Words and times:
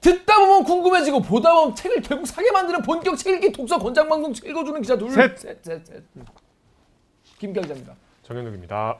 듣다 0.00 0.38
보면 0.38 0.64
궁금해지고 0.64 1.20
보다 1.20 1.54
보면 1.54 1.74
책을 1.74 2.02
결국 2.02 2.26
사게 2.26 2.50
만드는 2.50 2.82
본격 2.82 3.16
책 3.16 3.34
읽기 3.34 3.52
독서 3.52 3.78
권장 3.78 4.08
방송 4.08 4.32
읽어주는 4.32 4.80
기자 4.80 4.96
둘, 4.96 5.10
셋. 5.10 5.38
셋, 5.38 5.62
셋, 5.62 5.86
셋. 5.86 6.02
김기아 7.38 7.62
기자입니다. 7.62 7.94
정현욱입니다. 8.22 8.98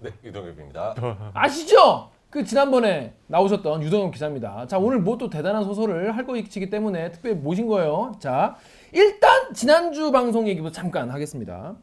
네, 0.00 0.10
유동엽입니다. 0.24 0.94
아시죠? 1.34 2.10
그 2.30 2.44
지난번에 2.44 3.14
나오셨던 3.26 3.82
유동엽 3.82 4.12
기자입니다. 4.12 4.66
자 4.66 4.78
오늘 4.78 4.98
뭐 5.00 5.16
또 5.18 5.28
대단한 5.30 5.64
소설을 5.64 6.16
할 6.16 6.26
것이기 6.26 6.70
때문에 6.70 7.10
특별히 7.10 7.34
모신 7.36 7.66
거예요. 7.66 8.12
자 8.20 8.56
일단 8.92 9.52
지난주 9.54 10.12
방송 10.12 10.46
얘기부터 10.46 10.70
잠깐 10.72 11.10
하겠습니다. 11.10 11.74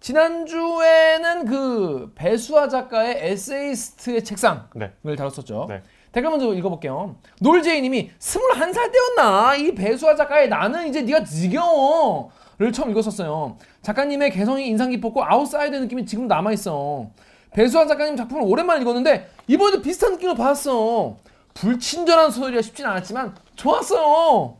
지난주에는 0.00 1.44
그 1.46 2.12
배수아 2.16 2.68
작가의 2.68 3.16
에세이스트의 3.30 4.24
책상을 4.24 4.62
네. 4.74 4.92
다뤘었죠. 5.16 5.66
네. 5.68 5.82
댓글 6.12 6.30
먼저 6.30 6.52
읽어볼게요. 6.54 7.16
놀제이님이 7.40 8.10
21살 8.18 8.92
때였나? 8.92 9.56
이 9.56 9.74
배수아 9.74 10.14
작가의 10.14 10.48
나는 10.48 10.88
이제 10.88 11.02
네가 11.02 11.24
지겨워 11.24 12.30
를 12.58 12.70
처음 12.70 12.90
읽었었어요. 12.90 13.56
작가님의 13.80 14.30
개성이 14.30 14.68
인상 14.68 14.90
깊었고 14.90 15.24
아웃사이더 15.24 15.74
느낌이 15.74 16.06
지금 16.06 16.28
남아있어. 16.28 17.10
배수아 17.50 17.86
작가님 17.86 18.16
작품을 18.16 18.42
오랜만에 18.44 18.82
읽었는데 18.82 19.28
이번에도 19.48 19.82
비슷한 19.82 20.12
느낌을 20.12 20.36
받았어. 20.36 21.16
불친절한 21.54 22.30
소설이라 22.30 22.62
쉽진 22.62 22.86
않았지만 22.86 23.34
좋았어요. 23.56 24.58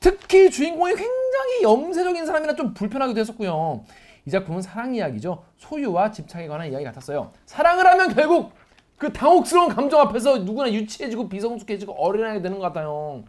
특히 0.00 0.50
주인공이 0.50 0.94
굉장히 0.94 1.62
염세적인 1.62 2.26
사람이라 2.26 2.56
좀 2.56 2.74
불편하기도 2.74 3.20
했었고요. 3.20 3.84
이 4.26 4.30
작품은 4.30 4.60
사랑 4.62 4.94
이야기죠. 4.94 5.42
소유와 5.56 6.10
집착에 6.10 6.46
관한 6.46 6.70
이야기 6.70 6.84
같았어요. 6.84 7.32
사랑을 7.46 7.86
하면 7.86 8.14
결국 8.14 8.52
그 9.00 9.10
당혹스러운 9.10 9.70
감정 9.70 9.98
앞에서 10.02 10.40
누구나 10.40 10.70
유치해지고 10.70 11.30
비성숙해지고 11.30 11.94
어린아이 11.94 12.42
되는 12.42 12.58
것 12.58 12.66
같아요. 12.66 13.24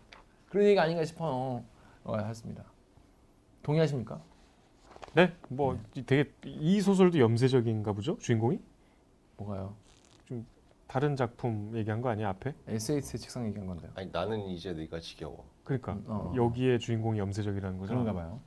그런 0.49 0.66
얘기가 0.66 0.81
아닌가 0.81 1.05
싶어요. 1.05 1.63
어, 2.03 2.18
하였습니다. 2.18 2.65
동의하십니까? 3.63 4.20
네, 5.13 5.32
뭐 5.48 5.79
되게 6.05 6.29
이 6.43 6.82
소설도 6.82 7.20
염세적인가 7.20 7.93
보죠 7.93 8.18
주인공이 8.20 8.60
뭐가요? 9.37 9.73
다른 10.87 11.15
작품 11.15 11.71
얘기한 11.77 12.01
거 12.01 12.10
아니야 12.10 12.27
앞에? 12.29 12.54
에세이스 12.67 13.17
책상 13.20 13.48
얘기한 13.48 13.65
건데요. 13.65 13.91
아니 13.95 14.10
나는 14.12 14.41
이제 14.49 14.73
네가 14.73 14.99
지겨워. 14.99 15.45
그러니까 15.63 15.98
어. 16.05 16.34
여기에 16.35 16.79
주인공이 16.79 17.17
염세적이라는 17.17 17.79
거죠. 17.79 17.93
그런가 17.93 18.12
봐요. 18.12 18.41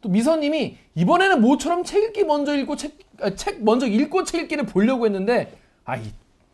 또 0.00 0.08
미선님이 0.08 0.78
이번에는 0.94 1.42
모처럼 1.42 1.84
책 1.84 2.04
읽기 2.04 2.24
먼저 2.24 2.56
읽고 2.56 2.76
책, 2.76 2.98
아, 3.20 3.34
책 3.34 3.62
먼저 3.62 3.86
읽고 3.86 4.24
책 4.24 4.44
읽기를 4.44 4.64
보려고 4.64 5.04
했는데 5.04 5.65
아이 5.86 6.02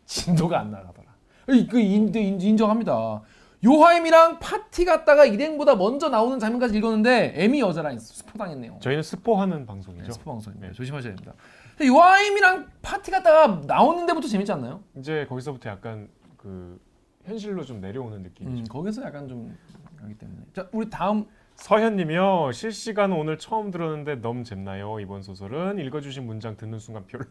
진도가 0.05 0.59
안 0.59 0.71
나가더라. 0.71 1.07
이- 1.49 1.67
그 1.67 1.79
인, 1.79 2.13
인, 2.15 2.39
인정합니다. 2.39 3.21
요하임이랑 3.65 4.39
파티 4.39 4.85
갔다가 4.85 5.25
일행보다 5.25 5.75
먼저 5.75 6.09
나오는 6.09 6.37
장면까지 6.37 6.77
읽었는데 6.77 7.33
M이 7.35 7.61
여자란 7.61 7.97
스포 7.97 8.37
당했네요. 8.37 8.77
저희는 8.81 9.03
스포하는 9.03 9.65
방송이죠. 9.65 10.03
네, 10.05 10.11
스포 10.11 10.31
방송입니다. 10.31 10.67
네. 10.67 10.73
조심하셔야 10.73 11.13
됩니다. 11.15 11.33
요하임이랑 11.81 12.67
파티 12.81 13.09
갔다가 13.11 13.61
나오는 13.65 14.05
데부터 14.05 14.27
재밌지 14.27 14.51
않나요? 14.51 14.81
이제 14.97 15.25
거기서부터 15.29 15.69
약간 15.69 16.09
그 16.37 16.79
현실로 17.25 17.63
좀 17.63 17.79
내려오는 17.79 18.21
느낌이죠. 18.21 18.63
음, 18.63 18.67
거기서 18.67 19.03
약간 19.03 19.27
좀 19.29 19.57
가기 19.99 20.13
때문에. 20.17 20.41
자, 20.53 20.67
우리 20.73 20.89
다음 20.89 21.25
서현님이요 21.55 22.51
실시간 22.51 23.13
오늘 23.13 23.37
처음 23.37 23.71
들었는데 23.71 24.15
너무 24.15 24.43
잼나요 24.43 24.99
이번 24.99 25.21
소설은 25.23 25.79
읽어주신 25.79 26.25
문장 26.25 26.57
듣는 26.57 26.79
순간 26.79 27.05
별로 27.07 27.23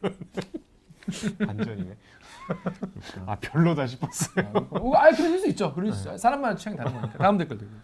반전이네 1.47 1.97
아 3.27 3.36
별로다 3.41 3.86
싶었어요 3.86 4.50
어, 4.70 4.95
아, 4.95 5.03
그러실 5.11 5.39
수 5.39 5.48
있죠. 5.48 5.72
그럴 5.75 5.92
수 5.92 6.00
있어요. 6.03 6.17
사람마다 6.17 6.55
취향이 6.56 6.77
다른 6.77 6.92
거니까. 6.92 7.19
다음 7.19 7.39
댓글 7.39 7.59
드리죠. 7.59 7.77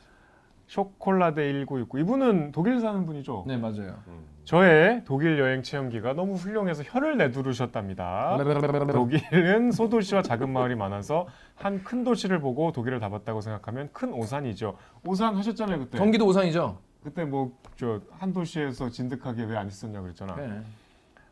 쇼콜라데 0.66 1.50
1969 1.52 1.98
이분은 2.00 2.52
독일 2.52 2.78
사는 2.80 3.06
분이죠 3.06 3.44
네, 3.46 3.56
맞아요. 3.56 3.96
저의 4.44 5.02
독일 5.06 5.38
여행 5.38 5.62
체험기가 5.62 6.12
너무 6.14 6.34
훌륭해서 6.34 6.82
혀를 6.82 7.16
내두르셨답니다 7.18 8.36
독일은 8.92 9.70
소도시와 9.72 10.22
작은 10.22 10.50
마을이 10.50 10.74
많아서 10.74 11.26
한 11.54 11.82
큰 11.84 12.04
도시를 12.04 12.40
보고 12.40 12.72
독일을 12.72 13.00
다 13.00 13.08
봤다고 13.08 13.40
생각하면 13.40 13.88
큰 13.92 14.12
오산이죠 14.12 14.76
오산 15.06 15.36
하셨잖아요 15.36 15.78
그때 15.80 15.98
경기도 15.98 16.26
오산이죠. 16.26 16.78
그때 17.02 17.24
뭐 17.24 17.52
저 17.76 18.00
한 18.18 18.32
도시에서 18.32 18.90
진득하게 18.90 19.44
왜 19.44 19.56
안 19.56 19.68
있었냐 19.68 20.00
그랬잖아 20.02 20.34
네. 20.36 20.60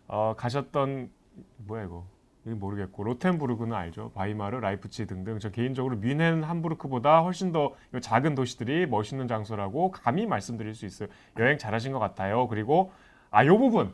어, 0.09 0.35
가셨던 0.37 1.11
뭐야 1.59 1.85
이거? 1.85 2.07
이거 2.47 2.55
모르겠고. 2.57 3.03
로텐부르크는 3.05 3.75
알죠? 3.77 4.13
바이마르 4.15 4.59
라이프치 4.61 5.07
등등. 5.07 5.39
저 5.39 5.51
개인적으로 5.51 5.97
뮌헨 5.97 6.45
함부르크보다 6.45 7.21
훨씬 7.23 7.53
더요 7.53 7.73
작은 8.01 8.35
도시들이 8.35 8.87
멋있는 8.87 9.27
장소라고 9.29 9.91
감히 9.91 10.27
말씀드릴 10.27 10.75
수 10.75 10.87
있어요 10.87 11.09
여행 11.39 11.59
잘하신 11.59 11.93
것 11.93 11.99
같아요. 11.99 12.47
그리고 12.49 12.93
아 13.31 13.45
요 13.45 13.59
부분 13.59 13.93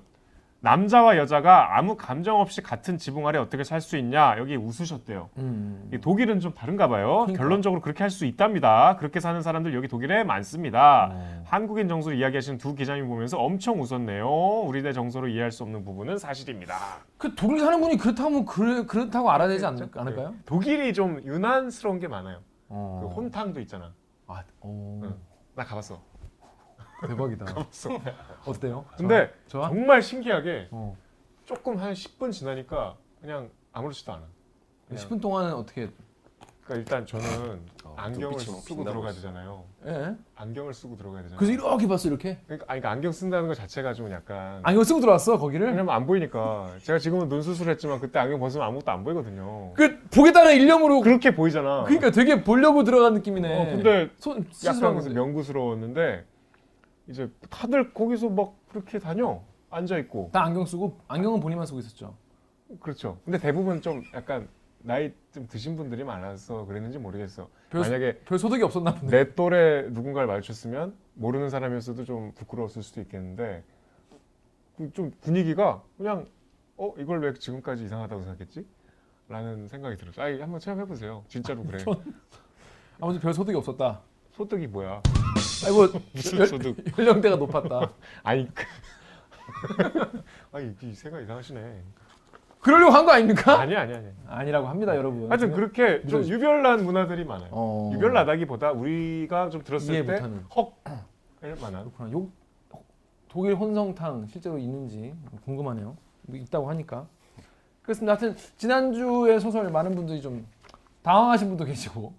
남자와 0.64 1.16
여자가 1.16 1.76
아무 1.76 1.96
감정 1.96 2.40
없이 2.40 2.62
같은 2.62 2.96
지붕 2.96 3.26
아래 3.26 3.36
어떻게 3.38 3.64
살 3.64 3.80
수 3.80 3.96
있냐 3.96 4.36
여기 4.38 4.54
웃으셨대요 4.54 5.28
음. 5.38 5.90
이 5.92 5.98
독일은 5.98 6.38
좀 6.38 6.54
다른가 6.54 6.86
봐요 6.88 7.22
그러니까. 7.26 7.42
결론적으로 7.42 7.80
그렇게 7.80 8.04
할 8.04 8.10
수 8.10 8.26
있답니다 8.26 8.96
그렇게 8.96 9.18
사는 9.18 9.42
사람들 9.42 9.74
여기 9.74 9.88
독일에 9.88 10.22
많습니다 10.22 11.10
어. 11.12 11.42
한국인 11.46 11.88
정서를 11.88 12.16
이야기하시는 12.18 12.58
두 12.58 12.76
기자님 12.76 13.08
보면서 13.08 13.38
엄청 13.38 13.80
웃었네요. 13.80 14.26
우리네 14.66 14.92
정서로 14.92 15.28
이해할 15.28 15.50
수 15.50 15.62
없는 15.64 15.84
부분은 15.84 16.16
사실입니다. 16.18 16.74
그 17.18 17.34
독일 17.34 17.60
사는 17.60 17.78
분이 17.80 17.96
그렇다면 17.96 18.44
그래, 18.46 18.84
그렇다고 18.86 19.30
알아야 19.30 19.48
되지 19.48 19.66
않, 19.66 19.76
않을까요? 19.94 20.30
네. 20.30 20.36
독일이 20.46 20.92
좀 20.94 21.20
유난스러운 21.24 21.98
게 21.98 22.08
많아요. 22.08 22.38
어. 22.68 23.00
그 23.02 23.14
혼탕도 23.14 23.60
있잖아. 23.60 23.92
아, 24.28 24.42
오. 24.60 25.00
응. 25.04 25.14
나 25.54 25.64
가봤어. 25.64 26.00
대박이다. 27.06 27.46
어때요? 28.46 28.84
근데 28.96 29.32
좋아? 29.48 29.68
정말 29.68 30.02
신기하게 30.02 30.68
어. 30.70 30.96
조금 31.44 31.76
한 31.78 31.92
10분 31.92 32.32
지나니까 32.32 32.96
그냥 33.20 33.50
아무렇지도 33.72 34.12
않아. 34.12 34.22
그냥 34.88 35.04
10분 35.04 35.20
동안은 35.20 35.54
어떻게? 35.54 35.90
그러니까 36.64 36.76
일단 36.76 37.06
저는 37.06 37.60
어, 37.84 37.94
안경을 37.96 38.38
쓰고 38.38 38.62
빛나고 38.64 38.84
들어가야 38.90 39.10
있어. 39.10 39.20
되잖아요. 39.20 39.64
예. 39.86 40.14
안경을 40.36 40.72
쓰고 40.72 40.96
들어가야 40.96 41.22
되잖아요. 41.22 41.38
그래서 41.38 41.52
이렇게 41.52 41.88
봤어 41.88 42.08
이렇게. 42.08 42.38
그러니까, 42.46 42.66
아니, 42.70 42.80
그러니까 42.80 42.90
안경 42.90 43.10
쓴다는 43.12 43.48
것 43.48 43.54
자체가 43.54 43.94
좀 43.94 44.12
약간 44.12 44.60
안경 44.62 44.84
쓰고 44.84 45.00
들어왔어 45.00 45.38
거기를. 45.38 45.66
왜냐면 45.66 45.92
안 45.92 46.06
보이니까 46.06 46.76
제가 46.82 47.00
지금은 47.00 47.28
눈 47.28 47.42
수술했지만 47.42 47.98
그때 47.98 48.20
안경 48.20 48.38
벗으면 48.38 48.64
아무것도 48.68 48.92
안 48.92 49.02
보이거든요. 49.02 49.72
그 49.74 49.98
보겠다는 50.14 50.54
일념으로. 50.54 51.00
그렇게 51.00 51.34
보이잖아. 51.34 51.82
그러니까 51.82 52.12
되게 52.12 52.44
보려고 52.44 52.84
들어간 52.84 53.14
느낌이네. 53.14 53.60
어, 53.60 53.76
근데 53.76 54.10
손 54.18 54.46
약간 54.64 54.94
명구스러웠는데 55.12 56.24
이제 57.12 57.30
다들 57.50 57.92
거기서 57.92 58.30
막 58.30 58.54
그렇게 58.70 58.98
다녀 58.98 59.42
앉아 59.70 59.98
있고 59.98 60.30
다 60.32 60.42
안경 60.44 60.64
쓰고 60.64 60.98
안경은 61.08 61.40
본인만 61.40 61.66
쓰고 61.66 61.78
있었죠. 61.78 62.14
그렇죠. 62.80 63.18
근데 63.24 63.38
대부분 63.38 63.82
좀 63.82 64.02
약간 64.14 64.48
나이 64.78 65.12
좀 65.30 65.46
드신 65.46 65.76
분들이 65.76 66.02
많아서 66.04 66.64
그랬는지 66.64 66.98
모르겠어. 66.98 67.48
별, 67.70 67.82
만약에 67.82 68.20
별 68.24 68.38
소득이 68.38 68.62
없었나 68.62 68.94
보네. 68.94 69.10
내 69.10 69.34
또래 69.34 69.82
누군가를 69.90 70.26
마주쳤으면 70.26 70.94
모르는 71.14 71.50
사람이었어도 71.50 72.04
좀 72.04 72.32
부끄러웠을 72.34 72.82
수도 72.82 73.02
있겠는데 73.02 73.62
그좀 74.78 75.12
분위기가 75.20 75.82
그냥 75.98 76.26
어 76.78 76.94
이걸 76.96 77.20
왜 77.20 77.34
지금까지 77.34 77.84
이상하다고 77.84 78.22
생각했지? 78.22 78.66
라는 79.28 79.68
생각이 79.68 79.96
들었어. 79.96 80.22
아 80.22 80.24
한번 80.40 80.58
체험해 80.58 80.86
보세요. 80.86 81.24
진짜로 81.28 81.62
그래. 81.62 81.84
아무튼 83.00 83.20
별 83.20 83.34
소득이 83.34 83.56
없었다. 83.56 84.00
소득이 84.42 84.66
뭐야? 84.66 85.00
아이고 85.66 85.86
무슨 86.12 86.38
열- 86.38 86.46
소득? 86.46 86.98
연령대가 86.98 87.36
높았다. 87.36 87.90
아니 88.24 88.48
그... 88.52 88.64
아니 90.52 90.74
이 90.82 90.92
생각 90.94 91.20
이상하시네. 91.22 91.82
그러려고 92.60 92.92
한 92.92 93.04
거 93.04 93.12
아닙니까? 93.12 93.58
아니 93.60 93.74
아니 93.76 93.94
아니. 93.94 94.06
아니라고 94.28 94.66
합니다, 94.68 94.96
여러분. 94.96 95.28
하여튼 95.30 95.52
그렇게 95.52 95.98
좀 96.00 96.06
믿어주십시오. 96.20 96.34
유별난 96.36 96.84
문화들이 96.84 97.24
많아요. 97.24 97.48
어. 97.52 97.90
유별나다기보다 97.94 98.72
우리가 98.72 99.50
좀 99.50 99.62
들었을 99.64 100.02
못하는. 100.04 100.44
헉! 100.56 100.74
할 101.40 101.56
만한. 101.60 101.84
그렇구나. 101.92 102.12
요 102.12 102.28
독일 103.28 103.54
혼성탕 103.54 104.26
실제로 104.26 104.58
있는지 104.58 105.14
궁금하네요. 105.44 105.96
뭐 106.22 106.36
있다고 106.36 106.68
하니까. 106.70 107.06
그렇습니다. 107.82 108.12
하여튼 108.12 108.36
지난주에 108.56 109.38
소설 109.40 109.68
많은 109.70 109.94
분들이 109.96 110.20
좀 110.22 110.46
당황하신 111.02 111.48
분도 111.48 111.64
계시고 111.64 112.12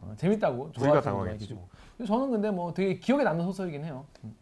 어, 0.00 0.14
재밌다고 0.16 0.62
우리가 0.76 0.78
분도 0.78 1.00
당황했지. 1.00 1.58
근데 1.96 2.06
저는 2.06 2.30
근데 2.30 2.50
뭐 2.50 2.72
되게 2.72 2.98
기억에 2.98 3.22
남는 3.24 3.44
소설이긴 3.46 3.84
해요. 3.84 4.06
음. 4.24 4.34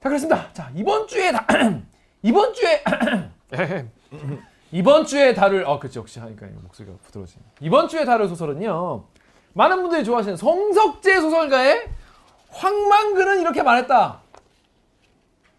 자 0.00 0.08
그렇습니다. 0.08 0.52
자 0.52 0.70
이번 0.74 1.06
주에 1.06 1.30
다 1.32 1.46
이번 2.22 2.54
주에 2.54 2.82
이번 4.72 5.04
주에 5.04 5.34
다룰 5.34 5.64
어 5.64 5.78
그치 5.78 5.98
역시 5.98 6.18
하니까 6.18 6.46
목소리가 6.62 6.96
부드러워지네. 7.02 7.42
이번 7.60 7.88
주에 7.88 8.04
다룰 8.04 8.28
소설은요. 8.28 9.04
많은 9.54 9.82
분들이 9.82 10.02
좋아하시는 10.04 10.36
송석재 10.36 11.20
소설가의 11.20 11.90
황만근은 12.48 13.40
이렇게 13.42 13.62
말했다. 13.62 14.20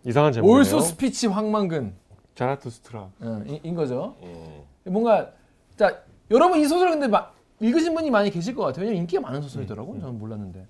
이상한 0.05 0.33
제목이네요. 0.33 0.59
Also 0.59 0.79
sprach 0.79 1.27
황만근 1.27 1.95
자라투스트라. 2.35 2.99
어, 2.99 3.43
인, 3.45 3.59
인 3.63 3.75
거죠. 3.75 4.15
음. 4.23 4.63
뭔가 4.85 5.29
자 5.77 6.01
여러분 6.31 6.59
이 6.59 6.65
소설 6.65 6.89
근데 6.89 7.07
막 7.07 7.32
읽으신 7.63 7.93
분이 7.93 8.11
많이 8.11 8.29
계실 8.29 8.53
것 8.55 8.63
같아요. 8.63 8.81
왜냐면 8.81 9.01
인기가 9.01 9.21
많은 9.21 9.41
소설이더라고. 9.41 9.99
저는 9.99 10.19
몰랐는데. 10.19 10.67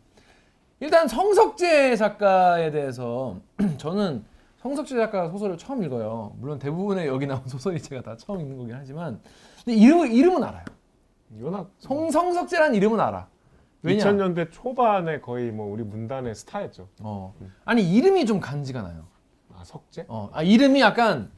일단 0.79 1.07
성석제 1.07 1.95
작가에 1.95 2.69
대해서 2.69 3.37
저는 3.77 4.23
성석제 4.57 4.95
작가 4.95 5.29
소설을 5.29 5.57
처음 5.57 5.83
읽어요. 5.83 6.35
물론 6.39 6.59
대부분의 6.59 7.07
여기 7.07 7.25
나온 7.25 7.41
소설이 7.47 7.81
제가 7.81 8.01
다 8.03 8.15
처음 8.17 8.41
읽는 8.41 8.57
거긴 8.57 8.75
하지만 8.75 9.19
근데 9.65 9.79
이름 9.79 10.05
이름은 10.05 10.43
알아요. 10.43 10.65
워낙 11.41 11.71
성 11.79 12.11
성석재라는 12.11 12.75
이름은 12.75 12.99
알아. 12.99 13.27
왜냐? 13.81 14.05
2000년대 14.05 14.51
초반에 14.51 15.19
거의 15.19 15.51
뭐 15.51 15.71
우리 15.71 15.83
문단의 15.83 16.35
스타였죠. 16.35 16.87
어. 16.99 17.33
아니 17.65 17.91
이름이 17.91 18.25
좀 18.25 18.39
간지가 18.39 18.81
나요. 18.81 19.07
아 19.53 19.63
석재? 19.63 20.05
어. 20.07 20.29
아 20.31 20.43
이름이 20.43 20.79
약간 20.79 21.31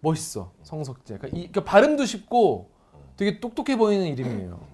멋있어. 0.00 0.52
성석재. 0.62 1.18
그러니까, 1.18 1.28
이, 1.28 1.48
그러니까 1.48 1.64
발음도 1.64 2.06
쉽고 2.06 2.70
되게 3.16 3.40
똑똑해 3.40 3.76
보이는 3.76 4.06
이름이에요. 4.06 4.69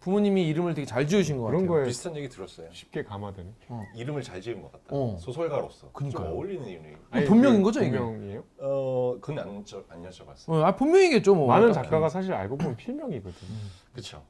부모님이 0.00 0.48
이름을 0.48 0.74
되게 0.74 0.84
잘 0.84 1.06
지으신 1.06 1.36
것 1.36 1.44
같아요. 1.44 1.58
그런 1.58 1.66
거에 1.68 1.86
비슷한 1.86 2.16
얘기 2.16 2.28
들었어요. 2.28 2.68
쉽게 2.72 3.04
감화되네. 3.04 3.48
이름을 3.94 4.22
잘 4.22 4.40
지은 4.40 4.60
것 4.60 4.72
같다. 4.72 4.84
어. 4.90 5.16
소설가로서 5.20 5.90
그니까요. 5.92 6.24
좀 6.26 6.32
어울리는 6.36 6.66
이름이. 6.66 6.88
아니, 7.10 7.24
본명인 7.26 7.62
거죠, 7.62 7.82
이게? 7.82 7.96
본명이에요? 7.96 8.44
어, 8.58 9.16
그건 9.20 9.38
안, 9.38 9.62
여쭤, 9.64 9.84
안 9.88 10.02
여쭤봤어요. 10.02 10.48
어, 10.50 10.64
아 10.64 10.74
본명이겠죠. 10.74 11.34
뭐. 11.36 11.46
많은 11.46 11.70
딱히. 11.72 11.84
작가가 11.84 12.08
사실 12.08 12.32
알고 12.32 12.56
보면 12.58 12.76
필명이거든. 12.76 13.38
그렇죠. 13.92 14.22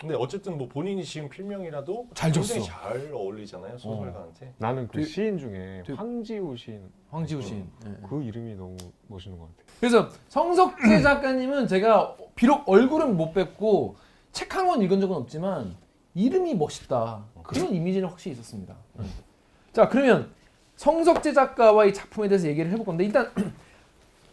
근데 0.00 0.16
어쨌든 0.16 0.58
뭐 0.58 0.66
본인이 0.66 1.04
지은 1.04 1.28
필명이라도 1.28 2.08
잘 2.14 2.32
굉장히 2.32 2.60
줬어. 2.62 2.72
잘 2.72 3.10
어울리잖아요 3.12 3.78
소설가한테. 3.78 4.52
나는 4.58 4.88
그 4.88 4.94
되게- 4.94 5.06
시인 5.06 5.38
중에 5.38 5.82
되게- 5.86 5.92
황지우 5.92 6.56
시인 6.56 6.90
황지우 7.10 7.40
시인. 7.40 7.70
예. 7.86 7.94
그 8.08 8.20
이름이 8.20 8.56
너무 8.56 8.76
멋있는 9.06 9.38
것 9.38 9.44
같아. 9.56 9.72
그래서 9.78 10.08
성석재 10.28 11.02
작가님은 11.02 11.68
제가 11.68 12.16
비록 12.34 12.68
얼굴은 12.68 13.16
못 13.16 13.32
뵙고 13.32 13.94
책 14.32 14.54
한 14.54 14.66
권 14.66 14.82
읽은 14.82 15.00
적은 15.00 15.14
없지만 15.16 15.76
이름이 16.14 16.54
멋있다 16.54 17.24
그런 17.42 17.74
이미지는 17.74 18.08
확실히 18.08 18.32
있었습니다. 18.34 18.74
네. 18.94 19.04
자 19.72 19.88
그러면 19.88 20.30
성석재 20.76 21.32
작가와 21.32 21.84
이 21.86 21.94
작품에 21.94 22.28
대해서 22.28 22.48
얘기를 22.48 22.70
해볼 22.70 22.84
건데 22.84 23.04
일단 23.04 23.30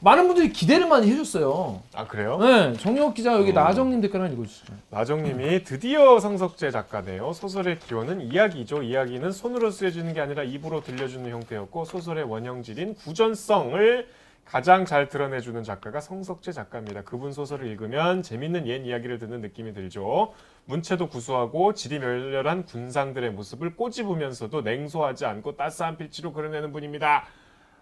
많은 0.01 0.27
분들이 0.27 0.49
기대를 0.53 0.87
많이 0.87 1.11
해줬어요. 1.11 1.81
아 1.93 2.07
그래요? 2.07 2.37
네, 2.37 2.71
정혁 2.73 3.13
기자 3.13 3.33
여기 3.33 3.51
나정님 3.51 3.99
댓글 3.99 4.21
하나 4.21 4.31
읽어주시죠. 4.31 4.73
나정님이 4.89 5.65
드디어 5.65 6.19
성석재 6.19 6.71
작가네요. 6.71 7.33
소설의 7.33 7.79
기원은 7.79 8.21
이야기죠. 8.21 8.81
이야기는 8.81 9.31
손으로 9.33 9.71
쓰여지는 9.71 10.13
게 10.13 10.21
아니라 10.21 10.43
입으로 10.43 10.81
들려주는 10.81 11.29
형태였고 11.29 11.83
소설의 11.83 12.23
원형질인 12.23 12.95
구전성을 12.95 14.07
가장 14.49 14.83
잘 14.83 15.09
드러내주는 15.09 15.61
작가가 15.61 16.01
성석재 16.01 16.53
작가입니다. 16.53 17.03
그분 17.03 17.31
소설을 17.31 17.67
읽으면 17.67 18.23
재밌는 18.23 18.65
옛 18.65 18.83
이야기를 18.83 19.19
듣는 19.19 19.41
느낌이 19.41 19.73
들죠. 19.73 20.33
문체도 20.65 21.09
구수하고 21.09 21.75
질이 21.75 21.99
멸렬한 21.99 22.65
군상들의 22.65 23.29
모습을 23.33 23.75
꼬집으면서도 23.75 24.61
냉소하지 24.61 25.27
않고 25.27 25.55
따스한 25.55 25.97
필지로 25.97 26.33
그려내는 26.33 26.71
분입니다. 26.71 27.25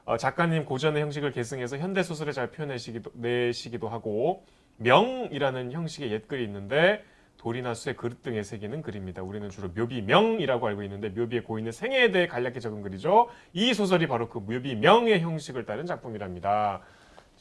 어, 0.04 0.18
작가님 0.18 0.66
고전의 0.66 1.02
형식을 1.04 1.32
계승해서 1.32 1.78
현대 1.78 2.04
소설에 2.04 2.34
잘 2.34 2.52
표현내시기도 2.52 3.12
내시기도 3.14 3.88
하고 3.88 4.44
명이라는 4.76 5.72
형식의 5.72 6.12
옛글이 6.12 6.44
있는데 6.44 7.02
돌이나 7.38 7.74
쇠 7.74 7.94
그릇 7.94 8.24
등에 8.24 8.44
새기는 8.44 8.82
글입니다. 8.82 9.22
우리는 9.22 9.50
주로 9.50 9.70
묘비명이라고 9.70 10.68
알고 10.68 10.84
있는데 10.84 11.10
묘비의 11.10 11.44
고인의 11.44 11.72
생애에 11.72 12.12
대해 12.12 12.28
간략히 12.28 12.60
적은 12.60 12.82
글이죠. 12.82 13.30
이 13.54 13.74
소설이 13.74 14.08
바로 14.08 14.28
그 14.30 14.40
묘비명의 14.40 15.22
형식을 15.22 15.66
따른 15.66 15.86
작품이랍니다. 15.86 16.82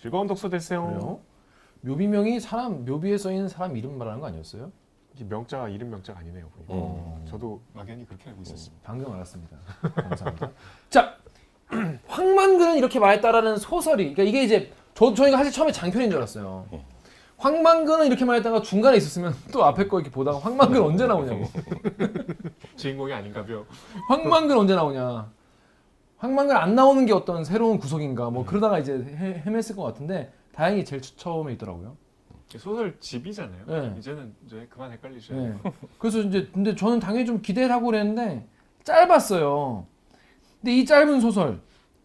즐거운 0.01 0.27
독서 0.27 0.49
되세요. 0.49 0.85
그래요? 0.87 1.21
묘비명이 1.81 2.41
사람 2.41 2.85
묘비에 2.85 3.17
써 3.17 3.31
있는 3.33 3.49
사람 3.49 3.77
이름 3.77 3.97
말하는 3.99 4.21
거 4.21 4.27
아니었어요? 4.27 4.71
이게 5.15 5.25
명자가 5.25 5.69
이름 5.71 5.91
명자가 5.91 6.21
아니네요. 6.21 6.49
보니까. 6.51 6.75
어. 6.75 7.25
저도 7.27 7.63
막연히 7.73 8.05
그렇게 8.07 8.29
알고 8.29 8.43
있었습니다. 8.43 8.83
방금 8.87 9.13
알았습니다. 9.15 9.57
감사합니다. 9.97 10.51
자, 10.91 11.17
황만근은 12.07 12.77
이렇게 12.77 12.99
말했다라는 13.01 13.57
소설이, 13.57 14.13
그러니까 14.13 14.23
이게 14.25 14.43
이제 14.45 14.73
저 14.95 15.15
저희가 15.15 15.39
사실 15.39 15.53
처음에 15.53 15.73
장편인 15.73 16.11
줄 16.11 16.19
알았어요. 16.19 16.67
황만근은 17.39 18.07
이렇게 18.07 18.25
말했다가 18.25 18.63
중간에 18.63 18.97
있었으면 18.97 19.35
또 19.53 19.65
앞에 19.65 19.89
거 19.89 19.99
이렇게 20.01 20.11
보다가 20.11 20.39
황만근 20.39 20.81
언제 20.83 21.07
나오냐고. 21.07 21.45
주인공이 22.77 23.13
아닌가요? 23.13 23.67
황만근 24.09 24.57
언제 24.57 24.75
나오냐. 24.75 25.31
황만근 26.19 26.57
안 26.57 26.75
나오는 26.75 27.05
게 27.05 27.13
어떤 27.13 27.45
새로운 27.45 27.79
구석인가. 27.79 28.31
뭐 28.31 28.45
그러다가 28.47 28.79
이제 28.79 28.95
헤, 28.95 29.43
헤맸을 29.45 29.77
것 29.77 29.83
같은데 29.83 30.33
다행히 30.53 30.85
제일 30.85 31.03
처- 31.03 31.15
처음에 31.17 31.53
있더라고요. 31.55 31.97
소설 32.57 32.99
집이잖아요. 33.01 33.65
네. 33.67 33.95
이제는 33.99 34.35
이제 34.47 34.67
그만 34.71 34.91
헷갈리셔야 34.93 35.39
네. 35.39 35.45
돼요. 35.49 35.61
그래서 35.99 36.21
이제 36.21 36.49
근데 36.55 36.75
저는 36.75 37.01
당연히 37.01 37.27
좀 37.27 37.43
기대를 37.43 37.71
하고 37.71 37.87
그랬는데 37.87 38.47
짧았어요. 38.83 39.85
근데 40.63 40.75
이 40.75 40.87
짧은 40.87 41.21
소설 41.21 41.61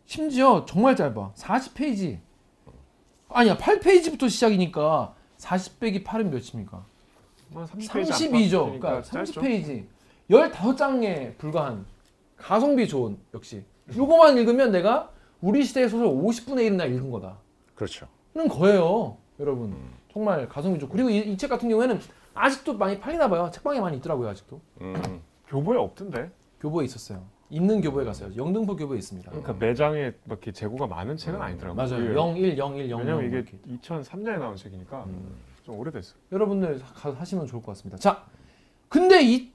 심지어 0.06 0.66
정말 0.66 0.98
짧아. 0.98 1.32
40페이지. 1.38 2.20
아니야, 3.30 3.56
8페이지부터 3.56 4.30
시작이니까 4.30 5.16
40 5.42 5.80
빼기 5.80 6.04
8은 6.04 6.26
몇입니까? 6.30 6.86
뭐 7.50 7.66
30페이지 7.66 8.10
32죠. 8.10 8.58
안팎이니까 8.60 8.80
그러니까 8.80 9.02
짧죠. 9.02 9.42
30페이지. 9.42 9.86
15장에 10.30 11.38
불과한 11.38 11.86
가성비 12.38 12.88
좋은 12.88 13.18
역시. 13.34 13.64
요거만 13.96 14.38
읽으면 14.38 14.72
내가 14.72 15.10
우리 15.42 15.64
시대의 15.66 15.90
소설 15.90 16.08
50분의 16.08 16.70
1이나 16.70 16.88
읽은 16.94 17.10
거다. 17.10 17.38
그렇죠. 17.74 18.08
는 18.36 18.48
거예요, 18.48 19.18
여러분. 19.40 19.76
정말 20.14 20.48
가성비 20.48 20.80
좋고 20.80 20.94
그리고 20.94 21.10
이책 21.10 21.50
같은 21.50 21.68
경우에는 21.68 22.00
아직도 22.36 22.78
많이 22.78 23.00
팔리나 23.00 23.28
봐요. 23.28 23.50
책방에 23.52 23.80
많이 23.80 23.98
있더라고요, 23.98 24.30
아직도. 24.30 24.62
음. 24.82 25.22
교보에 25.48 25.78
없던데. 25.78 26.32
교보에 26.62 26.86
있었어요. 26.86 27.24
있는 27.52 27.82
교보에 27.82 28.06
갔어요. 28.06 28.32
영등포 28.36 28.78
교보에 28.78 28.98
있습니다. 28.98 29.30
그러니까 29.30 29.54
매장에 29.54 30.06
막 30.24 30.38
이렇게 30.38 30.52
재고가 30.54 30.88
많은 30.88 31.18
책은 31.18 31.40
아니더라고요. 31.42 31.76
맞아요. 31.76 32.34
그게 32.34 32.52
01, 32.56 32.58
01, 32.58 32.88
00. 32.88 32.98
왜냐면 33.00 33.26
이게 33.28 33.36
이렇게. 33.38 33.58
2003년에 33.82 34.40
나온 34.40 34.56
책이니까 34.56 35.06
좀 35.64 35.78
오래됐어요. 35.78 36.16
여러분들 36.32 36.80
가, 36.96 37.12
하시면 37.14 37.46
좋을 37.48 37.62
것 37.62 37.74
같습니다. 37.74 37.98
자, 37.98 38.26
근데 38.88 39.22
이 39.22 39.52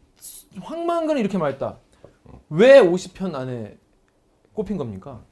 황만근이 0.61 1.19
이렇게 1.21 1.39
말했다. 1.39 1.79
왜 2.51 2.81
50편 2.81 3.35
안에 3.35 3.79
꼽힌 4.53 4.77
겁니까? 4.77 5.23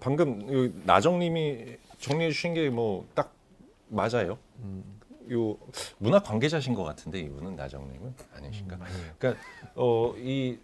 방금 0.00 0.42
요 0.52 0.70
나정님이 0.84 1.76
정리해 1.98 2.30
주신 2.30 2.52
게 2.54 2.68
뭐 2.68 3.04
딱 3.14 3.32
맞아요. 3.88 4.36
요 5.32 5.56
문학 5.98 6.24
관계자신 6.24 6.74
것 6.74 6.84
같은데 6.84 7.20
이분은 7.20 7.56
나정님은 7.56 8.14
아니신가? 8.36 8.78
그러니까 9.18 9.42
어 9.74 10.14
이 10.18 10.58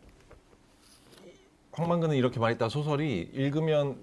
황만근은 1.73 2.17
이렇게 2.17 2.39
말했다 2.39 2.69
소설이 2.69 3.31
읽으면 3.33 3.97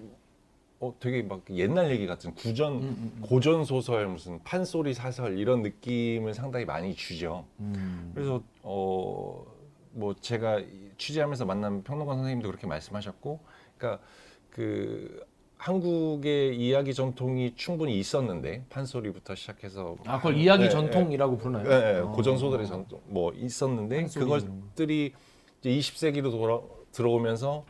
어 0.80 0.94
되게 0.98 1.22
막 1.22 1.42
옛날 1.50 1.90
얘기 1.90 2.06
같은 2.06 2.34
구전 2.34 2.72
음, 2.74 3.18
고전 3.22 3.64
소설 3.64 4.08
무슨 4.08 4.42
판소리 4.42 4.94
사설 4.94 5.38
이런 5.38 5.62
느낌을 5.62 6.34
상당히 6.34 6.64
많이 6.64 6.94
주죠. 6.94 7.46
음. 7.60 8.10
그래서 8.14 8.42
어 8.62 9.60
뭐 9.92 10.14
제가 10.14 10.60
이 10.60 10.90
취재하면서 10.98 11.44
만난 11.44 11.82
평론가 11.82 12.14
선생님도 12.14 12.48
그렇게 12.48 12.66
말씀하셨고, 12.66 13.40
그러니까 13.76 14.02
그 14.50 15.24
한국의 15.56 16.56
이야기 16.56 16.94
전통이 16.94 17.54
충분히 17.54 17.98
있었는데 17.98 18.64
판소리부터 18.70 19.34
시작해서 19.34 19.96
아, 20.06 20.16
그걸 20.18 20.36
이야기 20.36 20.64
네, 20.64 20.68
전통이라고 20.70 21.36
부르나요? 21.36 21.68
네, 21.68 21.92
네, 21.92 21.98
어. 21.98 22.12
고전 22.12 22.38
소설의 22.38 22.66
전통 22.66 23.00
뭐 23.06 23.32
있었는데. 23.34 24.06
그것들이 24.06 25.12
이제 25.60 25.70
20세기로 25.70 26.30
돌아, 26.30 26.60
들어오면서 26.92 27.64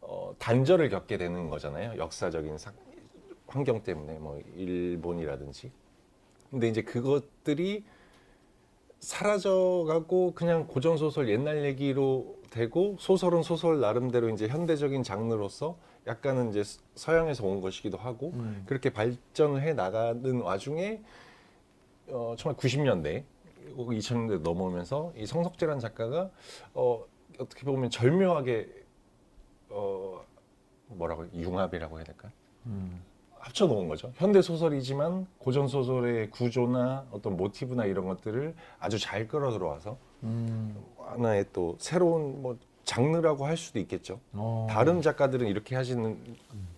어, 0.00 0.34
단절을 0.38 0.88
겪게 0.90 1.16
되는 1.16 1.48
거잖아요. 1.48 1.98
역사적인 1.98 2.58
사- 2.58 2.72
환경 3.46 3.82
때문에 3.82 4.18
뭐 4.18 4.40
일본이라든지. 4.56 5.70
근데 6.50 6.68
이제 6.68 6.82
그것들이 6.82 7.84
사라져가고 9.00 10.32
그냥 10.34 10.66
고전 10.66 10.96
소설 10.96 11.28
옛날 11.28 11.64
얘기로 11.64 12.36
되고 12.50 12.96
소설은 12.98 13.42
소설 13.42 13.80
나름대로 13.80 14.28
이제 14.30 14.48
현대적인 14.48 15.02
장르로서 15.02 15.76
약간은 16.06 16.50
이제 16.50 16.62
서양에서 16.94 17.44
온 17.46 17.60
것이기도 17.60 17.96
하고 17.98 18.30
음. 18.34 18.62
그렇게 18.66 18.90
발전을 18.90 19.62
해 19.62 19.72
나가는 19.74 20.40
와중에 20.40 21.02
어, 22.08 22.34
정말 22.38 22.56
90년대, 22.58 23.24
2000년대 23.76 24.40
넘어오면서 24.42 25.12
이 25.16 25.26
성석재라는 25.26 25.80
작가가 25.80 26.30
어, 26.74 27.04
어떻게 27.38 27.64
보면 27.64 27.90
절묘하게 27.90 28.68
어, 29.70 30.24
뭐라고 30.88 31.26
융합이라고 31.34 31.96
해야 31.98 32.04
될까? 32.04 32.30
음. 32.66 33.02
합쳐 33.38 33.66
놓은 33.66 33.88
거죠. 33.88 34.10
현대 34.16 34.40
소설이지만 34.40 35.26
고전 35.38 35.68
소설의 35.68 36.30
구조나 36.30 37.04
어떤 37.10 37.36
모티브나 37.36 37.84
이런 37.84 38.06
것들을 38.06 38.54
아주 38.78 38.98
잘 38.98 39.28
끌어 39.28 39.50
들어와서 39.52 39.98
음. 40.22 40.74
하나의 40.98 41.44
또 41.52 41.76
새로운 41.78 42.40
뭐 42.40 42.56
장르라고 42.84 43.44
할 43.44 43.56
수도 43.56 43.78
있겠죠. 43.80 44.20
어. 44.32 44.66
다른 44.70 45.02
작가들은 45.02 45.46
이렇게 45.46 45.76
하시는 45.76 46.18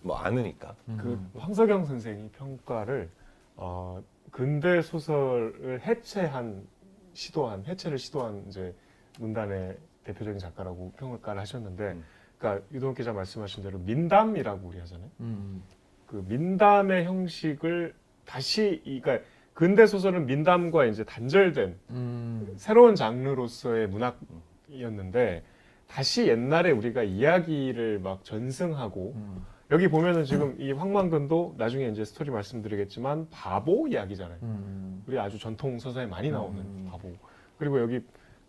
뭐 0.01 0.17
않으니까. 0.17 0.75
음. 0.89 0.97
그 1.33 1.39
황석영 1.39 1.85
선생이 1.85 2.29
평가를 2.29 3.09
어, 3.55 4.01
근대 4.31 4.81
소설을 4.81 5.81
해체한 5.85 6.67
시도한 7.13 7.65
해체를 7.65 7.97
시도한 7.97 8.45
이제 8.47 8.75
문단의 9.19 9.77
대표적인 10.07 10.39
작가라고 10.39 10.93
평가를 10.97 11.41
하셨는데, 11.41 11.83
음. 11.83 12.03
그러니까 12.37 12.65
유동 12.71 12.93
기자 12.93 13.13
말씀하신 13.13 13.63
대로 13.63 13.77
민담이라고 13.79 14.67
우리 14.67 14.79
하잖아요. 14.79 15.09
음. 15.19 15.63
그 16.05 16.23
민담의 16.27 17.05
형식을 17.05 17.93
다시 18.25 18.81
이 18.85 19.01
그러니까 19.01 19.25
근대 19.53 19.85
소설은 19.85 20.27
민담과 20.27 20.85
이제 20.85 21.03
단절된 21.03 21.79
음. 21.89 22.53
새로운 22.57 22.95
장르로서의 22.95 23.87
문학이었는데 23.87 25.43
다시 25.87 26.27
옛날에 26.27 26.71
우리가 26.71 27.03
이야기를 27.03 27.99
막 27.99 28.23
전승하고 28.23 29.13
음. 29.15 29.45
여기 29.71 29.89
보면은 29.89 30.23
지금 30.23 30.55
이 30.59 30.71
황만근도 30.71 31.55
나중에 31.57 31.87
이제 31.87 32.05
스토리 32.05 32.29
말씀드리겠지만 32.29 33.29
바보 33.31 33.87
이야기잖아요. 33.87 34.37
음. 34.43 35.03
우리 35.07 35.19
아주 35.19 35.39
전통 35.39 35.79
서사에 35.79 36.05
많이 36.05 36.29
나오는 36.29 36.59
음. 36.61 36.87
바보. 36.89 37.11
그리고 37.57 37.81
여기 37.81 38.01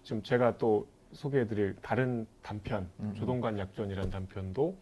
지금 0.02 0.22
제가 0.22 0.58
또 0.58 0.86
소개해드릴 1.12 1.76
다른 1.82 2.26
단편 2.42 2.88
음. 3.00 3.14
조동관 3.14 3.58
약전이라는 3.58 4.10
단편도 4.10 4.76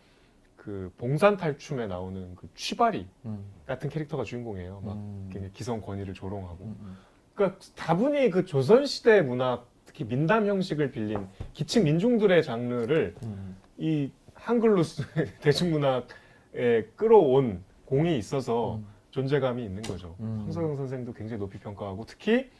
그 0.56 0.92
봉산 0.99 1.37
탈춤에 1.37 1.87
나오는 1.87 2.35
그 2.35 2.49
취바리 2.54 3.06
음. 3.25 3.45
같은 3.66 3.88
캐릭터가 3.88 4.25
주인공이에요. 4.25 4.80
막 4.85 4.97
음. 4.97 5.50
기성 5.52 5.80
권위를 5.80 6.14
조롱하고. 6.14 6.64
음. 6.64 6.97
그러니까 7.35 7.59
다분히 7.76 8.30
그 8.30 8.45
조선 8.45 8.87
시대 8.87 9.23
문학 9.23 9.66
특히 9.85 10.04
민담 10.04 10.47
형식을 10.47 10.90
빌린 10.90 11.26
기층 11.52 11.85
민중들의 11.85 12.42
장르를 12.42 13.14
음. 13.23 13.56
이 13.78 14.11
한글로 14.35 14.83
쓰- 14.83 15.04
대중문학에 15.40 16.88
끌어온 16.97 17.62
공이 17.85 18.18
있어서 18.18 18.76
음. 18.76 18.87
존재감이 19.11 19.64
있는 19.64 19.83
거죠. 19.83 20.16
음. 20.21 20.40
황석영 20.45 20.76
선생도 20.76 21.12
굉장히 21.12 21.38
높이 21.40 21.59
평가하고 21.59 22.04
특히 22.06 22.50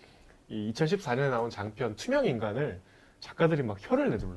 이 0.49 0.73
2014년에 0.73 1.30
나온 1.30 1.50
장편 1.50 1.96
투명 1.96 2.25
인간을 2.25 2.80
작가들이 3.26 3.62
막 3.64 3.76
혀를 3.80 4.11
내둘러. 4.11 4.37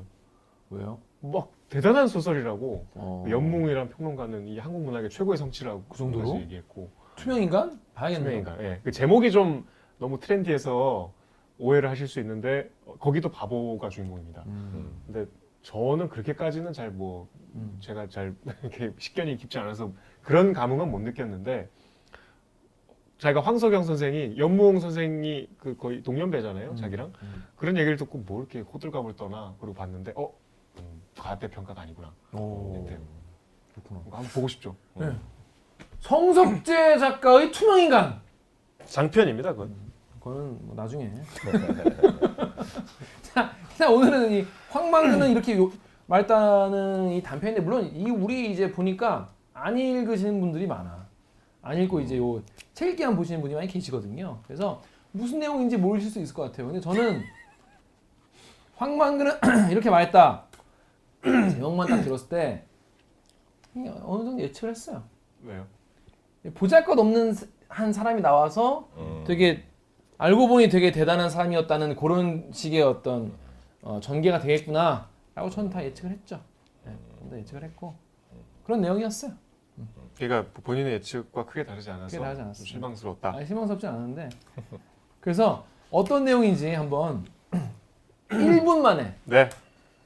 왜요? 0.72 1.00
막 1.22 1.52
대단한 1.70 2.08
소설이라고 2.08 2.88
어. 2.96 3.26
연몽이란 3.30 3.90
평론가는 3.90 4.48
이 4.48 4.58
한국 4.58 4.82
문학의 4.84 5.10
최고의 5.12 5.38
성취라고 5.38 5.84
그 5.90 5.98
정도로? 5.98 6.40
얘기했고 6.42 6.90
투명 7.16 7.42
인간? 7.42 7.80
봐야겠네요. 7.94 8.24
투명 8.24 8.40
인간. 8.40 8.62
예. 8.66 8.80
그 8.84 8.92
제목이 8.92 9.32
좀 9.32 9.66
너무 10.00 10.20
트렌디해서 10.20 11.14
오해를 11.60 11.90
하실 11.90 12.08
수 12.08 12.20
있는데 12.20 12.72
어, 12.86 12.96
거기도 13.00 13.30
바보가 13.30 13.90
주인공입니다. 13.90 14.44
음. 14.48 14.92
근데 15.06 15.26
저는 15.62 16.10
그렇게까지는 16.10 16.74
잘뭐 16.74 17.28
음. 17.56 17.78
제가 17.80 18.08
잘 18.08 18.34
이렇게 18.64 18.92
식견이 18.98 19.38
깊지 19.38 19.60
않아서 19.60 19.92
그런 20.24 20.54
감흥은 20.54 20.90
못 20.90 21.00
느꼈는데 21.02 21.70
자기가 23.20 23.42
황석영 23.42 23.84
선생이 23.84 24.38
연무홍 24.38 24.80
선생이 24.80 25.48
그 25.58 25.78
거의 25.78 26.02
동년배잖아요 26.02 26.72
음. 26.72 26.76
자기랑 26.76 27.14
음. 27.22 27.44
그런 27.56 27.78
얘기를 27.78 27.98
듣고 27.98 28.20
뭐 28.20 28.40
이렇게 28.40 28.62
호들갑을 28.62 29.16
떠나 29.16 29.54
그러고 29.60 29.76
봤는데 29.76 30.14
어 30.16 30.32
음, 30.80 31.02
과대 31.18 31.50
평가가 31.50 31.82
아니구나 31.82 32.12
오. 32.34 32.86
네. 32.90 32.98
그렇구나. 33.74 34.02
한번 34.10 34.24
보고 34.34 34.48
싶죠 34.48 34.76
네. 34.96 35.12
성석재 36.00 36.98
작가의 36.98 37.52
투명 37.52 37.80
인간. 37.80 38.22
장편입니다 38.86 39.52
그건 39.52 39.76
그거는 40.20 40.58
뭐 40.62 40.76
나중에. 40.76 41.12
자, 43.22 43.52
자 43.76 43.90
오늘은 43.90 44.32
이 44.32 44.46
황망근은 44.70 45.32
이렇게 45.32 45.58
요, 45.58 45.72
말다는 46.08 47.12
이 47.12 47.24
단편인데 47.24 47.62
물론 47.62 47.86
이 47.86 48.10
우리 48.10 48.52
이제 48.52 48.72
보니까 48.72 49.30
안 49.54 49.78
읽으시는 49.78 50.40
분들이 50.40 50.68
많아. 50.68 51.08
안 51.62 51.78
읽고 51.78 52.02
이제 52.02 52.18
요 52.18 52.42
책 52.80 52.92
읽기만 52.92 53.18
보시는 53.18 53.42
분이 53.42 53.54
많이 53.56 53.68
계시거든요. 53.68 54.40
그래서 54.48 54.82
무슨 55.12 55.40
내용인지 55.40 55.76
모르실 55.76 56.10
수 56.10 56.22
있을 56.22 56.34
것 56.34 56.44
같아요. 56.44 56.68
근데 56.68 56.80
저는 56.80 57.22
황망근은 58.78 59.34
이렇게 59.70 59.90
말했다. 59.90 60.46
제목만 61.52 61.90
딱 61.90 62.02
들었을 62.04 62.30
때 62.30 62.64
어느 63.76 64.24
정도 64.24 64.42
예측을 64.42 64.70
했어요. 64.70 65.04
왜요? 65.44 65.68
보잘것없는 66.54 67.36
한 67.68 67.92
사람이 67.92 68.22
나와서 68.22 68.88
음. 68.96 69.26
되게 69.28 69.66
알고 70.18 70.48
보니 70.48 70.70
되게 70.70 70.94
대단한 70.94 71.30
사람이었다는 71.30 71.98
그런 71.98 72.50
식의 72.54 72.82
어떤 72.82 73.34
어, 73.82 74.00
전개가 74.00 74.40
되겠구나라고 74.40 75.50
저는 75.52 75.70
다 75.70 75.84
예측을 75.84 76.12
했죠. 76.12 76.40
네, 76.86 76.96
다 77.30 77.38
예측을 77.38 77.62
했고 77.62 77.96
그런 78.64 78.80
내용이었어요. 78.80 79.34
그러니까 80.18 80.52
본인의 80.64 80.94
예측과 80.94 81.46
크게 81.46 81.64
다르지 81.64 81.90
않아서 81.92 82.08
크게 82.08 82.20
다르지 82.20 82.38
좀 82.38 82.46
않았습니다. 82.46 82.72
실망스럽다 82.72 83.30
아, 83.36 83.46
실망스럽지 83.46 83.88
않은데 83.88 84.30
그래서 85.20 85.66
어떤 85.92 86.26
내용인지 86.26 86.74
한번 86.74 87.26
1분 88.30 88.82
만에 88.82 89.16
네 89.26 89.50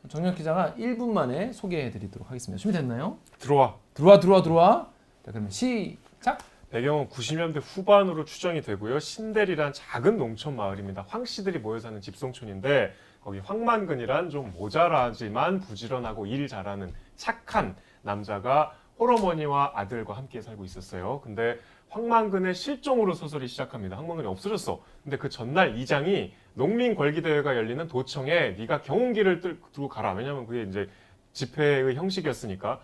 정혁 0.10 0.36
기자가 0.36 0.76
1분 0.78 1.12
만에 1.12 1.52
소개해드리도록 1.54 2.28
하겠습니다. 2.30 2.62
준비됐나요? 2.62 3.18
들어와 3.40 3.78
들어와 3.94 4.20
들어와 4.20 4.42
들어와. 4.44 4.90
자 5.26 5.32
그러면 5.32 5.50
시작. 5.50 6.40
배경은 6.72 7.10
90년대 7.10 7.62
후반으로 7.64 8.26
추정이 8.26 8.62
되고요. 8.62 9.00
신대리란 9.00 9.74
작은 9.74 10.18
농촌 10.18 10.56
마을입니다. 10.56 11.06
황 11.08 11.24
씨들이 11.24 11.60
모여 11.60 11.80
사는 11.80 12.02
집송촌인데 12.02 12.94
거기 13.24 13.40
황만근이란 13.40 14.30
좀 14.30 14.52
모자라지만 14.58 15.60
부지런하고 15.62 16.26
일 16.26 16.48
잘하는 16.48 16.92
착한 17.16 17.76
남자가 18.02 18.74
홀어머니와 19.00 19.74
아들과 19.76 20.14
함께 20.14 20.42
살고 20.42 20.64
있었어요. 20.66 21.22
근데 21.24 21.60
황만근의 21.90 22.56
실종으로 22.56 23.14
소설이 23.14 23.48
시작합니다. 23.48 23.98
황만근이 23.98 24.28
없어졌어. 24.28 24.82
근데 25.04 25.18
그 25.18 25.30
전날 25.30 25.78
이장이 25.78 26.34
농민 26.56 26.96
걸기 26.96 27.22
대회가 27.22 27.56
열리는 27.56 27.88
도청에 27.88 28.52
네가 28.52 28.82
경운기를 28.82 29.40
들- 29.42 29.60
들고 29.74 29.90
가라. 29.90 30.14
왜냐면 30.14 30.46
그게 30.48 30.64
이제 30.64 30.90
집회의 31.34 31.96
형식이었으니까. 31.96 32.80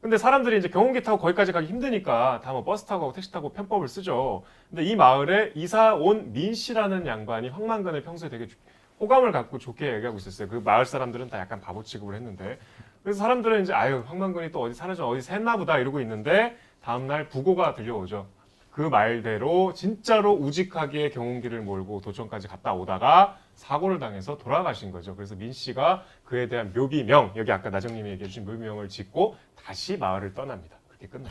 근데 0.00 0.18
사람들이 0.18 0.58
이제 0.58 0.68
경운기 0.68 1.02
타고 1.02 1.18
거기까지 1.18 1.52
가기 1.52 1.66
힘드니까 1.66 2.40
다뭐 2.44 2.64
버스 2.64 2.84
타고 2.84 3.12
택시 3.14 3.32
타고 3.32 3.50
편법을 3.54 3.88
쓰죠. 3.88 4.42
근데 4.68 4.84
이 4.84 4.96
마을에 4.96 5.52
이사 5.54 5.94
온 5.94 6.32
민 6.34 6.52
씨라는 6.52 7.06
양반이 7.06 7.48
황만근을 7.48 8.02
평소에 8.02 8.28
되게 8.28 8.46
주- 8.46 8.56
호감을 9.00 9.32
갖고 9.32 9.58
좋게 9.58 9.94
얘기하고 9.94 10.18
있었어요. 10.18 10.48
그 10.48 10.56
마을 10.56 10.84
사람들은 10.84 11.28
다 11.28 11.38
약간 11.38 11.60
바보 11.60 11.82
취급을 11.82 12.14
했는데 12.14 12.58
그래서 13.04 13.18
사람들은 13.18 13.62
이제 13.62 13.72
아유 13.74 14.02
황만근이 14.06 14.50
또 14.50 14.62
어디 14.62 14.74
사라져 14.74 15.06
어디 15.06 15.20
샜나 15.20 15.58
보다 15.58 15.78
이러고 15.78 16.00
있는데 16.00 16.56
다음날 16.82 17.28
부고가 17.28 17.74
들려오죠. 17.74 18.26
그 18.70 18.80
말대로 18.80 19.74
진짜로 19.74 20.32
우직하게 20.32 21.10
경운기를 21.10 21.60
몰고 21.60 22.00
도청까지 22.00 22.48
갔다 22.48 22.72
오다가 22.72 23.36
사고를 23.54 23.98
당해서 23.98 24.38
돌아가신 24.38 24.90
거죠. 24.90 25.14
그래서 25.14 25.36
민 25.36 25.52
씨가 25.52 26.02
그에 26.24 26.48
대한 26.48 26.72
묘비명 26.74 27.34
여기 27.36 27.52
아까 27.52 27.68
나정님이 27.70 28.10
얘기해 28.12 28.26
주신 28.26 28.46
묘비명을 28.46 28.88
짓고 28.88 29.36
다시 29.64 29.98
마을을 29.98 30.32
떠납니다. 30.32 30.76
그렇게 30.88 31.06
끝나. 31.06 31.28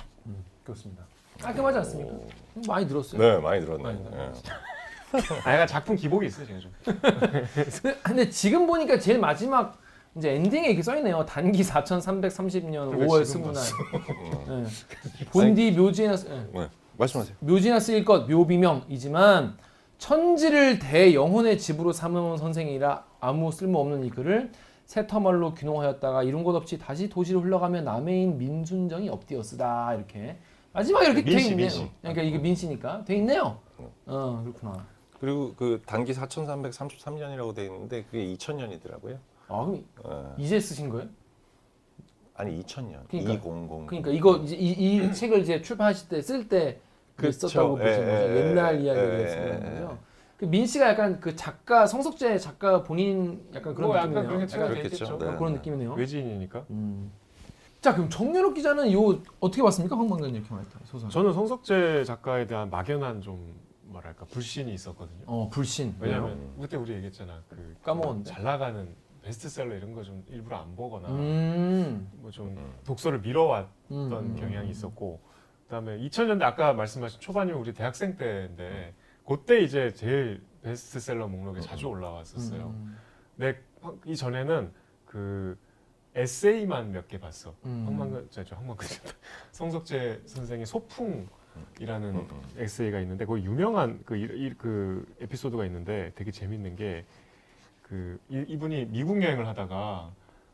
그렇습니다. 0.63 1.03
깔끔하지 1.42 1.80
않습니까? 1.80 2.13
많이 2.68 2.88
들었어요. 2.88 3.20
네, 3.20 3.38
많이 3.42 3.62
들었네. 3.65 3.84
많이 3.84 4.06
예. 4.13 4.32
아, 5.44 5.53
약간 5.53 5.68
작품 5.68 5.96
기복이 5.96 6.27
있어요, 6.27 6.46
제가 6.48 6.60
좀. 6.60 6.72
근데 8.03 8.30
지금 8.30 8.65
보니까 8.68 8.98
제일 9.00 9.20
마지막 9.20 9.83
이제 10.15 10.36
엔딩에 10.36 10.67
이렇게 10.67 10.84
써있네요. 10.84 11.25
단기 11.25 11.63
4,330년 11.63 12.89
그러게 12.91 13.05
5월 13.08 13.25
지금 13.25 13.51
스무 13.51 13.51
날. 13.51 13.63
예. 14.63 15.24
본디 15.32 15.72
묘지나 15.72 16.15
쓰- 16.17 16.27
예. 16.29 16.60
네, 16.60 16.70
말씀하세요. 16.98 17.36
묘지나 17.39 17.79
쓰일 17.79 18.05
것 18.05 18.29
묘비명이지만 18.29 19.58
천지를 19.98 20.77
대영혼의 20.79 21.58
집으로 21.58 21.93
삼은 21.93 22.38
선생이라 22.38 23.05
아무 23.20 23.51
쓸모없는 23.51 24.03
이 24.05 24.10
글을 24.12 24.51
새터말로 24.86 25.53
귀농하였다가 25.55 26.24
이룬 26.24 26.43
것 26.43 26.53
없이 26.55 26.77
다시 26.77 27.10
도시로 27.10 27.41
흘러가며 27.41 27.82
남해인 27.82 28.38
민순정이 28.38 29.10
엎디었으다 29.10 29.96
이렇게 29.96 30.38
마지막에 30.74 31.05
이렇게 31.08 31.24
돼 31.24 31.29
민씨, 31.32 31.50
있네요. 31.51 31.58
민씨. 31.65 31.91
그러니까 32.01 32.22
이게 32.22 32.38
민씨니까 32.38 33.05
돼 33.05 33.15
있네요. 33.15 33.58
어 34.05 34.41
그렇구나. 34.43 34.86
그리고 35.20 35.53
그 35.55 35.82
단기 35.86 36.13
4,333년이라고 36.13 37.55
돼 37.55 37.65
있는데 37.65 38.03
그게 38.03 38.25
2000년이더라고요. 38.36 39.17
아 39.53 39.65
그럼 39.65 39.83
예. 40.39 40.43
이제 40.43 40.60
쓰신 40.60 40.89
거예요? 40.89 41.07
아니 42.36 42.60
2000년. 42.63 43.07
그러니까. 43.07 43.33
2000. 43.33 43.86
그러니까 43.86 44.10
이거 44.12 44.38
이제 44.38 44.55
이, 44.55 44.72
이 44.72 45.13
책을 45.13 45.41
이제 45.41 45.62
출판하실 45.62 46.10
때 46.10 46.22
쓸 46.22 46.50
때. 46.50 46.79
썼다고 47.31 47.77
보시는 47.77 48.07
예, 48.07 48.12
거죠. 48.12 48.33
예, 48.33 48.50
옛날 48.50 48.79
예, 48.79 48.83
이야기를 48.86 49.22
예, 49.22 49.27
쓰는 49.27 49.53
예, 49.53 49.69
거죠. 49.81 49.98
그민 50.38 50.65
씨가 50.65 50.89
약간 50.89 51.19
그 51.19 51.36
작가 51.36 51.86
성석재 51.86 52.39
작가 52.39 52.83
본인 52.83 53.45
약간 53.53 53.75
그런 53.75 53.89
뭐 53.89 53.95
약간 53.98 54.13
느낌이네요. 54.13 54.41
약간 54.41 54.67
그렇겠죠. 54.69 54.95
있겠죠. 54.95 55.17
네. 55.19 55.38
그런 55.38 55.53
느낌이네요. 55.53 55.93
외지인이니까. 55.93 56.65
음. 56.72 57.12
자 57.81 57.93
그럼 57.93 58.10
정연욱 58.10 58.55
기자는 58.55 58.91
요 58.93 59.19
어떻게 59.39 59.62
봤습니까 59.62 59.95
황방근 59.95 60.33
이렇게 60.33 60.50
말했다 60.51 60.79
소설. 60.86 61.10
저는 61.12 61.33
성석재 61.33 62.03
작가에 62.05 62.48
대한 62.48 62.72
막연한 62.72 63.22
좀 63.22 63.53
뭐랄까 63.83 64.25
불신이 64.25 64.74
있었거든요. 64.74 65.22
어 65.27 65.50
불신. 65.51 65.95
왜냐면 66.00 66.31
음. 66.31 66.57
그때 66.60 66.77
우리 66.77 66.93
얘기했잖아. 66.93 67.43
그 67.48 67.75
까먹었는데. 67.83 68.31
잘 68.31 68.43
나가는 68.43 68.88
베스트셀러 69.24 69.75
이런 69.75 69.94
거 69.94 70.03
좀 70.03 70.24
일부러 70.27 70.58
안 70.58 70.75
보거나 70.75 71.10
음. 71.10 72.10
뭐좀 72.15 72.48
음. 72.50 72.74
독서를 72.86 73.22
미뤄왔던 73.22 73.72
음. 73.92 74.36
경향이 74.36 74.70
있었고 74.70 75.22
그다음에 75.63 75.98
2000년대 75.98 76.44
아까 76.44 76.74
말씀하신 76.74 77.20
초반이면 77.20 77.60
우리 77.60 77.74
대학생 77.74 78.18
때인데 78.18 78.94
그때 79.25 79.62
이제 79.62 79.92
제일 79.94 80.44
베스트셀러 80.62 81.27
목록에 81.27 81.62
자주 81.62 81.88
올라왔었어요. 81.88 82.68
음. 82.68 82.98
내이 83.38 84.15
전에는 84.15 84.72
그 85.06 85.58
에세이만 86.15 86.92
몇 86.92 87.08
개 87.08 87.20
봤어. 87.20 87.56
음. 87.65 87.86
황만근 87.88 88.27
저저 88.30 88.56
황만근 88.56 88.86
성석재 89.51 90.22
선생의 90.25 90.65
소풍이라는 90.65 91.30
음, 92.15 92.27
음. 92.30 92.42
에세이가 92.58 93.00
있는데 93.00 93.25
거기 93.25 93.44
유명한 93.46 94.01
그, 94.06 94.15
이, 94.15 94.24
이- 94.24 94.53
그 94.58 95.06
에피소드가 95.22 95.65
있는데 95.65 96.12
되게 96.15 96.30
재밌는 96.32 96.75
게 96.75 97.06
그 97.93 98.17
이 98.31 98.57
분이 98.57 98.85
미국 98.85 99.21
여행을 99.21 99.45
하다가 99.47 100.12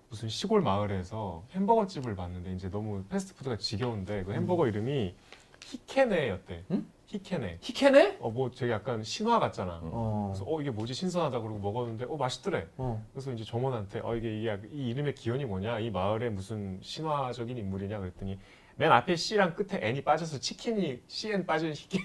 무슨 0.09 0.27
시골 0.27 0.61
마을에서 0.61 1.43
햄버거 1.51 1.87
집을 1.87 2.15
봤는데 2.15 2.51
이제 2.53 2.69
너무 2.69 3.03
패스트푸드가 3.05 3.57
지겨운데 3.57 4.23
그 4.25 4.33
햄버거 4.33 4.67
이름이 4.67 5.15
히케네였대. 5.63 6.63
음? 6.71 6.91
히케네. 7.07 7.57
히케네? 7.61 8.17
어 8.19 8.29
뭐 8.29 8.51
되게 8.51 8.71
약간 8.73 9.01
신화 9.03 9.39
같잖아. 9.39 9.79
음. 9.83 9.89
어. 9.93 10.31
그래서 10.33 10.45
어 10.51 10.59
이게 10.61 10.69
뭐지 10.71 10.93
신선하다 10.93 11.39
그러고 11.39 11.59
먹었는데 11.59 12.05
어 12.09 12.17
맛있더래. 12.17 12.67
어. 12.77 13.03
그래서 13.13 13.31
이제 13.31 13.43
점원한테 13.45 14.01
어 14.03 14.15
이게 14.15 14.41
이, 14.41 14.47
이 14.73 14.89
이름의 14.89 15.15
기원이 15.15 15.45
뭐냐 15.45 15.79
이 15.79 15.89
마을에 15.91 16.29
무슨 16.29 16.79
신화적인 16.81 17.57
인물이냐 17.57 17.99
그랬더니 17.99 18.37
맨 18.75 18.91
앞에 18.91 19.15
C랑 19.15 19.55
끝에 19.55 19.79
N이 19.81 20.03
빠져서 20.03 20.39
치킨이 20.39 21.01
CN 21.07 21.45
빠진 21.45 21.73
치킨 21.73 22.01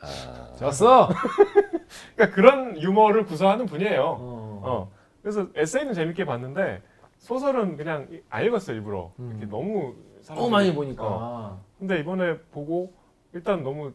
아, 0.00 0.54
좋았어. 0.58 1.08
그러니까 2.14 2.34
그런 2.34 2.80
유머를 2.80 3.24
구사하는 3.26 3.66
분이에요 3.66 4.02
어. 4.02 4.60
어 4.64 4.90
그래서 5.22 5.48
에세이는 5.54 5.94
재밌게 5.94 6.24
봤는데 6.24 6.82
소설은 7.18 7.76
그냥 7.76 8.08
안 8.30 8.44
읽었어 8.44 8.72
일부러 8.72 9.12
음. 9.18 9.46
너무 9.50 9.94
너무 10.26 10.48
많이 10.50 10.70
사람들이- 10.70 10.74
보니까. 10.74 11.02
어. 11.04 11.64
근데 11.78 11.98
이번에 12.00 12.38
보고 12.52 12.92
일단 13.32 13.62
너무 13.62 13.92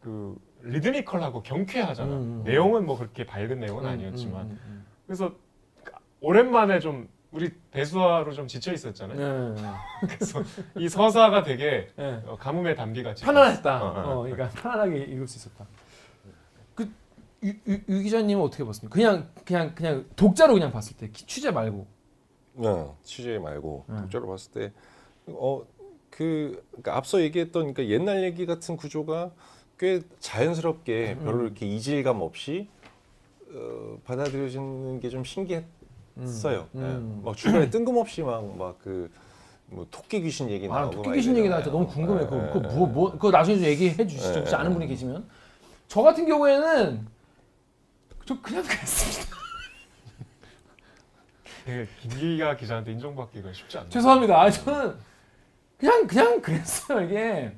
그 0.00 0.36
리드미컬하고 0.62 1.42
경쾌하잖아 1.42 2.12
음, 2.12 2.16
음. 2.16 2.42
내용은 2.44 2.86
뭐 2.86 2.96
그렇게 2.98 3.24
밝은 3.26 3.60
내용은 3.60 3.84
음, 3.84 3.88
아니었지만 3.90 4.42
음, 4.46 4.60
음, 4.66 4.86
그래서 5.06 5.32
오랜만에 6.20 6.78
좀 6.78 7.08
우리 7.32 7.50
대수화로 7.70 8.32
좀 8.32 8.46
지쳐 8.46 8.72
있었잖아요. 8.72 9.18
음. 9.18 9.54
네, 9.56 9.62
그래서 10.06 10.42
이 10.76 10.88
서사가 10.88 11.42
되게 11.42 11.88
네. 11.96 12.12
네. 12.12 12.22
어, 12.26 12.36
가뭄의 12.38 12.76
담비 12.76 13.02
같이 13.02 13.24
편안했다. 13.24 13.82
어, 13.82 13.86
어. 13.88 14.20
어, 14.20 14.22
그러니까 14.22 14.48
편안하게 14.60 14.98
읽을 15.04 15.26
수 15.26 15.38
있었다. 15.38 15.64
그 17.42 17.48
유, 17.48 17.54
유, 17.66 17.80
유 17.88 18.02
기자님은 18.02 18.42
어떻게 18.42 18.64
봤습니까? 18.64 18.94
그냥 18.94 19.28
그냥 19.44 19.74
그냥 19.74 20.06
독자로 20.16 20.54
그냥 20.54 20.70
봤을 20.70 20.96
때 20.96 21.10
기- 21.10 21.26
취재 21.26 21.50
말고. 21.50 21.86
네, 22.54 22.86
취재 23.02 23.38
말고 23.38 23.84
음. 23.88 23.96
독자로 24.02 24.28
봤을 24.28 24.52
때, 24.52 24.72
어, 25.26 25.62
그 26.10 26.62
그러니까 26.70 26.96
앞서 26.96 27.20
얘기했던 27.22 27.72
그러니까 27.74 27.86
옛날 27.86 28.22
얘기 28.22 28.46
같은 28.46 28.76
구조가 28.76 29.32
꽤 29.78 30.02
자연스럽게 30.20 31.16
음. 31.18 31.24
별로 31.24 31.44
이렇게 31.44 31.66
이질감 31.66 32.20
없이 32.20 32.68
어, 33.52 33.98
받아들여지는 34.04 35.00
게 35.00 35.08
좀 35.08 35.24
신기했어요. 35.24 36.68
음. 36.74 36.76
예. 36.76 36.80
음. 36.80 37.22
막 37.24 37.36
중간에 37.36 37.70
뜬금없이 37.70 38.22
막 38.22 38.42
막 38.56 38.78
그 38.78 39.10
뭐 39.74 39.86
토끼 39.90 40.20
귀신 40.20 40.50
얘기 40.50 40.66
아, 40.68 40.80
나오고 40.80 40.96
토끼 40.96 41.08
막 41.08 41.14
귀신 41.14 41.34
얘기. 41.34 41.48
나한테 41.48 41.70
너무 41.70 41.86
궁금해. 41.86 42.20
예, 42.20 42.26
그거 42.26 42.36
예, 42.46 42.50
그거 42.52 42.68
예. 42.70 42.76
뭐, 42.76 42.86
뭐 42.86 43.10
그거 43.12 43.30
나중에 43.30 43.56
좀 43.56 43.64
얘기해 43.64 44.06
주시죠. 44.06 44.34
예, 44.34 44.38
혹시 44.40 44.52
예, 44.52 44.58
아는 44.58 44.70
예. 44.70 44.74
분이 44.74 44.86
계시면. 44.86 45.26
저 45.88 46.02
같은 46.02 46.26
경우에는 46.26 47.06
저 48.24 48.40
그냥 48.40 48.62
그랬습니다. 48.62 49.36
되게 51.64 51.86
김기가 52.00 52.56
기자한테 52.56 52.92
인정받기가 52.92 53.52
쉽지 53.52 53.78
않네. 53.78 53.88
죄송합니다. 53.90 54.40
아, 54.40 54.50
저는 54.50 54.94
그냥 55.78 56.06
그냥 56.06 56.40
그랬어요. 56.40 57.06
이게 57.06 57.52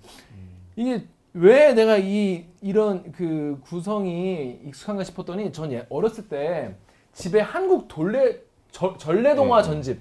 이게 0.77 1.07
왜 1.35 1.75
내가 1.75 1.97
이 1.99 2.47
이런 2.61 3.13
그 3.13 3.61
구성이 3.65 4.61
익숙한가 4.67 5.05
싶었더니 5.05 5.53
전 5.53 5.73
예- 5.73 5.87
어렸을 5.89 6.29
때 6.29 6.77
집에 7.13 7.41
한국 7.41 7.89
돌레 7.89 8.41
저- 8.71 8.97
전래동화 8.97 9.59
음. 9.59 9.63
전집 9.63 10.01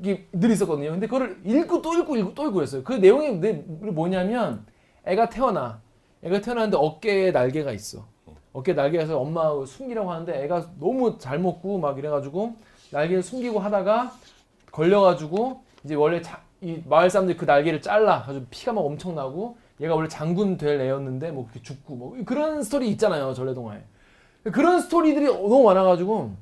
이게 0.00 0.26
늘 0.32 0.50
있었거든요. 0.50 0.90
근데 0.90 1.06
그거를 1.06 1.40
읽고 1.44 1.82
또 1.82 1.94
읽고 1.94 2.16
읽고 2.16 2.34
또 2.34 2.46
읽고 2.48 2.62
했어요. 2.62 2.82
그 2.84 2.94
내용이 2.94 3.32
내- 3.38 3.52
뭐냐면 3.52 4.66
애가 5.04 5.28
태어나 5.28 5.80
애가 6.22 6.40
태어났는데 6.40 6.76
어깨에 6.76 7.30
날개가 7.30 7.72
있어. 7.72 8.06
어깨 8.52 8.72
있어 8.72 9.18
엄마 9.18 9.50
숨기라고 9.64 10.10
하는데 10.10 10.44
애가 10.44 10.66
너무 10.78 11.18
잘 11.18 11.38
먹고 11.38 11.78
막 11.78 11.98
이래가지고 11.98 12.54
날개를 12.90 13.22
숨기고 13.22 13.58
하다가 13.58 14.12
걸려가지고 14.70 15.62
이제 15.84 15.94
원래 15.94 16.20
자, 16.20 16.40
이 16.60 16.82
마을 16.86 17.10
사람들이 17.10 17.36
그 17.38 17.44
날개를 17.44 17.80
잘라. 17.80 18.22
가지고 18.22 18.46
피가 18.50 18.72
막 18.72 18.82
엄청 18.82 19.14
나고 19.14 19.56
얘가 19.80 19.94
원래 19.94 20.08
장군 20.08 20.56
될 20.56 20.80
애였는데 20.80 21.30
뭐 21.32 21.44
그렇게 21.44 21.62
죽고 21.62 21.94
뭐 21.96 22.16
그런 22.24 22.62
스토리 22.62 22.88
있잖아요 22.90 23.34
전래동화에. 23.34 23.82
그런 24.52 24.80
스토리들이 24.80 25.26
너무 25.26 25.62
많아가지고. 25.64 26.32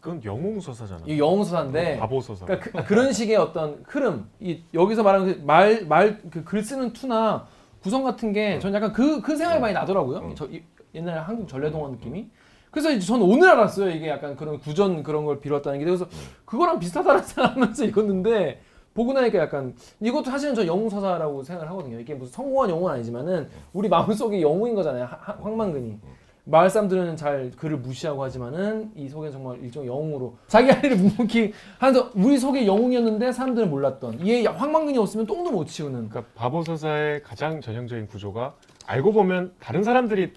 그건 0.00 0.24
영웅 0.24 0.58
서사잖아. 0.60 1.02
이 1.06 1.18
영웅 1.18 1.44
서사인데 1.44 1.98
바보 1.98 2.22
서사. 2.22 2.46
그러니까 2.46 2.84
그, 2.84 2.94
런 2.94 3.12
식의 3.12 3.36
어떤 3.36 3.84
흐름. 3.86 4.30
이 4.40 4.62
여기서 4.72 5.02
말하는 5.02 5.44
말말 5.44 6.22
그글 6.30 6.62
쓰는 6.62 6.94
투나 6.94 7.46
구성 7.82 8.02
같은 8.02 8.32
게 8.32 8.58
전 8.60 8.72
약간 8.72 8.92
그그 8.94 9.36
생각이 9.36 9.60
많이 9.60 9.74
나더라고요. 9.74 10.18
음. 10.20 10.34
저 10.34 10.46
이- 10.46 10.62
옛날 10.94 11.18
한국 11.20 11.48
전래동화 11.48 11.88
느낌이? 11.90 12.28
그래서 12.70 12.90
이제 12.90 13.04
저는 13.04 13.26
오늘 13.26 13.48
알았어요. 13.50 13.90
이게 13.90 14.08
약간 14.08 14.36
그런 14.36 14.58
구전 14.58 15.02
그런 15.02 15.24
걸 15.24 15.40
빌었다는 15.40 15.78
게. 15.80 15.84
그래서 15.84 16.06
그거랑 16.44 16.78
비슷하다는 16.78 17.22
생각하면서 17.24 17.84
읽었는데 17.86 18.60
보고 18.94 19.12
나니까 19.12 19.38
약간 19.38 19.74
이것도 20.00 20.24
사실은 20.30 20.54
저 20.54 20.66
영웅서사라고 20.66 21.42
생각을 21.42 21.70
하거든요. 21.70 21.98
이게 21.98 22.14
무슨 22.14 22.32
성공한 22.32 22.70
영웅은 22.70 22.92
아니지만은 22.94 23.48
우리 23.72 23.88
마음속에 23.88 24.40
영웅인 24.40 24.74
거잖아요. 24.74 25.04
하- 25.04 25.16
하- 25.20 25.38
황만근이. 25.40 25.98
마을 26.44 26.68
사람들은 26.70 27.16
잘 27.16 27.52
그를 27.56 27.76
무시하고 27.76 28.24
하지만은 28.24 28.90
이 28.96 29.08
속에 29.08 29.30
정말 29.30 29.60
일종 29.62 29.86
영웅으로. 29.86 30.36
자기 30.48 30.70
할 30.70 30.84
일을 30.84 30.96
묵묵히 30.96 31.52
하면서 31.78 32.10
우리 32.14 32.38
속에 32.38 32.66
영웅이었는데 32.66 33.30
사람들은 33.32 33.70
몰랐던. 33.70 34.20
이에 34.26 34.46
황만근이 34.46 34.96
없으면 34.98 35.26
똥도 35.26 35.50
못 35.52 35.66
치우는. 35.66 36.08
그러니까 36.08 36.24
바보 36.34 36.62
서사의 36.62 37.22
가장 37.22 37.60
전형적인 37.60 38.06
구조가 38.08 38.54
알고 38.86 39.12
보면 39.12 39.52
다른 39.60 39.84
사람들이 39.84 40.32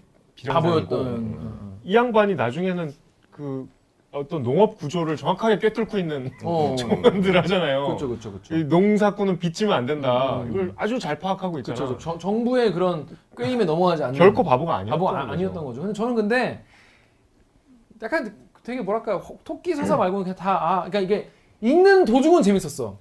바보였던 0.48 0.88
비령사이고 0.90 1.18
음, 1.18 1.38
음. 1.42 1.80
이 1.84 1.96
양반이 1.96 2.36
나중에는 2.36 2.94
그 3.32 3.68
어떤 4.12 4.44
농업 4.44 4.78
구조를 4.78 5.18
정확하게 5.18 5.58
꿰뚫고 5.60 5.98
있는 5.98 6.32
어. 6.44 6.76
청원들 6.78 7.36
하잖아요. 7.44 7.86
그렇죠 7.88 8.08
그렇죠 8.08 8.32
그렇죠 8.32 8.56
이 8.56 8.64
농사꾼은 8.66 9.40
빚지면 9.40 9.74
안 9.76 9.86
된다. 9.88 10.42
음. 10.42 10.52
이걸 10.52 10.74
아주 10.76 11.00
잘 11.00 11.18
파악하고 11.18 11.58
있잖아. 11.60 11.76
그렇죠 11.76 11.98
정- 11.98 12.20
정부의 12.20 12.74
그런 12.74 13.08
꾀임에 13.38 13.66
넘어가지 13.66 14.04
않는 14.04 14.18
결코 14.18 14.44
바보가 14.44 14.76
아니었던 14.78 15.00
바보 15.00 15.10
아, 15.10 15.22
거죠. 15.22 15.34
아니었던 15.34 15.66
거죠. 15.66 15.82
근데 15.82 15.94
저는 15.94 16.16
근데 16.16 16.64
약간 18.02 18.36
되게 18.64 18.82
뭐랄까 18.82 19.18
호- 19.18 19.40
토끼 19.44 19.74
서사 19.76 19.98
말고는 19.98 20.24
그냥 20.24 20.36
다 20.36 20.52
아, 20.62 20.78
그러니까 20.90 21.00
이게 21.00 21.30
읽는 21.62 22.06
도중은 22.06 22.44
재밌었어. 22.44 22.98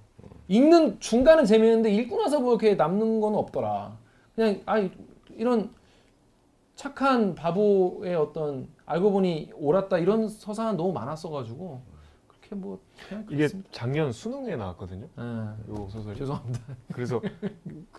읽는 0.48 0.98
중간은 1.00 1.44
재밌는데 1.44 1.90
읽고 1.92 2.20
나서 2.22 2.40
뭐 2.40 2.52
이렇게 2.55 2.74
남는 2.74 3.20
건 3.20 3.35
없더라. 3.35 3.92
그냥 4.35 4.61
아 4.66 4.78
이- 4.78 4.90
이런 5.37 5.70
착한 6.83 7.37
바보의 7.37 8.16
어떤 8.16 8.66
알고 8.87 9.12
보니 9.12 9.53
옳았다 9.55 9.99
이런 9.99 10.29
서사가 10.29 10.73
너무 10.73 10.92
많았어가지고 10.92 11.81
그렇게 12.27 12.57
뭐 12.57 12.81
이게. 13.31 13.49
작년 13.71 14.11
수능에 14.11 14.57
나왔거든요. 14.57 15.07
예, 15.16 15.23
요 15.23 15.88
소설이. 15.88 16.18
죄송합니다. 16.18 16.59
그래서 16.92 17.23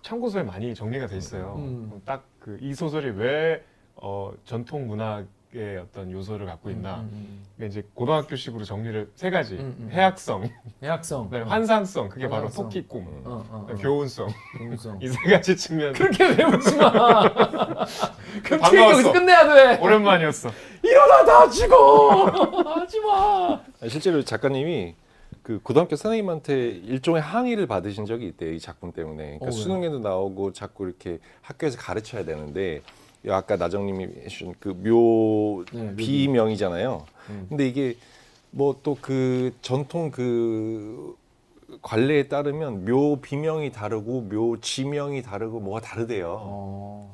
참고서에 0.02 0.42
많이 0.42 0.74
정리가 0.74 1.06
돼 1.06 1.16
있어요. 1.16 1.54
음. 1.56 2.02
딱그 2.04 2.58
이 2.60 2.74
소설이 2.74 3.08
왜 3.12 3.64
어, 3.96 4.34
전통 4.44 4.86
문학 4.86 5.24
의 5.56 5.78
어떤 5.78 6.10
요소를 6.10 6.46
갖고 6.46 6.68
있나. 6.68 6.96
음, 6.96 7.10
음, 7.12 7.44
그게 7.54 7.66
이제 7.68 7.84
고등학교식으로 7.94 8.64
정리를 8.64 9.12
세 9.14 9.30
가지. 9.30 9.54
음, 9.54 9.76
음. 9.78 9.88
해학성, 9.92 10.42
음. 10.42 10.50
그다음에 10.82 11.42
어, 11.44 11.48
환상성, 11.48 12.08
그게 12.08 12.28
바로 12.28 12.46
환상성. 12.46 12.64
토끼 12.64 12.88
꿈. 12.88 13.02
음. 13.06 13.22
어, 13.24 13.44
어, 13.48 13.66
어. 13.70 13.74
교훈성. 13.76 14.28
교훈성. 14.58 14.98
이 15.02 15.06
세 15.06 15.16
가지 15.30 15.56
측면. 15.56 15.92
그렇게 15.92 16.24
외우지 16.24 16.76
마. 16.76 16.90
그럼 18.42 18.60
반가웠어. 18.60 18.70
책 18.70 18.80
여기서 18.90 19.12
끝내야 19.12 19.54
돼. 19.76 19.80
오랜만이었어. 19.80 20.50
이러다 20.82 21.24
다 21.24 21.48
죽어. 21.48 22.24
하지 22.80 22.98
마. 23.00 23.60
아니, 23.80 23.90
실제로 23.90 24.24
작가님이 24.24 24.96
그 25.44 25.60
고등학교 25.62 25.94
선생님한테 25.94 26.68
일종의 26.70 27.22
항의를 27.22 27.68
받으신 27.68 28.06
적이 28.06 28.26
있대요 28.28 28.50
이 28.52 28.58
작품 28.58 28.90
때문에 28.92 29.38
그러니까 29.38 29.44
어, 29.44 29.48
왜요? 29.50 29.52
수능에도 29.52 29.98
나오고 30.00 30.52
자꾸 30.52 30.86
이렇게 30.86 31.18
학교에서 31.42 31.78
가르쳐야 31.78 32.24
되는데 32.24 32.76
이 32.78 32.80
아까 33.28 33.56
나정님이 33.56 34.04
해주신 34.24 34.54
그묘 34.60 35.64
네. 35.72 35.96
비명이잖아요 35.96 37.04
음. 37.30 37.46
근데 37.48 37.66
이게 37.68 37.96
뭐 38.50 38.76
또 38.82 38.96
그 39.00 39.52
전통 39.62 40.10
그 40.10 41.16
관례에 41.82 42.28
따르면 42.28 42.84
묘 42.84 43.20
비명이 43.20 43.72
다르고 43.72 44.22
묘 44.28 44.60
지명이 44.60 45.22
다르고 45.22 45.60
뭐가 45.60 45.80
다르대요 45.80 46.38
어. 46.40 47.12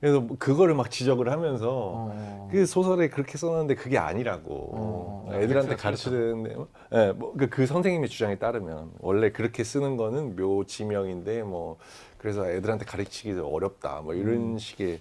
그래서 0.00 0.20
뭐 0.20 0.36
그거를 0.38 0.74
막 0.74 0.90
지적을 0.90 1.30
하면서 1.30 1.92
어. 1.94 2.48
그 2.52 2.66
소설에 2.66 3.08
그렇게 3.08 3.38
써놨는데 3.38 3.76
그게 3.76 3.96
아니라고 3.96 4.70
어, 4.74 5.28
애들한테 5.32 5.76
텍스트가 5.76 5.82
가르쳐 5.82 6.10
되는데 6.10 6.54
예, 6.92 7.12
뭐그 7.12 7.48
그 7.48 7.66
선생님의 7.66 8.10
주장에 8.10 8.34
따르면 8.36 8.90
원래 9.00 9.30
그렇게 9.30 9.64
쓰는 9.64 9.96
거는 9.96 10.36
묘 10.36 10.64
지명인데 10.64 11.42
뭐 11.44 11.78
그래서 12.18 12.46
애들한테 12.50 12.84
가르치기 12.84 13.32
어렵다 13.32 14.02
뭐 14.02 14.12
이런 14.12 14.34
음. 14.34 14.58
식의 14.58 15.00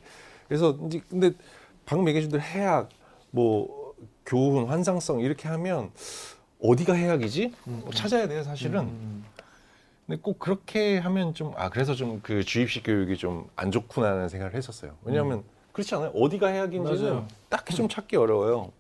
그래서 0.54 0.78
이제 0.86 1.02
근데 1.10 1.32
방금 1.84 2.08
얘기해준 2.10 2.30
대로 2.30 2.44
해악, 2.44 2.90
뭐 3.32 3.96
교훈, 4.24 4.66
환상성 4.68 5.22
이렇게 5.22 5.48
하면 5.48 5.90
어디가 6.62 6.94
해악이지? 6.94 7.52
뭐 7.64 7.90
찾아야 7.92 8.28
돼요, 8.28 8.44
사실은. 8.44 8.82
음. 8.82 9.26
근데 10.06 10.22
꼭 10.22 10.38
그렇게 10.38 11.00
하면 11.00 11.34
좀 11.34 11.54
아 11.58 11.70
그래서 11.72 11.96
좀 11.96 12.20
그 12.22 12.44
주입식 12.44 12.84
교육이 12.86 13.18
좀 13.18 13.48
안 13.56 13.72
좋구나라는 13.72 14.30
생각을 14.30 14.54
했었어요. 14.54 14.92
왜냐하면 15.04 15.44
그렇지 15.72 15.96
않아요? 15.96 16.10
어디가 16.12 16.50
해악인지는 16.50 16.86
음. 17.00 17.04
맞아요. 17.04 17.28
딱히 17.50 17.74
좀 17.76 17.90
찾기 17.90 18.16
어려워요. 18.16 18.72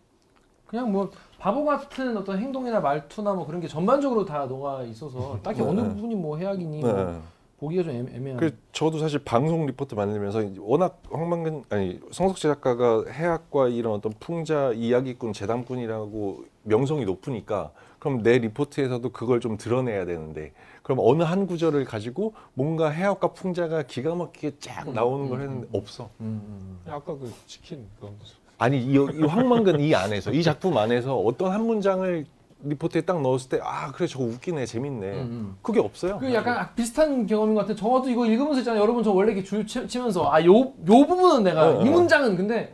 그냥 0.68 0.92
뭐 0.92 1.10
바보 1.40 1.66
같은 1.66 2.16
어떤 2.18 2.38
행동이나 2.38 2.82
말투나 2.82 3.34
뭐 3.34 3.48
그런 3.48 3.60
게 3.62 3.68
전반적으로 3.68 4.26
다 4.26 4.46
녹아 4.46 4.84
있어서 4.84 5.40
딱히 5.42 5.60
네, 5.64 5.68
어느 5.68 5.82
네. 5.82 5.88
부분이 5.88 6.14
뭐 6.14 6.38
해악이니 6.38 6.84
네. 6.84 6.94
뭐 6.94 7.24
보기가 7.64 7.84
좀 7.84 7.94
애매- 7.94 8.16
애매한. 8.16 8.38
그 8.40 8.58
저도 8.74 9.00
사실 9.00 9.20
방송 9.24 9.66
리포트 9.66 9.96
만들면서 9.96 10.44
워낙 10.60 11.02
황만근 11.10 11.64
아니 11.70 12.00
성석제 12.12 12.50
작가가 12.50 13.06
해학과 13.10 13.70
이런 13.70 13.94
어떤 13.94 14.12
풍자 14.20 14.74
이야기꾼 14.74 15.32
재담꾼이라고 15.32 16.44
명성이 16.64 17.06
높으니까 17.06 17.72
그럼 18.00 18.22
내 18.22 18.38
리포트에서도 18.38 19.08
그걸 19.12 19.40
좀 19.40 19.56
드러내야 19.58 20.06
되는데 20.06 20.52
그럼 20.82 20.98
어느 21.02 21.24
한 21.24 21.48
구절을 21.48 21.86
가지고 21.86 22.34
뭔가 22.54 22.90
해학과 22.90 23.30
풍자가 23.32 23.84
기가 23.84 24.14
막히게 24.14 24.58
쫙 24.60 24.92
나오는 24.92 25.30
걸 25.30 25.42
했는데 25.42 25.68
없어. 25.72 26.10
음, 26.20 26.42
음. 26.46 26.80
아까 26.92 27.14
그 27.18 27.32
치킨 27.48 27.86
그거 27.96 28.12
아니 28.58 28.80
이, 28.80 28.94
이 28.94 29.24
황만근 29.24 29.80
이 29.80 29.96
안에서 29.96 30.32
이 30.34 30.44
작품 30.44 30.78
안에서 30.78 31.18
어떤 31.18 31.52
한 31.54 31.66
문장을 31.66 32.26
리포트에 32.64 33.02
딱 33.02 33.22
넣었을 33.22 33.50
때 33.50 33.60
아 33.64 33.92
그래 33.92 34.08
저거 34.08 34.26
웃기네 34.26 34.66
재밌네 34.66 35.08
음, 35.08 35.18
음. 35.20 35.58
그게 35.62 35.80
없어요. 35.80 36.18
그 36.20 36.34
약간 36.34 36.70
비슷한 36.76 37.26
경험인 37.28 37.56
것 37.56 37.62
같아. 37.62 37.76
저도 37.76 38.10
이거 38.10 38.26
읽으면서 38.26 38.60
있잖아요. 38.60 38.82
여러분 38.82 39.04
저 39.04 39.12
원래 39.12 39.32
이렇게 39.34 39.44
줄 39.46 39.66
치- 39.68 39.88
치면서 39.88 40.30
아 40.32 40.40
요 40.44 40.54
요 40.88 41.06
부분은 41.06 41.44
내가 41.44 41.68
어, 41.78 41.82
이 41.84 41.88
어. 41.90 41.92
문장은 41.92 42.36
근데 42.38 42.74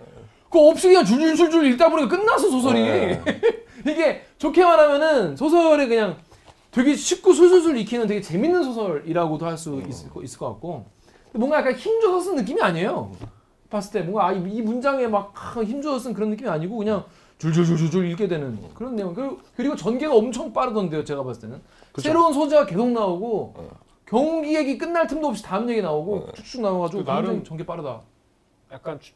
그거 0.49 0.67
없이 0.69 0.88
그냥 0.88 1.04
줄줄줄줄 1.06 1.65
읽다 1.67 1.89
보니까 1.89 2.10
끝났어 2.17 2.49
소설이. 2.49 2.82
네. 2.82 3.23
이게 3.88 4.23
좋게 4.38 4.63
말하면은 4.63 5.36
소설에 5.36 5.88
그냥 5.88 6.17
되게 6.71 6.95
쉽고 6.95 7.34
술술술 7.34 7.78
익히는 7.78 8.08
되게 8.08 8.21
재밌는 8.21 8.63
소설이라고도 8.63 9.45
할 9.45 9.58
수 9.58 9.82
있을, 9.88 10.10
거- 10.10 10.21
있을 10.21 10.38
것 10.38 10.47
같고 10.49 10.86
뭔가 11.34 11.58
약간 11.60 11.73
힘줘서 11.73 12.19
쓴 12.21 12.36
느낌이 12.36 12.62
아니에요. 12.62 13.12
봤을 13.69 13.91
때 13.91 14.02
뭔가 14.02 14.28
아, 14.28 14.32
이, 14.34 14.38
이 14.52 14.62
문장에 14.63 15.08
막 15.08 15.32
아, 15.36 15.62
힘줘서 15.62 15.99
쓴 15.99 16.13
그런 16.13 16.30
느낌이 16.32 16.49
아니고 16.49 16.78
그냥 16.78 17.04
줄줄줄줄줄 17.39 18.06
읽게 18.12 18.28
되는 18.28 18.60
그런 18.73 18.95
내용. 18.95 19.13
그리고, 19.13 19.39
그리고 19.56 19.75
전개가 19.75 20.13
엄청 20.15 20.52
빠르던데요. 20.54 21.04
제가 21.06 21.23
봤을 21.23 21.41
때는 21.43 21.62
그쵸. 21.93 22.02
새로운 22.10 22.34
소재가 22.34 22.65
계속 22.65 22.89
나오고 22.91 23.54
어. 23.58 23.69
경기 24.06 24.56
얘기 24.56 24.78
끝날 24.78 25.08
틈도 25.08 25.28
없이 25.28 25.41
다음 25.43 25.69
얘기 25.69 25.82
나오고 25.82 26.15
어. 26.17 26.32
쭉쭉 26.34 26.62
나와가지고 26.62 27.04
그 27.04 27.10
나름- 27.10 27.25
굉장히 27.25 27.43
전개 27.47 27.65
빠르다. 27.65 28.02
약간 28.73 28.99
추, 28.99 29.13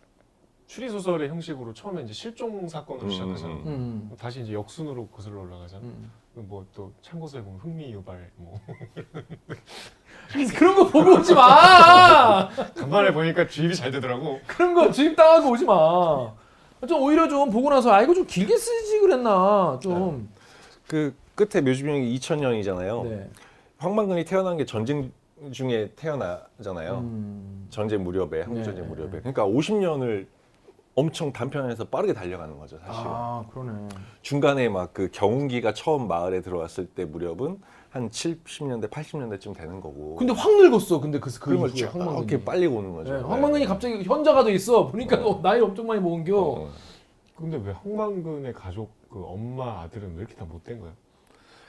추리 0.68 0.90
소설의 0.90 1.30
형식으로 1.30 1.74
처음에 1.74 2.02
이제 2.04 2.14
실종 2.14 2.68
사건으로 2.68 3.06
음, 3.06 3.12
시작하잖아. 3.12 3.54
음, 3.54 3.62
음. 3.68 4.12
다시 4.18 4.42
이제 4.42 4.54
역순으로 4.54 5.08
거슬러 5.08 5.42
올라가잖아. 5.42 5.84
음. 5.84 6.12
뭐 6.36 6.66
또 6.74 6.92
참고서에 7.04 7.44
보면 7.44 7.60
흥미 7.60 7.92
유발 7.94 8.32
뭐 8.38 8.60
그런 10.58 10.76
거 10.76 10.88
보고 10.88 11.12
오지 11.20 11.36
마. 11.36 12.50
간만에 12.76 13.14
보니까 13.14 13.46
주입이 13.48 13.76
잘 13.76 13.92
되더라고. 13.92 14.40
그런 14.48 14.74
거 14.74 14.90
주입 14.92 15.16
당하고 15.16 15.52
오지 15.52 15.66
마. 15.66 16.34
좀 16.88 17.02
오히려 17.02 17.28
좀 17.28 17.50
보고 17.50 17.70
나서 17.70 17.92
아 17.92 18.02
이거 18.02 18.14
좀 18.14 18.26
길게 18.26 18.56
쓰지 18.58 19.00
그랬나 19.00 19.80
좀. 19.82 20.30
그 20.88 21.14
끝에 21.36 21.62
묘주병이 21.62 22.16
2000년이잖아요. 22.18 23.04
네. 23.10 23.30
황만근이 23.78 24.26
태어난 24.26 24.58
게 24.58 24.66
전쟁 24.66 25.12
중에 25.52 25.92
태어나잖아요. 25.96 27.00
음. 27.00 27.68
전쟁 27.70 28.04
무렵에 28.04 28.42
한국 28.42 28.60
네, 28.60 28.64
전쟁 28.64 28.84
네, 28.84 28.90
무렵에. 28.90 29.12
네. 29.12 29.20
그러니까 29.20 29.46
50년을 29.46 30.28
엄청 30.96 31.34
단편에서 31.34 31.86
빠르게 31.86 32.14
달려가는 32.14 32.60
거죠, 32.60 32.78
사실은. 32.78 33.08
아 33.10 33.44
그러네. 33.52 33.88
중간에 34.22 34.70
막 34.70 34.94
그 34.94 35.10
경운기가 35.12 35.74
처음 35.74 36.08
마을에 36.08 36.42
들어왔을 36.42 36.86
때 36.86 37.04
무렵은 37.06 37.60
한 37.94 38.10
70년대, 38.10 38.90
80년대쯤 38.90 39.56
되는 39.56 39.80
거고. 39.80 40.16
근데 40.16 40.34
확 40.34 40.52
늙었어. 40.58 41.00
근데 41.00 41.20
그, 41.20 41.32
그 41.32 41.40
그러면 41.40 41.70
이후에 41.70 41.82
쫙 41.82 41.94
황망근이. 41.94 42.18
이렇게 42.28 42.44
빨리 42.44 42.66
오는 42.66 42.92
거죠. 42.92 43.14
네, 43.14 43.22
황망근이 43.22 43.66
갑자기 43.68 44.04
현자가 44.04 44.44
돼 44.44 44.54
있어. 44.54 44.88
보니까 44.88 45.18
어, 45.24 45.40
나이 45.44 45.62
엄청 45.62 45.86
많이 45.86 46.02
먹은겨. 46.02 46.36
어. 46.36 46.72
근데 47.38 47.62
왜 47.64 47.72
황만근의 47.72 48.54
가족 48.54 48.92
그 49.12 49.24
엄마 49.24 49.82
아들은 49.82 50.16
왜 50.16 50.22
이렇게 50.22 50.34
다 50.34 50.44
못된 50.44 50.80
거야? 50.80 50.92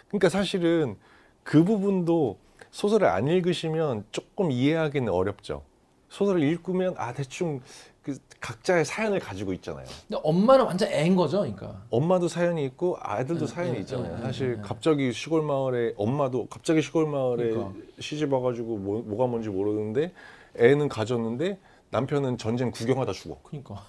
그러니까 0.08 0.30
사실은 0.30 0.96
그 1.42 1.62
부분도 1.62 2.38
소설을 2.70 3.06
안 3.06 3.28
읽으시면 3.28 4.06
조금 4.10 4.50
이해하기는 4.50 5.12
어렵죠. 5.12 5.62
소설을 6.08 6.42
읽으면 6.42 6.94
아 6.96 7.12
대충 7.12 7.60
그 8.04 8.18
각자의 8.38 8.84
사연을 8.84 9.18
가지고 9.18 9.54
있잖아요. 9.54 9.86
근데 10.06 10.20
엄마는 10.22 10.66
완전 10.66 10.92
애인 10.92 11.16
거죠, 11.16 11.38
그러니까. 11.38 11.82
엄마도 11.88 12.28
사연이 12.28 12.62
있고 12.66 12.98
아들도 13.00 13.46
네, 13.46 13.52
사연이 13.52 13.72
네, 13.72 13.78
있잖아요. 13.80 14.16
네, 14.16 14.22
사실 14.22 14.56
네. 14.56 14.62
갑자기 14.62 15.10
시골 15.10 15.42
마을에 15.42 15.94
엄마도 15.96 16.46
갑자기 16.48 16.82
시골 16.82 17.08
마을에 17.08 17.50
그러니까. 17.50 17.72
시집 17.98 18.30
와가지고 18.30 18.76
뭐, 18.76 19.02
뭐가 19.02 19.26
뭔지 19.26 19.48
모르는데 19.48 20.12
애는 20.56 20.90
가졌는데 20.90 21.58
남편은 21.88 22.36
전쟁 22.36 22.70
구경하다 22.70 23.12
죽어. 23.12 23.38
그러니까 23.42 23.82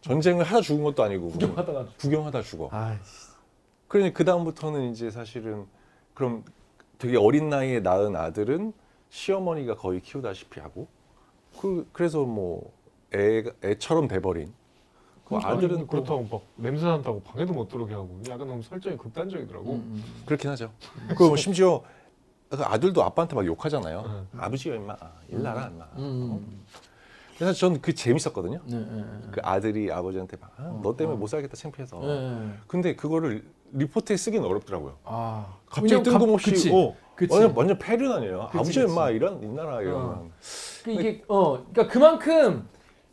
전쟁을 0.00 0.44
하다 0.44 0.62
죽은 0.62 0.82
것도 0.84 1.02
아니고 1.02 1.28
구경하다가. 1.32 1.86
구경하다 2.00 2.42
죽어. 2.42 2.70
아, 2.72 2.98
그러니 3.88 4.14
그 4.14 4.24
다음부터는 4.24 4.92
이제 4.92 5.10
사실은 5.10 5.66
그럼 6.14 6.42
되게 6.96 7.18
어린 7.18 7.50
나이에 7.50 7.80
낳은 7.80 8.16
아들은 8.16 8.72
시어머니가 9.10 9.76
거의 9.76 10.00
키우다시피 10.00 10.58
하고 10.60 10.86
그 11.60 11.86
그래서 11.92 12.24
뭐 12.24 12.72
애, 13.14 13.42
애처럼 13.64 14.08
돼버린 14.08 14.52
그 15.24 15.36
아들은 15.36 15.80
또 15.80 15.86
그렇다고 15.86 16.26
막 16.30 16.42
냄새 16.56 16.86
난다고 16.86 17.20
방에도 17.22 17.52
못 17.52 17.68
들어오게 17.68 17.92
하고 17.94 18.20
약간 18.28 18.48
너무 18.48 18.62
설정이 18.62 18.96
극단적이더라고. 18.96 19.72
음, 19.74 20.02
그렇긴 20.24 20.50
하죠. 20.50 20.70
그리고 21.08 21.36
심지어 21.36 21.82
그 22.48 22.62
아들도 22.62 23.02
아빠한테 23.02 23.34
막 23.34 23.44
욕하잖아요. 23.44 24.04
응. 24.34 24.40
아버지가 24.40 24.76
임마 24.76 24.96
일 25.28 25.42
나라 25.42 25.68
임마. 25.68 25.84
음. 25.96 26.02
음. 26.02 26.60
그래서 27.36 27.52
저는 27.52 27.80
그 27.82 27.94
재밌었거든요. 27.94 28.60
네, 28.64 28.76
네, 28.78 28.86
네. 28.96 29.04
그 29.30 29.40
아들이 29.44 29.92
아버지한테 29.92 30.36
막, 30.40 30.50
아, 30.56 30.80
너 30.82 30.96
때문에 30.96 31.14
어. 31.16 31.18
못 31.20 31.26
살겠다 31.28 31.54
창피해서. 31.56 32.00
네, 32.00 32.06
네. 32.06 32.52
근데 32.66 32.96
그거를 32.96 33.44
리포트에 33.72 34.16
쓰기는 34.16 34.44
어렵더라고요. 34.48 34.96
아, 35.04 35.54
갑자기 35.66 36.02
갑- 36.02 36.02
뜬금없이 36.04 36.50
그치. 36.50 36.72
어, 36.72 36.96
그치. 37.14 37.32
완전 37.32 37.54
완전 37.54 37.78
패륜 37.78 38.10
아니에요. 38.10 38.48
아버지. 38.52 38.80
임마 38.80 39.10
이런 39.10 39.42
이 39.42 39.46
나라 39.48 39.82
이러면. 39.82 40.32
그 40.84 40.90
이게 40.90 41.22
어, 41.28 41.58
그러니까 41.70 41.86
그만큼 41.88 42.66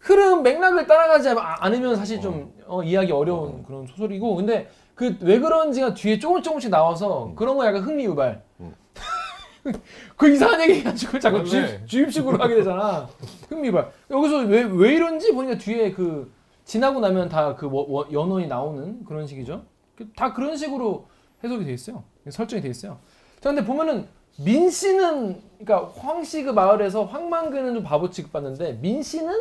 흐름 0.05 0.43
맥락을 0.43 0.85
따라가지 0.85 1.29
아- 1.29 1.57
않으면 1.65 1.95
사실 1.95 2.21
좀 2.21 2.53
어, 2.67 2.83
이해하기 2.83 3.11
어려운 3.11 3.63
그런 3.63 3.87
소설이고, 3.87 4.35
근데 4.35 4.69
그 4.93 5.17
왜 5.21 5.39
그런지가 5.39 5.93
뒤에 5.93 6.19
조금 6.19 6.41
조금씩 6.41 6.69
나와서 6.69 7.33
그런 7.35 7.57
거 7.57 7.65
약간 7.65 7.81
흥미 7.81 8.05
유발. 8.05 8.41
음. 8.59 8.73
그 10.15 10.29
이상한 10.29 10.61
얘기 10.61 10.83
가지고 10.83 11.17
자꾸 11.19 11.37
맞네. 11.37 11.49
주입, 11.49 11.87
주입식으로 11.87 12.37
하게 12.37 12.55
되잖아. 12.55 13.07
흥미 13.49 13.69
유발. 13.69 13.91
여기서 14.11 14.37
왜 14.45 14.61
왜 14.63 14.93
이런지 14.93 15.33
보니까 15.33 15.57
뒤에 15.57 15.91
그 15.91 16.31
지나고 16.65 16.99
나면 16.99 17.27
다 17.29 17.55
그 17.55 17.67
연원이 18.11 18.47
나오는 18.47 19.03
그런 19.05 19.25
식이죠. 19.25 19.63
그다 19.97 20.33
그런 20.33 20.55
식으로 20.55 21.07
해석이 21.43 21.65
돼 21.65 21.73
있어요. 21.73 22.03
설정이 22.29 22.61
돼 22.61 22.69
있어요. 22.69 22.97
자, 23.41 23.49
근데 23.49 23.65
보면은 23.65 24.07
민 24.37 24.69
씨는 24.69 25.41
그러니까 25.59 25.91
황 25.97 26.21
씨 26.23 26.43
그 26.43 26.51
마을에서 26.51 27.05
황만근은 27.05 27.73
좀 27.73 27.83
바보 27.83 28.09
취급받는데 28.09 28.73
민 28.81 29.01
씨는 29.01 29.33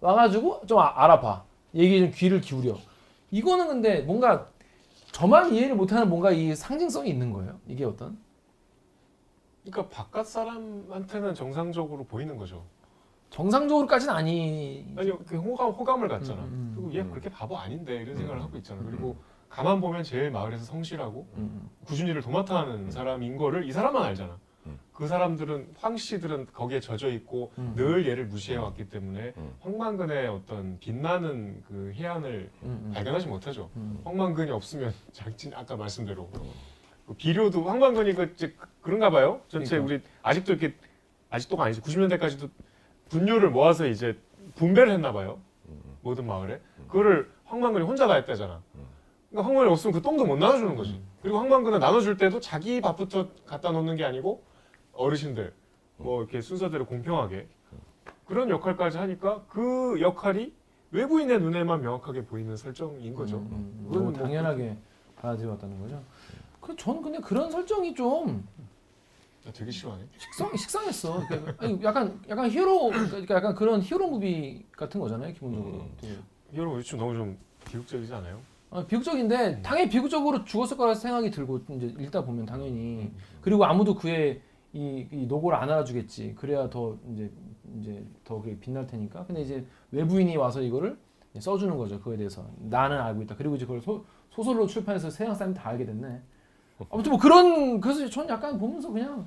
와가지고 0.00 0.66
좀 0.66 0.78
아- 0.78 0.92
알아봐. 1.04 1.44
얘기에 1.74 2.00
좀 2.00 2.10
귀를 2.12 2.40
기울여. 2.40 2.78
이거는 3.30 3.68
근데 3.68 4.00
뭔가 4.02 4.48
저만 5.12 5.52
이해를 5.52 5.76
못하는 5.76 6.08
뭔가 6.08 6.30
이 6.32 6.54
상징성이 6.54 7.10
있는 7.10 7.32
거예요. 7.32 7.58
이게 7.66 7.84
어떤? 7.84 8.18
그러니까 9.64 9.94
바깥 9.94 10.26
사람한테는 10.26 11.34
정상적으로 11.34 12.04
보이는 12.04 12.36
거죠. 12.36 12.64
정상적으로까지는 13.30 14.12
아니. 14.12 14.92
아니 14.96 15.12
그 15.26 15.36
호감 15.36 15.70
호감을 15.70 16.08
갖잖아. 16.08 16.40
음, 16.42 16.46
음. 16.46 16.72
그리고 16.74 16.94
얘 16.94 17.00
음. 17.02 17.10
그렇게 17.10 17.28
바보 17.28 17.56
아닌데 17.56 17.96
이런 17.96 18.16
생각을 18.16 18.40
음. 18.40 18.44
하고 18.44 18.56
있잖아. 18.56 18.82
그리고 18.84 19.16
가만 19.48 19.80
보면 19.80 20.02
제일 20.02 20.30
마을에서 20.30 20.64
성실하고 20.64 21.28
음. 21.36 21.68
꾸준히 21.84 22.10
일을 22.10 22.22
도맡아 22.22 22.56
하는 22.58 22.90
사람인 22.90 23.36
거를 23.36 23.64
이 23.68 23.72
사람만 23.72 24.02
알잖아. 24.02 24.38
음. 24.70 24.78
그 24.92 25.06
사람들은 25.06 25.74
황 25.78 25.96
씨들은 25.96 26.46
거기에 26.52 26.80
젖어 26.80 27.08
있고 27.08 27.52
음. 27.58 27.72
늘 27.76 28.06
얘를 28.06 28.26
무시해 28.26 28.56
왔기 28.58 28.88
때문에 28.88 29.32
음. 29.36 29.54
황만근의 29.60 30.28
어떤 30.28 30.78
빛나는 30.78 31.62
그 31.66 31.92
해안을 31.94 32.50
음, 32.62 32.82
음. 32.86 32.92
발견하지 32.94 33.26
못하죠. 33.28 33.70
음. 33.76 34.00
황만근이 34.04 34.50
없으면 34.50 34.92
작진 35.12 35.52
아까 35.54 35.76
말씀대로 35.76 36.28
그 37.06 37.14
비료도 37.14 37.64
황만근이 37.64 38.14
그 38.14 38.30
이제 38.34 38.54
그- 38.58 38.68
그런가 38.82 39.10
봐요. 39.10 39.40
전체 39.48 39.78
그러니까. 39.78 39.94
우리 39.94 40.02
아직도 40.22 40.52
이렇게 40.52 40.74
아직도가 41.30 41.64
아니지 41.64 41.80
90년대까지도 41.80 42.48
분뇨를 43.08 43.50
모아서 43.50 43.86
이제 43.86 44.16
분배를 44.56 44.92
했나 44.92 45.12
봐요. 45.12 45.38
모든 46.02 46.26
마을에 46.26 46.60
그거를 46.86 47.30
황만근이 47.44 47.84
혼자 47.84 48.06
다 48.06 48.14
했다잖아. 48.14 48.62
그러니까 49.30 49.46
황만근이 49.48 49.70
없으면 49.70 49.94
그 49.94 50.02
똥도 50.02 50.24
못 50.24 50.36
나눠주는 50.36 50.74
거지. 50.76 51.00
그리고 51.22 51.38
황만근은 51.38 51.78
나눠줄 51.78 52.16
때도 52.16 52.40
자기 52.40 52.80
밥부터 52.80 53.28
갖다 53.46 53.70
놓는 53.70 53.96
게 53.96 54.04
아니고 54.04 54.42
어르신들 55.00 55.52
뭐 55.96 56.20
이렇게 56.22 56.40
순서대로 56.40 56.86
공평하게 56.86 57.48
그런 58.26 58.48
역할까지 58.50 58.98
하니까 58.98 59.44
그 59.48 60.00
역할이 60.00 60.52
외부인의 60.92 61.40
눈에만 61.40 61.82
명확하게 61.82 62.24
보이는 62.26 62.56
설정인 62.56 63.14
거죠. 63.14 63.38
음, 63.38 63.48
음, 63.52 63.84
그건 63.88 63.92
너무 63.92 64.10
뭐 64.10 64.12
당연하게 64.12 64.76
받아들여왔다는 65.16 65.80
거죠. 65.80 66.02
그 66.60 66.76
저는 66.76 67.02
근데 67.02 67.18
그런 67.20 67.50
설정이 67.50 67.94
좀 67.94 68.44
나 69.44 69.50
되게 69.52 69.70
싫어하네. 69.70 70.04
식상 70.18 70.54
식상했어. 70.56 71.26
그러니까 71.26 71.64
아니, 71.64 71.82
약간 71.82 72.20
약간 72.28 72.50
히어로 72.50 72.90
그러니까 72.90 73.34
약간 73.36 73.54
그런 73.54 73.80
히어로 73.80 74.08
무비 74.10 74.66
같은 74.72 75.00
거잖아요 75.00 75.32
기본적으로. 75.32 75.76
음. 75.76 75.90
되게. 76.00 76.14
여러분 76.54 76.78
요즘 76.78 76.98
너무 76.98 77.14
좀 77.14 77.38
비극적이지 77.64 78.12
않아요? 78.12 78.38
아, 78.70 78.84
비극적인데 78.84 79.62
당연히 79.62 79.88
비극적으로 79.88 80.44
죽었을 80.44 80.76
거라 80.76 80.94
생각이 80.94 81.30
들고 81.30 81.60
이제 81.70 81.86
읽다 81.98 82.22
보면 82.24 82.44
당연히 82.44 83.10
그리고 83.40 83.64
아무도 83.64 83.94
그의 83.94 84.42
이, 84.72 85.06
이 85.10 85.26
노고를 85.26 85.58
안 85.58 85.70
알아주겠지. 85.70 86.34
그래야 86.36 86.70
더 86.70 86.96
이제 87.12 87.30
이제 87.80 88.04
더 88.24 88.40
그게 88.40 88.58
빛날 88.58 88.86
테니까. 88.86 89.24
근데 89.26 89.42
이제 89.42 89.64
외부인이 89.90 90.36
와서 90.36 90.60
이거를 90.62 90.98
써주는 91.38 91.76
거죠. 91.76 91.98
그거에 91.98 92.16
대해서 92.16 92.46
나는 92.58 92.98
알고 92.98 93.22
있다. 93.22 93.36
그리고 93.36 93.56
이제 93.56 93.64
그걸 93.64 93.80
소, 93.80 94.04
소설로 94.30 94.66
출판해서 94.66 95.10
세상 95.10 95.34
사람이 95.34 95.54
다 95.54 95.68
알게 95.70 95.84
됐네. 95.86 96.20
아무튼 96.90 97.10
뭐 97.10 97.20
그런 97.20 97.80
그래서 97.80 98.08
전 98.08 98.28
약간 98.28 98.58
보면서 98.58 98.90
그냥 98.90 99.26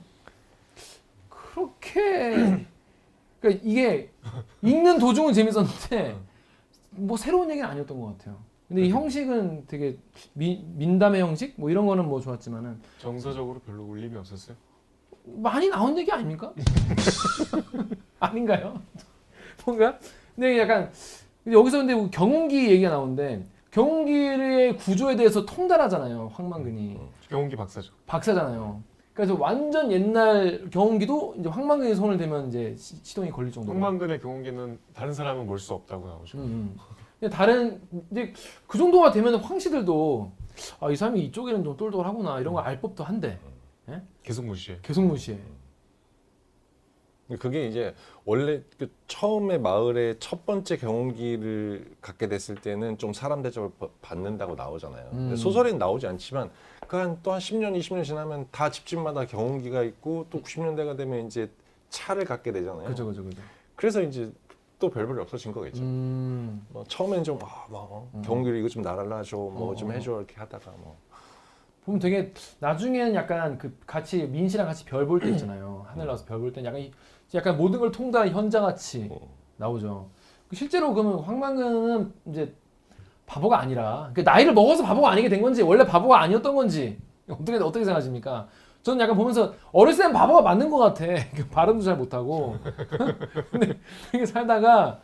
그렇게 1.29 2.65
그러니까 3.39 3.61
이게 3.63 4.11
읽는 4.61 4.97
도중은 4.97 5.33
재밌었는데 5.33 6.17
뭐 6.91 7.17
새로운 7.17 7.49
얘기는 7.49 7.67
아니었던 7.67 7.99
것 7.99 8.17
같아요. 8.17 8.37
근데 8.67 8.83
이 8.85 8.89
형식은 8.89 9.65
되게 9.67 9.97
미, 10.33 10.65
민담의 10.75 11.21
형식 11.21 11.53
뭐 11.57 11.69
이런 11.69 11.85
거는 11.85 12.07
뭐 12.07 12.19
좋았지만은 12.21 12.79
정서적으로 12.97 13.59
별로 13.59 13.83
울림이 13.83 14.15
없었어요. 14.17 14.55
많이 15.25 15.69
나온 15.69 15.97
얘기 15.97 16.11
아닙니까? 16.11 16.53
아닌가요? 18.19 18.81
뭔가? 19.65 19.97
근데 20.35 20.59
약간 20.59 20.91
여기서 21.49 21.77
근데 21.79 21.95
뭐 21.95 22.09
경운기 22.09 22.69
얘기가 22.71 22.89
나오는데 22.89 23.45
경운기의 23.71 24.77
구조에 24.77 25.15
대해서 25.15 25.45
통달하잖아요. 25.45 26.31
황만근이 26.33 26.99
경운기 27.29 27.55
박사죠. 27.55 27.91
박사잖아요. 28.05 28.81
그래서 29.13 29.35
완전 29.39 29.91
옛날 29.91 30.69
경운기도 30.71 31.35
이제 31.39 31.49
황만근이 31.49 31.95
손을 31.95 32.17
대면 32.17 32.47
이제 32.47 32.75
시, 32.77 32.95
시동이 33.03 33.29
걸릴 33.31 33.51
정도로. 33.51 33.73
황만근의 33.79 34.19
경운기는 34.21 34.79
다른 34.93 35.13
사람은 35.13 35.45
몰 35.45 35.59
수 35.59 35.73
없다고 35.73 36.07
나오죠. 36.07 36.37
음, 36.39 36.75
음. 37.23 37.29
다른 37.29 37.79
이제 38.11 38.33
그 38.67 38.77
정도가 38.77 39.11
되면 39.11 39.35
황씨들도 39.35 40.31
아, 40.79 40.91
이 40.91 40.95
사람이 40.95 41.21
이쪽에는 41.25 41.63
좀 41.63 41.77
똘똘하구나 41.77 42.39
이런 42.39 42.53
걸 42.53 42.63
알 42.65 42.81
법도 42.81 43.03
한데 43.03 43.39
계속 44.23 44.45
무시해. 44.45 44.77
계속 44.81 45.03
무시해. 45.03 45.37
그게 47.39 47.67
이제 47.67 47.95
원래 48.25 48.61
그 48.77 48.91
처음에 49.07 49.57
마을의 49.57 50.17
첫 50.19 50.45
번째 50.45 50.77
경운기를 50.77 51.95
갖게 52.01 52.27
됐을 52.27 52.55
때는 52.55 52.97
좀 52.97 53.11
사람 53.13 53.41
대접을 53.41 53.71
바- 53.79 53.87
받는다고 54.01 54.55
나오잖아요. 54.55 55.09
근데 55.09 55.33
음. 55.33 55.35
소설에는 55.35 55.79
나오지 55.79 56.05
않지만 56.07 56.51
그한 56.87 57.19
또 57.23 57.31
한 57.31 57.39
10년, 57.39 57.77
20년 57.79 58.03
지나면 58.03 58.47
다 58.51 58.69
집집마다 58.69 59.25
경운기가 59.25 59.83
있고 59.83 60.27
또 60.29 60.41
90년대가 60.41 60.95
되면 60.97 61.25
이제 61.25 61.49
차를 61.89 62.25
갖게 62.25 62.51
되잖아요. 62.51 62.87
그죠, 62.89 63.05
그죠, 63.05 63.23
그죠. 63.23 63.41
그래서 63.75 64.01
이제 64.01 64.31
또 64.77 64.89
별별이 64.89 65.19
없어진 65.21 65.53
거겠죠. 65.53 65.81
음, 65.81 66.65
뭐 66.69 66.83
처음엔 66.87 67.23
좀 67.23 67.39
아, 67.41 67.65
뭐 67.69 68.11
음. 68.13 68.21
경운기를 68.21 68.59
이거 68.59 68.67
좀 68.67 68.81
날아줘, 68.83 69.37
뭐 69.37 69.71
어, 69.71 69.75
좀 69.75 69.89
어. 69.89 69.93
해줘 69.93 70.17
이렇게 70.17 70.35
하다가 70.35 70.71
뭐 70.77 70.97
보면 71.85 71.99
되게 71.99 72.33
나중에는 72.59 73.13
약간 73.15 73.57
그 73.57 73.77
같이 73.85 74.23
민씨랑 74.25 74.67
같이 74.67 74.85
별 74.85 75.05
볼 75.07 75.19
때 75.19 75.29
있잖아요. 75.31 75.85
하늘 75.89 76.05
나와서 76.05 76.25
별 76.25 76.39
볼 76.39 76.53
때 76.53 76.63
약간 76.63 76.79
이- 76.79 76.91
약간 77.33 77.57
모든 77.57 77.79
걸 77.79 77.91
통달한 77.91 78.29
현자같이 78.29 79.09
어. 79.11 79.19
나오죠. 79.57 80.09
그 80.47 80.55
실제로 80.55 80.93
그러면 80.93 81.19
황만근은 81.19 82.13
이제 82.27 82.53
바보가 83.25 83.59
아니라 83.59 84.11
그 84.13 84.21
나이를 84.21 84.53
먹어서 84.53 84.83
바보가 84.83 85.09
아니게 85.11 85.29
된 85.29 85.41
건지 85.41 85.61
원래 85.61 85.85
바보가 85.85 86.21
아니었던 86.21 86.55
건지 86.55 86.97
어떻게 87.27 87.55
어떻게 87.57 87.83
생각하십니까? 87.85 88.47
저는 88.83 88.99
약간 89.01 89.15
보면서 89.15 89.53
어렸을 89.71 90.05
땐 90.05 90.13
바보가 90.13 90.41
맞는 90.41 90.69
것 90.69 90.77
같아. 90.77 91.05
그 91.35 91.47
발음도 91.49 91.83
잘 91.83 91.95
못하고. 91.97 92.57
근데 93.51 93.79
그렇게 94.11 94.25
살다가 94.25 94.99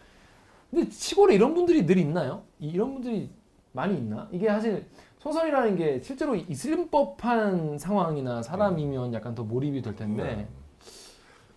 근데 0.69 0.89
시골에 0.91 1.35
이런 1.35 1.53
분들이 1.53 1.85
늘 1.85 1.97
있나요? 1.97 2.43
이- 2.59 2.69
이런 2.69 2.93
분들이 2.93 3.29
많이 3.71 3.97
있나? 3.97 4.27
이게 4.31 4.47
사실 4.47 4.85
소설이라는 5.19 5.75
게 5.75 5.99
실제로 6.01 6.35
있을 6.35 6.89
법한 6.89 7.77
상황이나 7.77 8.41
사람이면 8.41 9.13
약간 9.13 9.35
더 9.35 9.43
몰입이 9.43 9.81
될 9.81 9.95
텐데. 9.95 10.23
네. 10.23 10.47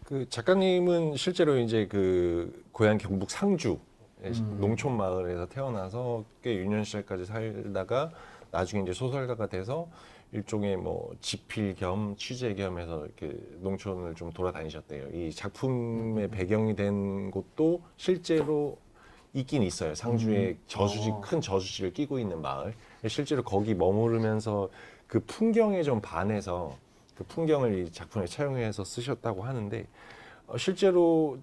그 0.04 0.28
작가님은 0.28 1.16
실제로 1.16 1.56
이제 1.56 1.86
그 1.86 2.64
고향 2.72 2.98
경북 2.98 3.30
상주 3.30 3.78
음. 4.24 4.58
농촌 4.60 4.96
마을에서 4.96 5.46
태어나서 5.46 6.24
꽤 6.42 6.56
유년 6.56 6.84
시절까지 6.84 7.24
살다가 7.24 8.10
나중에 8.50 8.82
이제 8.82 8.92
소설가가 8.92 9.46
돼서 9.46 9.88
일종의 10.32 10.76
뭐 10.76 11.14
집필 11.20 11.74
겸 11.74 12.16
취재 12.16 12.54
겸 12.54 12.78
해서 12.78 13.04
이렇게 13.06 13.36
농촌을 13.60 14.14
좀 14.14 14.30
돌아다니셨대요. 14.32 15.08
이 15.10 15.30
작품의 15.30 16.28
배경이 16.28 16.74
된 16.74 17.30
곳도 17.30 17.82
실제로 17.96 18.76
있긴 19.34 19.62
있어요. 19.62 19.94
상주에 19.94 20.48
음. 20.50 20.58
저수지 20.66 21.10
어. 21.10 21.20
큰 21.20 21.40
저수지를 21.40 21.92
끼고 21.92 22.18
있는 22.18 22.42
마을. 22.42 22.74
실제로 23.08 23.42
거기 23.42 23.74
머무르면서 23.74 24.68
그 25.06 25.20
풍경에 25.20 25.82
좀 25.82 26.00
반해서 26.00 26.76
그 27.14 27.24
풍경을 27.24 27.78
이 27.78 27.92
작품에 27.92 28.26
차용해서 28.26 28.84
쓰셨다고 28.84 29.42
하는데 29.42 29.86
어, 30.46 30.56
실제로 30.56 31.38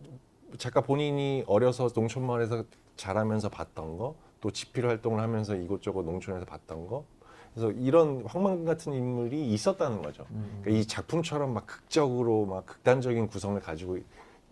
작가 0.58 0.82
본인이 0.82 1.43
어려서 1.48 1.89
농촌 1.89 2.26
마을에서 2.26 2.63
자라면서 2.95 3.50
봤던 3.50 3.98
거, 3.98 4.15
또 4.41 4.52
집필 4.52 4.88
활동을 4.88 5.19
하면서 5.19 5.56
이곳저곳 5.56 6.04
농촌에서 6.04 6.45
봤던 6.45 6.88
거, 6.88 7.06
그래서 7.54 7.72
이런 7.72 8.24
황망 8.26 8.65
같은 8.65 8.93
인물이 8.93 9.52
있었다는 9.54 10.02
거죠. 10.02 10.26
음. 10.32 10.60
그러니까 10.62 10.82
이 10.82 10.86
작품처럼 10.86 11.54
막 11.54 11.65
극적으로 11.65 12.45
막 12.45 12.65
극단적인 12.65 13.28
구성을 13.28 13.60
가지고 13.60 13.98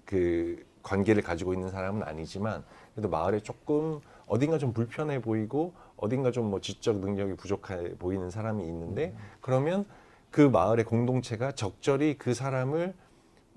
그 0.06 0.66
관계를 0.84 1.22
가지고 1.22 1.54
있는 1.54 1.70
사람은 1.70 2.04
아니지만 2.04 2.64
그래도 2.94 3.10
마을에 3.10 3.40
조금 3.42 4.00
어딘가 4.26 4.58
좀 4.58 4.74
불편해 4.74 5.22
보이고 5.22 5.74
어딘가 5.98 6.32
좀 6.32 6.48
뭐 6.48 6.62
지적 6.62 7.00
능력이 7.00 7.36
부족해 7.36 7.96
보이는 7.98 8.30
사람이 8.30 8.64
있는데 8.66 9.14
그러면 9.42 9.86
그 10.32 10.42
마을의 10.42 10.86
공동체가 10.86 11.52
적절히 11.52 12.18
그 12.18 12.34
사람을 12.34 12.94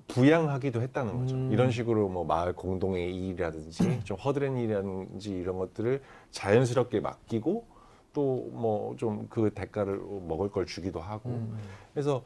부양하기도 0.08 0.82
했다는 0.82 1.18
거죠. 1.18 1.36
음. 1.36 1.52
이런 1.52 1.70
식으로 1.70 2.08
뭐 2.08 2.24
마을 2.24 2.52
공동의 2.52 3.14
일이라든지 3.14 4.02
좀 4.04 4.16
허드렛 4.16 4.56
일이라든지 4.56 5.30
이런 5.30 5.58
것들을 5.58 6.02
자연스럽게 6.32 7.00
맡기고 7.00 7.64
또 8.12 8.50
뭐 8.52 8.96
좀 8.96 9.28
그 9.30 9.50
대가를 9.54 10.00
먹을 10.26 10.50
걸 10.50 10.66
주기도 10.66 10.98
하고 11.00 11.28
음. 11.28 11.56
그래서 11.94 12.22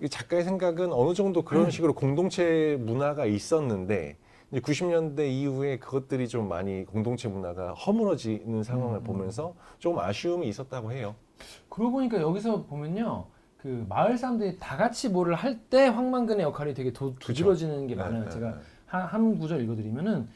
이 0.00 0.08
작가의 0.08 0.44
생각은 0.44 0.90
어느 0.92 1.12
정도 1.12 1.42
그런 1.42 1.70
식으로 1.70 1.92
공동체 1.92 2.78
문화가 2.80 3.26
있었는데 3.26 4.16
이제 4.50 4.60
90년대 4.60 5.28
이후에 5.28 5.78
그것들이 5.78 6.28
좀 6.28 6.48
많이 6.48 6.84
공동체 6.84 7.28
문화가 7.28 7.74
허물어지는 7.74 8.62
상황을 8.62 8.98
음. 8.98 9.04
보면서 9.04 9.54
좀 9.78 9.98
아쉬움이 9.98 10.48
있었다고 10.48 10.92
해요. 10.92 11.14
그러고 11.68 11.92
보니까 11.92 12.20
여기서 12.20 12.64
보면요. 12.64 13.26
그 13.58 13.84
마을 13.88 14.16
사람들이 14.16 14.58
다 14.58 14.76
같이 14.76 15.08
뭐를 15.08 15.34
할 15.34 15.58
때 15.68 15.88
황만근의 15.88 16.44
역할이 16.44 16.72
되게 16.74 16.92
도, 16.92 17.14
두드러지는 17.18 17.86
게 17.88 17.94
네, 17.94 18.02
많아요. 18.02 18.24
네, 18.24 18.30
제가 18.30 18.50
네. 18.50 18.54
한, 18.86 19.02
한 19.02 19.38
구절 19.38 19.60
읽어드리면은 19.62 20.28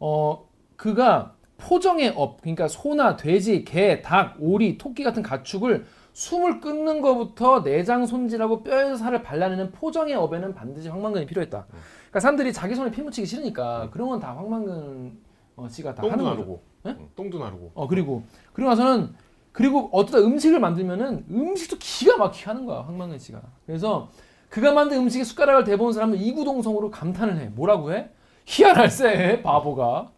어 0.00 0.46
그가 0.76 1.34
포정의 1.56 2.12
업 2.16 2.40
그러니까 2.42 2.68
소나 2.68 3.16
돼지, 3.16 3.64
개, 3.64 4.02
닭, 4.02 4.36
오리, 4.38 4.76
토끼 4.76 5.02
같은 5.04 5.22
가축을 5.22 5.86
숨을 6.12 6.60
끊는 6.60 7.00
것부터 7.00 7.62
내장 7.62 8.04
손질하고 8.06 8.62
뼈에서 8.62 8.96
살을 8.96 9.22
발라내는 9.22 9.72
포정의 9.72 10.14
업에는 10.14 10.54
반드시 10.54 10.88
황만근이 10.88 11.26
필요했다. 11.26 11.66
그러니까 12.08 12.20
사람들이 12.20 12.52
자기 12.52 12.74
손에 12.74 12.90
피 12.90 13.02
묻히기 13.02 13.26
싫으니까 13.26 13.90
그런 13.90 14.08
건 14.08 14.20
다 14.20 14.34
황만근 14.36 15.18
어, 15.56 15.68
씨가 15.68 15.94
다 15.94 16.02
하는. 16.02 16.24
나르고. 16.24 16.62
네? 16.84 16.96
똥도 17.16 17.38
나르고. 17.38 17.72
어 17.74 17.86
그리고 17.88 18.22
그리고 18.52 18.70
나서는 18.70 19.14
그리고 19.52 19.88
어쩌다 19.92 20.18
음식을 20.18 20.60
만들면은 20.60 21.26
음식도 21.30 21.76
기가 21.80 22.16
막히게 22.16 22.46
하는 22.46 22.64
거야 22.64 22.82
황만근 22.82 23.18
씨가. 23.18 23.40
그래서 23.66 24.08
그가 24.48 24.72
만든 24.72 24.98
음식에 24.98 25.24
숟가락을 25.24 25.64
대본 25.64 25.92
사람은 25.92 26.16
이구동성으로 26.18 26.90
감탄을 26.90 27.36
해. 27.38 27.46
뭐라고 27.48 27.92
해? 27.92 28.08
희한할세 28.46 29.42
바보가. 29.42 30.10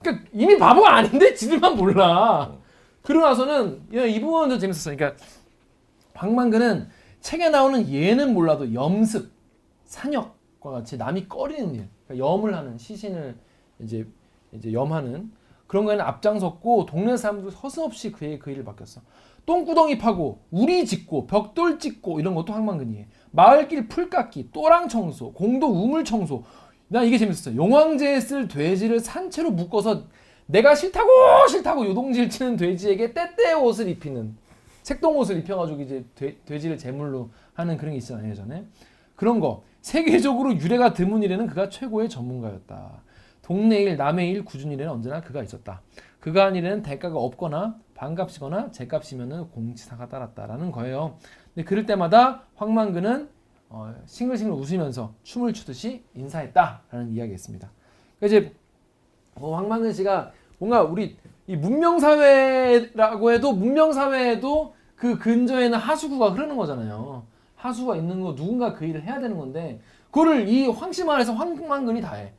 그러니까 0.00 0.26
이미 0.32 0.56
바보가 0.58 0.94
아닌데 0.96 1.34
지들만 1.34 1.76
몰라. 1.76 2.52
그러고 3.02 3.26
나서는 3.26 3.82
야, 3.94 4.04
이 4.04 4.20
부분도 4.20 4.58
재밌었어. 4.58 4.96
그러니까 4.96 5.22
황만근은 6.14 6.88
책에 7.20 7.50
나오는 7.50 7.86
예는 7.88 8.32
몰라도 8.34 8.72
염습, 8.72 9.30
산역 9.84 10.36
과 10.60 10.70
같이 10.70 10.96
남이 10.98 11.28
꺼리는 11.28 11.74
일, 11.74 11.88
그러니까 12.06 12.26
염을 12.26 12.54
하는 12.54 12.76
시신을 12.76 13.36
이제 13.80 14.06
이제 14.52 14.72
염하는 14.72 15.32
그런 15.66 15.84
거에는 15.84 16.04
앞장섰고 16.04 16.86
동네 16.86 17.16
사람들 17.16 17.50
서슴없이 17.50 18.12
그의 18.12 18.38
그 18.38 18.50
일을 18.50 18.64
맡겼어. 18.64 19.00
똥구덩이 19.46 19.98
파고 19.98 20.40
우리 20.50 20.84
짓고 20.84 21.26
벽돌 21.26 21.78
짓고 21.78 22.20
이런 22.20 22.34
것도 22.34 22.52
황만근이에 22.52 23.06
마을길 23.30 23.88
풀 23.88 24.10
깎기, 24.10 24.50
또랑 24.52 24.88
청소, 24.88 25.32
공도 25.32 25.68
우물 25.68 26.04
청소. 26.04 26.44
나 26.88 27.02
이게 27.02 27.16
재밌었어. 27.16 27.54
용왕제에 27.54 28.20
쓸 28.20 28.48
돼지를 28.48 29.00
산채로 29.00 29.52
묶어서 29.52 30.04
내가 30.46 30.74
싫다고 30.74 31.08
싫다고 31.48 31.86
요동질 31.86 32.28
치는 32.28 32.56
돼지에게 32.56 33.14
때때 33.14 33.52
옷을 33.52 33.88
입히는 33.88 34.36
색동 34.82 35.16
옷을 35.16 35.38
입혀가지고 35.38 35.80
이제 35.82 36.04
돼, 36.16 36.36
돼지를 36.44 36.76
제물로 36.76 37.30
하는 37.54 37.76
그런 37.76 37.92
게 37.92 37.98
있잖아요 37.98 38.28
예전에 38.30 38.64
그런 39.14 39.38
거 39.38 39.62
세계적으로 39.80 40.54
유래가 40.56 40.92
드문 40.92 41.22
일에는 41.22 41.46
그가 41.46 41.68
최고의 41.68 42.08
전문가였다. 42.08 43.02
동네 43.42 43.78
일, 43.78 43.96
남의 43.96 44.30
일, 44.30 44.44
꾸준 44.44 44.70
일에는 44.70 44.92
언제나 44.92 45.20
그가 45.20 45.42
있었다. 45.42 45.80
그가 46.20 46.46
한 46.46 46.56
일에는 46.56 46.82
대가가 46.82 47.18
없거나 47.18 47.78
반값이거나 47.94 48.70
제값이면은 48.70 49.50
공지사가 49.50 50.08
따랐다라는 50.08 50.70
거예요. 50.70 51.16
근데 51.54 51.66
그럴 51.66 51.86
때마다 51.86 52.44
황만근은 52.56 53.28
어, 53.70 53.94
싱글싱글 54.06 54.54
웃으면서 54.54 55.14
춤을 55.22 55.52
추듯이 55.52 56.04
인사했다라는 56.14 57.10
이야기였습니다. 57.12 57.70
그러니까 58.18 58.38
이제 58.38 58.54
어, 59.36 59.56
황만근 59.56 59.92
씨가 59.92 60.32
뭔가 60.58 60.82
우리 60.82 61.16
이 61.46 61.56
문명 61.56 61.98
사회라고 61.98 63.32
해도 63.32 63.52
문명 63.52 63.92
사회에도 63.92 64.74
그 64.94 65.18
근저에는 65.18 65.78
하수구가 65.78 66.30
흐르는 66.30 66.56
거잖아요. 66.56 67.24
하수가 67.60 67.96
있는 67.96 68.20
거 68.20 68.34
누군가 68.34 68.72
그 68.72 68.84
일을 68.84 69.02
해야 69.02 69.20
되는 69.20 69.36
건데 69.36 69.80
그거를 70.10 70.48
이 70.48 70.66
황씨마을에서 70.66 71.34
황만근이 71.34 72.00
다 72.00 72.14
해. 72.14 72.32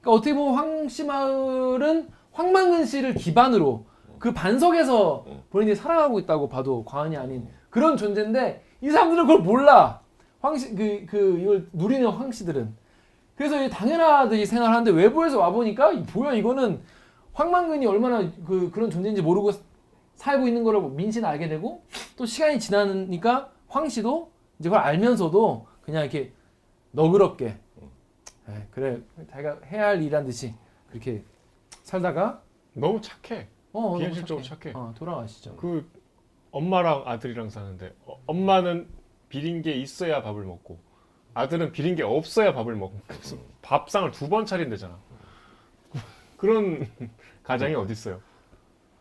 그러니까 0.00 0.12
어떻게 0.12 0.34
보면 0.34 0.54
황씨마을은 0.54 2.08
황만근 2.32 2.86
씨를 2.86 3.14
기반으로 3.14 3.84
그 4.18 4.32
반석에서 4.32 5.26
본인이 5.50 5.74
살아가고 5.74 6.18
있다고 6.20 6.48
봐도 6.48 6.84
과언이 6.84 7.16
아닌 7.16 7.46
그런 7.70 7.96
존재인데 7.96 8.64
이 8.80 8.90
사람들은 8.90 9.26
그걸 9.26 9.42
몰라. 9.42 10.00
황씨 10.40 10.74
그 10.76 11.06
그 11.08 11.38
이걸 11.40 11.68
누리는 11.72 12.06
황씨들은 12.08 12.72
그래서 13.36 13.62
이 13.62 13.68
당연하듯이 13.68 14.46
생활하는데 14.46 14.92
외부에서 14.92 15.38
와 15.40 15.50
보니까 15.50 15.92
이 15.92 16.04
뭐야 16.14 16.34
이거는 16.34 16.80
황만근이 17.32 17.86
얼마나 17.86 18.30
그 18.46 18.70
그런 18.72 18.90
존재인지 18.90 19.22
모르고 19.22 19.50
살고 20.14 20.46
있는 20.46 20.62
거를 20.64 20.80
민씨는 20.80 21.28
알게 21.28 21.48
되고 21.48 21.82
또 22.16 22.24
시간이 22.26 22.58
지나니까 22.60 23.50
황씨도 23.68 24.30
이제 24.58 24.68
그걸 24.68 24.80
알면서도 24.84 25.66
그냥 25.82 26.02
이렇게 26.02 26.32
너그럽게 26.92 27.46
에, 28.48 28.66
그래 28.70 29.00
자기가 29.30 29.60
해야 29.66 29.88
할 29.88 30.02
일한 30.02 30.24
듯이 30.24 30.54
그렇게 30.90 31.22
살다가 31.82 32.42
너무 32.72 33.00
착해. 33.00 33.48
어, 33.72 33.80
너무 33.82 33.98
비현실적으로 33.98 34.44
착해. 34.44 34.72
어, 34.74 34.92
돌아가시죠. 34.96 35.56
그 35.56 35.88
엄마랑 36.50 37.02
아들이랑 37.06 37.50
사는데 37.50 37.94
어, 38.06 38.20
엄마는 38.26 38.88
비린 39.28 39.60
게 39.62 39.72
있어야 39.72 40.22
밥을 40.22 40.44
먹고 40.44 40.78
아들은 41.34 41.72
비린 41.72 41.94
게 41.94 42.02
없어야 42.02 42.54
밥을 42.54 42.74
먹고 42.74 42.98
그래서 43.06 43.36
밥상을 43.62 44.10
두 44.12 44.28
번 44.28 44.46
차린대잖아. 44.46 44.98
그런 46.36 46.86
가장이 47.44 47.74
어디 47.74 47.92
있어요? 47.92 48.20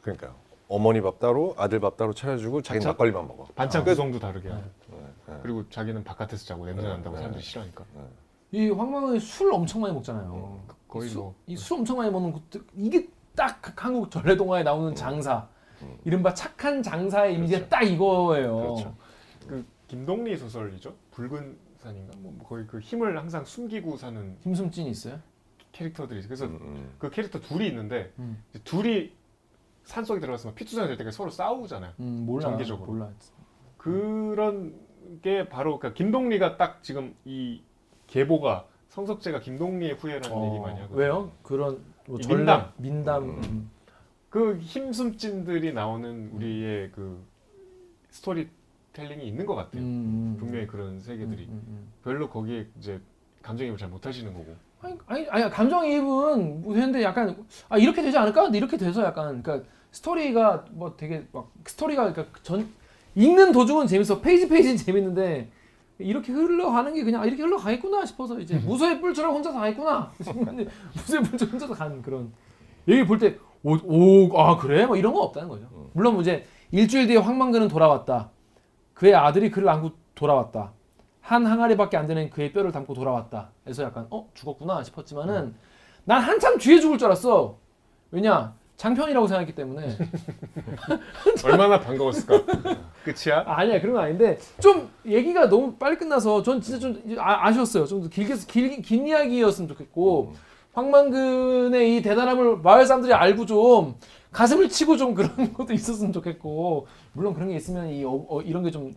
그러니까 0.02 0.36
어머니 0.68 1.02
밥 1.02 1.20
따로 1.20 1.56
아들 1.58 1.80
밥 1.80 1.96
따로 1.96 2.14
차려주고 2.14 2.62
자기? 2.62 2.86
막걸리만 2.86 3.28
먹어. 3.28 3.46
반찬 3.56 3.82
아, 3.82 3.86
구성도 3.86 4.20
다르게 4.20 4.50
네, 4.50 4.56
네. 4.56 4.97
그리고 5.42 5.68
자기는 5.70 6.04
바깥에서 6.04 6.46
자고 6.46 6.66
냄새 6.66 6.84
네, 6.84 6.90
난다고 6.90 7.16
네. 7.16 7.22
사람들이 7.22 7.44
싫어하니까 7.44 7.86
이 8.52 8.70
황망은 8.70 9.20
술 9.20 9.54
엄청 9.54 9.82
많이 9.82 9.94
먹잖아요. 9.94 10.60
거의 10.88 11.14
뭐 11.14 11.36
이술 11.46 11.80
엄청 11.80 11.98
많이 11.98 12.10
먹는 12.10 12.32
것도 12.32 12.62
이게 12.76 13.08
딱 13.36 13.62
한국 13.76 14.10
전래동화에 14.10 14.64
나오는 14.64 14.96
장사. 14.96 15.48
이른바 16.06 16.34
착한 16.34 16.82
장사의 16.82 17.36
이미지가 17.36 17.68
딱 17.68 17.84
이거예요. 17.84 18.58
그렇죠. 18.58 18.96
그 19.48 19.66
김동리 19.88 20.36
소설이죠. 20.38 20.96
붉은 21.12 21.58
산인가 21.78 22.18
뭐 22.20 22.36
거의 22.48 22.66
그 22.66 22.80
힘을 22.80 23.18
항상 23.18 23.46
숨기고 23.46 23.98
사는 23.98 24.38
김숨찐 24.40 24.88
있어요? 24.88 25.20
캐릭터들이 25.72 26.20
있어요. 26.20 26.28
그래서 26.30 26.46
음, 26.46 26.58
음. 26.62 26.96
그 26.98 27.10
캐릭터 27.10 27.40
둘이 27.40 27.68
있는데 27.68 28.12
음. 28.18 28.44
이제 28.50 28.60
둘이 28.64 29.12
산 29.84 30.04
속에 30.04 30.20
들어가서 30.20 30.50
막 30.50 30.56
피투성이 30.56 30.88
될 30.88 30.98
때까지 30.98 31.16
서로 31.16 31.30
싸우잖아요. 31.30 31.94
음, 32.00 32.26
몰라. 32.26 32.42
정기적으로. 32.42 32.92
몰라. 32.92 33.12
그런 33.78 34.74
게 35.22 35.48
바로 35.50 35.80
그러니까 35.80 35.98
김동리가 35.98 36.58
딱 36.58 36.84
지금 36.84 37.16
이 37.26 37.62
계보가 38.08 38.66
성석재가 38.90 39.42
김동리의 39.42 39.94
후예라는 39.94 40.46
얘기 40.46 40.60
많이 40.60 40.80
하거든요. 40.82 40.96
어, 40.96 40.98
왜요? 40.98 41.32
그런 41.44 41.80
뭐이 42.08 42.22
전래 42.24 42.38
민담. 42.38 42.72
민담. 42.78 43.24
음. 43.24 43.42
음. 43.44 43.72
그 44.30 44.58
힘숨찐들이 44.58 45.74
나오는 45.74 46.30
우리의 46.34 46.92
그 46.92 47.24
스토리텔링이 48.10 49.26
있는 49.26 49.46
것 49.46 49.56
같아요. 49.56 49.82
음, 49.82 49.86
음. 49.86 50.38
분명히 50.40 50.68
그런 50.68 51.00
세계들이 51.00 51.46
음, 51.46 51.52
음, 51.52 51.64
음. 51.68 51.92
별로 52.04 52.30
거기에 52.30 52.68
이제 52.78 53.00
감정이입을 53.42 53.78
잘 53.78 53.90
못하시는 53.90 54.34
거고. 54.34 54.56
아니, 54.82 54.98
아니, 55.08 55.30
아니 55.30 55.52
감정이입은 55.52 56.62
뭐 56.62 56.74
했는데 56.76 57.04
약간 57.04 57.46
아 57.70 57.78
이렇게 57.78 58.02
되지 58.02 58.18
않을까? 58.18 58.44
근데 58.44 58.58
이렇게 58.58 58.78
돼서 58.78 59.04
약간 59.04 59.42
그러니까 59.42 59.68
스토리가 59.92 60.66
뭐 60.72 60.96
되게 60.96 61.26
막 61.32 61.52
스토리가 61.66 62.12
그러니까 62.12 62.40
전 62.44 62.70
읽는 63.18 63.52
도중은 63.52 63.88
재밌어. 63.88 64.22
페이지 64.22 64.48
페이지는 64.48 64.78
재밌는데 64.78 65.50
이렇게 65.98 66.32
흘러가는 66.32 66.94
게 66.94 67.04
그냥 67.04 67.24
아, 67.24 67.26
이렇게 67.26 67.42
흘러가겠구나 67.42 68.06
싶어서 68.06 68.40
이제 68.40 68.56
무소의 68.60 69.02
뿔처럼 69.02 69.34
혼자서 69.34 69.60
가겠구나. 69.60 70.12
무소의 70.96 71.24
뿔처럼 71.24 71.54
혼자서 71.54 71.74
가는 71.74 72.02
그런 72.04 72.32
여기 72.88 73.04
볼때오오아 73.06 74.58
그래? 74.58 74.86
뭐 74.86 74.96
이런 74.96 75.14
거 75.14 75.22
없다는 75.22 75.50
거죠. 75.50 75.68
물론 75.94 76.14
뭐 76.14 76.22
이제 76.22 76.46
일주일 76.72 77.08
뒤에 77.08 77.18
황만근은 77.18 77.68
돌아왔다. 77.70 78.30
그의 78.94 79.16
아들이 79.16 79.50
그를 79.50 79.68
안고 79.70 79.92
돌아왔다. 80.14 80.74
한 81.22 81.46
항아리밖에 81.46 81.98
안 81.98 82.06
되는 82.06 82.30
그의 82.30 82.54
뼈를 82.54 82.72
담고 82.72 82.94
돌아왔다. 82.94 83.50
그래서 83.64 83.82
약간 83.84 84.06
어 84.12 84.30
죽었구나 84.36 84.84
싶었지만은 84.84 85.56
난 86.06 86.22
한참 86.22 86.60
뒤에 86.60 86.80
죽을 86.80 87.00
줄 87.00 87.08
알았어. 87.08 87.58
왜냐 88.12 88.54
장편이라고 88.78 89.28
생각했기 89.28 89.56
때문에 89.56 89.98
얼마나 91.44 91.80
반가웠을까. 91.80 92.44
끝이야? 93.04 93.44
아, 93.46 93.60
아니야 93.62 93.82
그런 93.82 93.96
건 93.96 94.04
아닌데 94.04 94.38
좀 94.62 94.90
얘기가 95.06 95.50
너무 95.50 95.74
빨리 95.76 95.98
끝나서 95.98 96.44
전 96.44 96.62
진짜 96.62 96.80
좀 96.80 97.02
아, 97.20 97.48
아쉬웠어요. 97.48 97.86
좀 97.86 98.04
더 98.04 98.10
길게 98.10 98.36
길, 98.48 98.82
긴 98.82 99.08
이야기였으면 99.08 99.68
좋겠고 99.70 100.34
황만근의 100.74 101.98
이 101.98 102.02
대단함을 102.04 102.58
마을 102.58 102.86
사람들이 102.86 103.14
알고 103.14 103.46
좀 103.48 103.96
가슴을 104.32 104.70
치고 104.70 104.96
좀 104.98 105.16
그런 105.16 105.32
것도 105.54 105.74
있었으면 105.74 106.14
좋겠고 106.14 106.86
물론 107.14 107.34
그런 107.34 107.50
게 107.50 107.56
있으면 107.56 107.90
이 107.90 108.04
어, 108.06 108.26
어, 108.30 108.42
이런 108.42 108.64
게 108.64 108.70
좀 108.72 108.94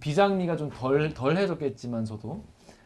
비장미가 0.00 0.56
좀 0.56 0.70
덜 0.70 1.12
덜해졌겠지만서도 1.12 2.42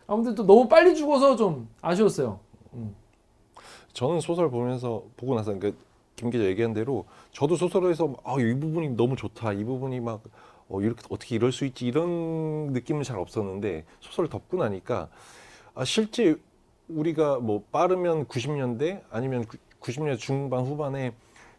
아무튼 0.07 0.35
또 0.35 0.47
너무 0.47 0.69
빨리 0.69 0.95
죽어서 0.97 1.37
좀 1.37 1.69
아쉬웠어요. 1.83 2.41
저는 3.93 4.21
소설 4.21 4.51
보면서 4.51 5.05
보고 5.17 5.35
나서 5.35 5.53
그러니까 5.55 5.81
김 6.19 6.31
기자 6.31 6.45
얘기한 6.45 6.75
대로 6.75 7.07
저도 7.31 7.55
소설에서 7.55 8.13
아, 8.25 8.35
이 8.41 8.53
부분이 8.59 8.91
너무 8.91 9.15
좋다. 9.15 9.53
이 9.53 9.63
부분이 9.65 10.01
막 10.01 10.21
어, 10.69 10.83
이렇게 10.83 11.03
어떻게 11.11 11.37
이럴 11.37 11.53
수 11.53 11.65
있지 11.65 11.87
이런 11.87 12.73
느낌은 12.73 13.05
잘 13.05 13.19
없었는데 13.19 13.85
소설을 14.01 14.29
덮고 14.29 14.59
나니까 14.59 15.09
아, 15.77 15.85
실제 15.85 16.37
우리가 16.89 17.39
뭐 17.39 17.63
빠르면 17.71 18.27
90년대 18.27 19.03
아니면 19.11 19.45
90년대 19.81 20.19
중반 20.19 20.65
후반에 20.65 21.13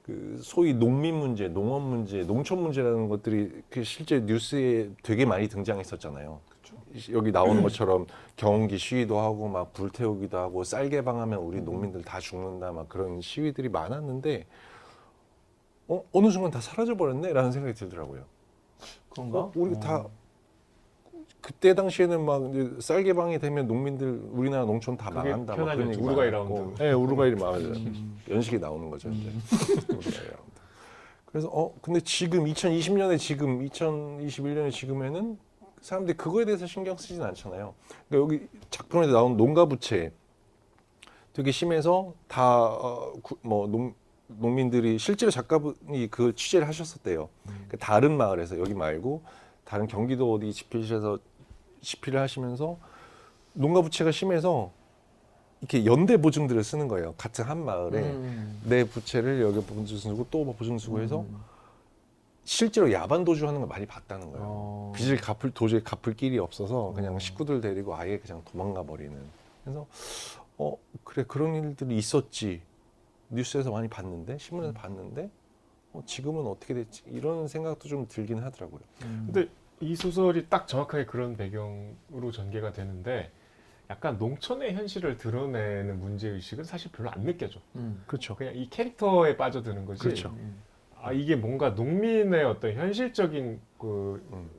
그 0.03 0.39
소위 0.43 0.73
농민 0.73 1.15
문제, 1.15 1.47
농업 1.47 1.81
문제, 1.81 2.23
농촌 2.23 2.61
문제라는 2.61 3.07
것들이 3.07 3.61
그 3.69 3.85
실제 3.85 4.19
뉴스에 4.19 4.89
되게 5.03 5.25
많이 5.25 5.47
등장했었잖아요. 5.47 6.41
여기 7.11 7.31
나오는 7.31 7.61
것처럼 7.61 8.05
경운기 8.35 8.77
시위도 8.77 9.19
하고 9.19 9.47
막 9.47 9.73
불태우기도 9.73 10.37
하고 10.37 10.63
쌀 10.63 10.89
개방하면 10.89 11.39
우리 11.39 11.61
농민들 11.61 12.03
다 12.03 12.19
죽는다 12.19 12.71
막 12.71 12.89
그런 12.89 13.21
시위들이 13.21 13.69
많았는데 13.69 14.45
어 15.87 16.03
어느 16.11 16.29
순간 16.29 16.51
다 16.51 16.59
사라져 16.61 16.95
버렸네라는 16.95 17.51
생각이 17.51 17.73
들더라고요. 17.75 18.23
그런가? 19.09 19.39
어, 19.39 19.51
우리 19.55 19.79
다 19.79 20.05
그때 21.41 21.73
당시에는 21.73 22.25
막 22.25 22.41
쌀 22.81 23.03
개방이 23.03 23.39
되면 23.39 23.65
농민들 23.67 24.21
우리나라 24.31 24.65
농촌 24.65 24.97
다 24.97 25.09
망한다 25.09 25.55
막. 25.55 25.73
그런 25.75 25.89
얘기 25.89 25.99
우루과이. 26.01 26.29
라운드. 26.31 26.81
네, 26.83 26.91
우루과이 26.91 27.31
맞아요. 27.35 27.73
연식이 28.29 28.59
나오는 28.59 28.89
거죠 28.89 29.09
이제. 29.09 29.29
라운드. 29.87 30.59
그래서 31.25 31.47
어 31.51 31.73
근데 31.81 31.99
지금 32.01 32.45
2020년에 32.45 33.17
지금 33.19 33.59
2021년에 33.67 34.71
지금에는 34.71 35.37
사람들이 35.81 36.17
그거에 36.17 36.45
대해서 36.45 36.65
신경 36.65 36.97
쓰진 36.97 37.21
않잖아요. 37.21 37.73
그러니까 38.07 38.35
여기 38.35 38.47
작품에서 38.69 39.11
나온 39.13 39.37
농가 39.37 39.65
부채 39.65 40.11
되게 41.33 41.51
심해서 41.51 42.13
다뭐 42.27 43.67
농 43.67 43.93
농민들이 44.27 44.99
실제로 44.99 45.31
작가분이 45.31 46.09
그 46.11 46.35
취재를 46.35 46.67
하셨었대요. 46.67 47.29
그 47.67 47.77
다른 47.77 48.15
마을에서 48.15 48.59
여기 48.59 48.73
말고 48.73 49.23
다른 49.63 49.87
경기도 49.87 50.31
어디 50.33 50.53
집필실에서 50.53 51.17
집필을 51.81 52.19
하시면서 52.19 52.77
농가 53.53 53.81
부채가 53.81 54.11
심해서 54.11 54.71
이렇게 55.61 55.85
연대 55.85 56.17
보증들을 56.17 56.63
쓰는 56.63 56.87
거예요. 56.87 57.13
같은 57.17 57.43
한 57.45 57.65
마을에 57.65 58.01
음. 58.01 58.61
내 58.63 58.83
부채를 58.83 59.41
여기 59.41 59.61
보증 59.61 59.97
쓰고 59.97 60.27
또뭐 60.29 60.55
보증 60.55 60.77
쓰고 60.77 61.01
해서 61.01 61.21
음. 61.21 61.43
실제로 62.49 62.91
야반 62.91 63.25
도주하는 63.25 63.59
걸 63.59 63.69
많이 63.69 63.85
봤다는 63.85 64.31
거예요. 64.31 64.43
어. 64.43 64.93
빚을 64.95 65.17
갚을 65.17 65.51
도저히 65.53 65.83
갚을 65.83 66.15
길이 66.15 66.39
없어서 66.39 66.93
그냥 66.93 67.19
식구들 67.19 67.61
데리고 67.61 67.95
아예 67.95 68.17
그냥 68.17 68.43
도망가 68.43 68.81
버리는. 68.81 69.15
그래서 69.63 69.85
어 70.57 70.75
그래 71.03 71.23
그런 71.27 71.53
일들이 71.53 71.95
있었지. 71.95 72.63
뉴스에서 73.29 73.69
많이 73.69 73.87
봤는데 73.87 74.39
신문에서 74.39 74.73
봤는데 74.73 75.29
어, 75.93 76.01
지금은 76.07 76.47
어떻게 76.47 76.73
됐지 76.73 77.03
이런 77.05 77.47
생각도 77.47 77.87
좀 77.87 78.07
들긴 78.07 78.39
하더라고요. 78.39 78.81
근데 78.99 79.47
이 79.79 79.95
소설이 79.95 80.47
딱 80.49 80.67
정확하게 80.67 81.05
그런 81.05 81.37
배경으로 81.37 82.31
전개가 82.33 82.71
되는데 82.71 83.31
약간 83.91 84.17
농촌의 84.17 84.73
현실을 84.73 85.17
드러내는 85.17 85.99
문제 85.99 86.29
의식은 86.29 86.63
사실 86.63 86.91
별로 86.91 87.11
안 87.11 87.21
느껴져. 87.25 87.59
음. 87.75 88.03
그렇죠. 88.07 88.35
그냥 88.35 88.55
이 88.55 88.67
캐릭터에 88.71 89.37
빠져드는 89.37 89.85
거지. 89.85 90.01
그렇죠. 90.01 90.29
음. 90.29 90.67
아 91.01 91.11
이게 91.11 91.35
뭔가 91.35 91.69
농민의 91.69 92.43
어떤 92.43 92.73
현실적인 92.73 93.59
그 93.77 94.21
음. 94.31 94.49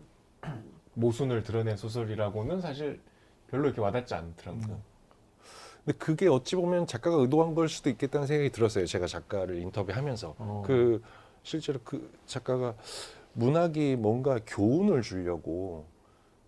모순을 0.94 1.42
드러낸 1.42 1.76
소설이라고는 1.76 2.60
사실 2.60 3.00
별로 3.48 3.66
이렇게 3.66 3.80
와닿지 3.80 4.14
않더라고요. 4.14 4.74
음. 4.74 4.82
근데 5.84 5.98
그게 5.98 6.28
어찌 6.28 6.56
보면 6.56 6.86
작가가 6.86 7.16
의도한 7.16 7.54
걸 7.54 7.68
수도 7.68 7.90
있겠다는 7.90 8.26
생각이 8.26 8.50
들었어요. 8.50 8.86
제가 8.86 9.06
작가를 9.06 9.56
인터뷰하면서 9.56 10.34
어. 10.38 10.62
그 10.66 11.02
실제로 11.42 11.80
그 11.84 12.10
작가가 12.26 12.74
문학이 13.32 13.96
뭔가 13.96 14.38
교훈을 14.46 15.02
주려고 15.02 15.86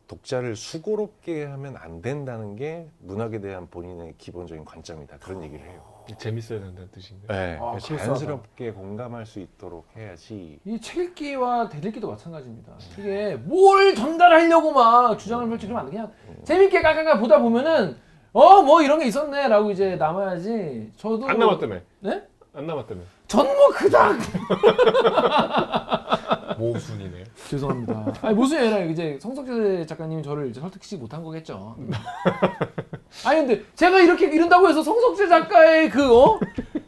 독자를 0.07 0.57
수고롭게 0.57 1.45
하면 1.45 1.77
안 1.77 2.03
된다는 2.03 2.57
게 2.57 2.89
문학에 3.01 3.41
대한 3.41 3.69
본인의 3.69 4.15
기본적인 4.19 4.65
관점이다 4.65 5.19
그런 5.19 5.43
얘기를 5.43 5.65
해요. 5.65 5.92
재밌어야 6.19 6.61
된다는 6.61 6.91
뜻인가요? 6.91 7.27
네, 7.29 7.59
아, 7.61 7.79
자연스럽게 7.79 8.73
공감할 8.73 9.27
수 9.27 9.41
있도록 9.41 9.87
해야지. 9.97 10.59
이 10.65 10.79
책 10.81 10.97
읽기와 10.99 11.69
대들기도 11.69 12.09
마찬가지입니다. 12.11 12.73
이게 12.99 13.37
뭘 13.37 13.95
전달하려고 13.95 14.73
막 14.73 15.19
주장을 15.19 15.49
펼치면 15.49 15.77
안 15.79 15.87
돼. 15.87 15.93
그냥 15.93 16.13
재밌게 16.45 16.83
까까까 16.83 17.19
보다 17.19 17.39
보면은 17.41 17.97
어 18.35 18.63
뭐 18.63 18.81
이런 18.83 18.99
게 18.99 19.07
있었네 19.07 19.49
라고 19.49 19.71
이제 19.71 19.97
남아야지. 19.97 20.93
저도 20.97 21.29
안 21.29 21.39
남았다며. 21.39 21.77
네? 22.01 22.23
안 22.55 22.67
남았다며. 22.67 23.01
전 23.29 23.47
뭐 23.47 23.69
그닥 23.71 24.17
모순이네요. 26.59 27.25
죄송합니다. 27.49 28.13
아니 28.23 28.35
모순이 28.35 28.61
아니라 28.61 28.79
이제 28.85 29.19
성석재 29.21 29.87
작가님이 29.87 30.23
저를 30.23 30.51
이제 30.51 30.61
설득시키지 30.61 30.97
못한 30.99 31.23
거겠죠. 31.23 31.77
아니 33.25 33.41
근데 33.47 33.63
제가 33.75 34.01
이렇게 34.01 34.27
이른다고 34.27 34.69
해서 34.69 34.83
성석재 34.83 35.29
작가의 35.29 35.91
그 35.91 36.17
어? 36.19 36.39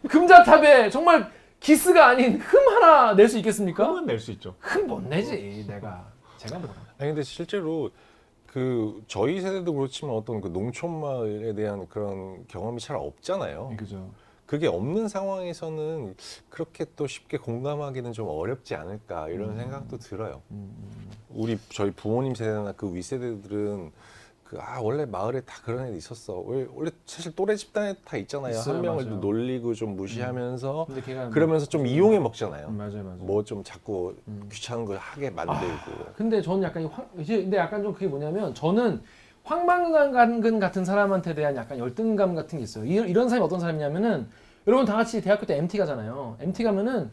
금자탑에 0.08 0.90
정말 0.90 1.30
기스가 1.60 2.08
아닌 2.08 2.38
흠 2.40 2.68
하나 2.74 3.14
낼 3.14 3.28
수 3.28 3.38
있겠습니까? 3.38 3.86
그건 3.86 4.06
낼수 4.06 4.32
있죠. 4.32 4.54
흠 4.58 4.86
못 4.86 5.02
내지 5.02 5.64
내가. 5.66 6.06
제가 6.38 6.58
뭐. 6.58 6.68
아니 6.98 7.10
근데 7.10 7.22
실제로 7.22 7.90
그 8.46 9.02
저희 9.08 9.40
세대도 9.40 9.72
그렇지만 9.74 10.14
어떤 10.14 10.40
그 10.40 10.48
농촌 10.48 11.00
마을에 11.00 11.54
대한 11.54 11.88
그런 11.88 12.44
경험이 12.48 12.80
잘 12.80 12.96
없잖아요. 12.96 13.74
그죠. 13.76 14.10
그게 14.46 14.66
없는 14.66 15.08
상황에서는 15.08 16.14
그렇게 16.50 16.84
또 16.96 17.06
쉽게 17.06 17.38
공감하기는 17.38 18.12
좀 18.12 18.28
어렵지 18.28 18.74
않을까 18.74 19.28
이런 19.30 19.50
음. 19.50 19.56
생각도 19.56 19.98
들어요. 19.98 20.42
음. 20.50 20.70
우리 21.30 21.58
저희 21.70 21.90
부모님 21.90 22.34
세대나 22.34 22.72
그 22.72 22.94
윗세대들은 22.94 23.92
그 24.44 24.58
아 24.60 24.78
원래 24.80 25.04
마을에 25.06 25.40
다 25.40 25.56
그런 25.64 25.86
애들 25.86 25.96
있었어. 25.96 26.38
왜 26.40 26.68
원래 26.74 26.90
사실 27.06 27.34
또래 27.34 27.56
집단에 27.56 27.94
다 28.04 28.16
있잖아요. 28.18 28.52
있어요, 28.52 28.74
한 28.76 28.82
명을 28.82 29.04
맞아요. 29.06 29.18
놀리고 29.18 29.74
좀 29.74 29.96
무시하면서 29.96 30.86
걔가 31.04 31.30
그러면서 31.30 31.66
좀 31.66 31.86
이용해 31.86 32.18
먹잖아요. 32.20 32.68
음, 32.68 32.76
맞아요, 32.76 33.02
맞아요. 33.02 33.16
뭐 33.20 33.42
좀 33.42 33.64
자꾸 33.64 34.14
음. 34.28 34.46
귀찮은 34.52 34.84
걸 34.84 34.98
하게 34.98 35.30
만들고. 35.30 36.12
근데 36.14 36.40
저는 36.42 36.62
약간 36.62 36.88
이제 37.18 37.38
근데 37.42 37.56
약간 37.56 37.82
좀 37.82 37.94
그게 37.94 38.06
뭐냐면 38.06 38.54
저는 38.54 39.02
황망근 39.44 40.58
같은 40.58 40.84
사람한테 40.84 41.34
대한 41.34 41.54
약간 41.56 41.78
열등감 41.78 42.34
같은 42.34 42.58
게 42.58 42.64
있어요. 42.64 42.84
이, 42.86 42.94
이런 42.94 43.28
사람이 43.28 43.44
어떤 43.44 43.60
사람이냐면은 43.60 44.26
여러분 44.66 44.86
다 44.86 44.94
같이 44.96 45.20
대학교 45.20 45.44
때 45.46 45.56
MT 45.58 45.76
가잖아요. 45.78 46.38
MT 46.40 46.64
가면은 46.64 47.10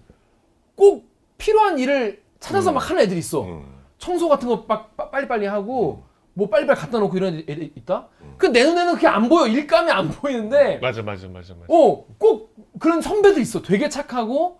꼭 0.76 1.06
필요한 1.38 1.78
일을 1.78 2.22
찾아서 2.40 2.72
음. 2.72 2.76
막 2.76 2.90
하는 2.90 3.04
애들이 3.04 3.20
있어. 3.20 3.44
음. 3.44 3.66
청소 3.98 4.30
같은 4.30 4.48
거 4.48 4.64
막 4.68 4.96
빨리빨리 5.12 5.46
하고 5.46 6.04
뭐 6.34 6.50
빨리빨리 6.50 6.80
갖다 6.80 6.98
놓고 7.00 7.18
이런 7.18 7.36
애들이 7.36 7.72
있다. 7.76 8.08
음. 8.22 8.34
그내 8.38 8.64
눈에는 8.64 8.96
그게 8.96 9.08
안 9.08 9.28
보여. 9.28 9.46
일감이 9.48 9.92
안 9.92 10.10
보이는데 10.10 10.80
맞아, 10.82 11.04
맞아, 11.04 11.28
맞아, 11.28 11.54
맞아. 11.54 11.66
어, 11.68 12.06
꼭 12.18 12.56
그런 12.80 13.02
선배도 13.02 13.40
있어. 13.42 13.62
되게 13.62 13.90
착하고, 13.90 14.60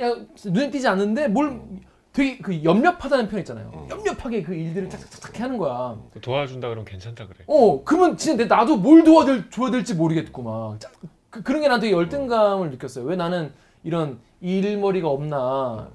야, 0.00 0.14
눈에 0.46 0.70
띄지 0.70 0.88
않는데 0.88 1.28
뭘 1.28 1.60
되게 2.12 2.38
그 2.38 2.64
염렵하다는 2.64 3.28
표현 3.28 3.40
있잖아요. 3.40 3.70
음. 3.74 3.86
염렵하게 3.88 4.42
그 4.42 4.54
일들을 4.54 4.90
착착착 4.90 5.40
하는 5.40 5.58
거야. 5.58 5.96
도와준다 6.20 6.68
그러면 6.68 6.84
괜찮다 6.84 7.26
그래. 7.26 7.44
어, 7.46 7.84
그러면 7.84 8.16
진짜 8.16 8.36
내- 8.42 8.48
나도 8.52 8.76
뭘 8.76 9.04
도와줄, 9.04 9.50
줘야 9.50 9.70
될지 9.70 9.94
모르겠고 9.94 10.42
막. 10.42 10.80
짜- 10.80 10.90
그, 11.30 11.42
그런 11.42 11.62
게 11.62 11.68
난 11.68 11.78
되게 11.78 11.92
열등감을 11.92 12.70
느꼈어요. 12.70 13.04
왜 13.04 13.14
나는 13.14 13.52
이런 13.84 14.18
일머리가 14.40 15.08
없나. 15.08 15.88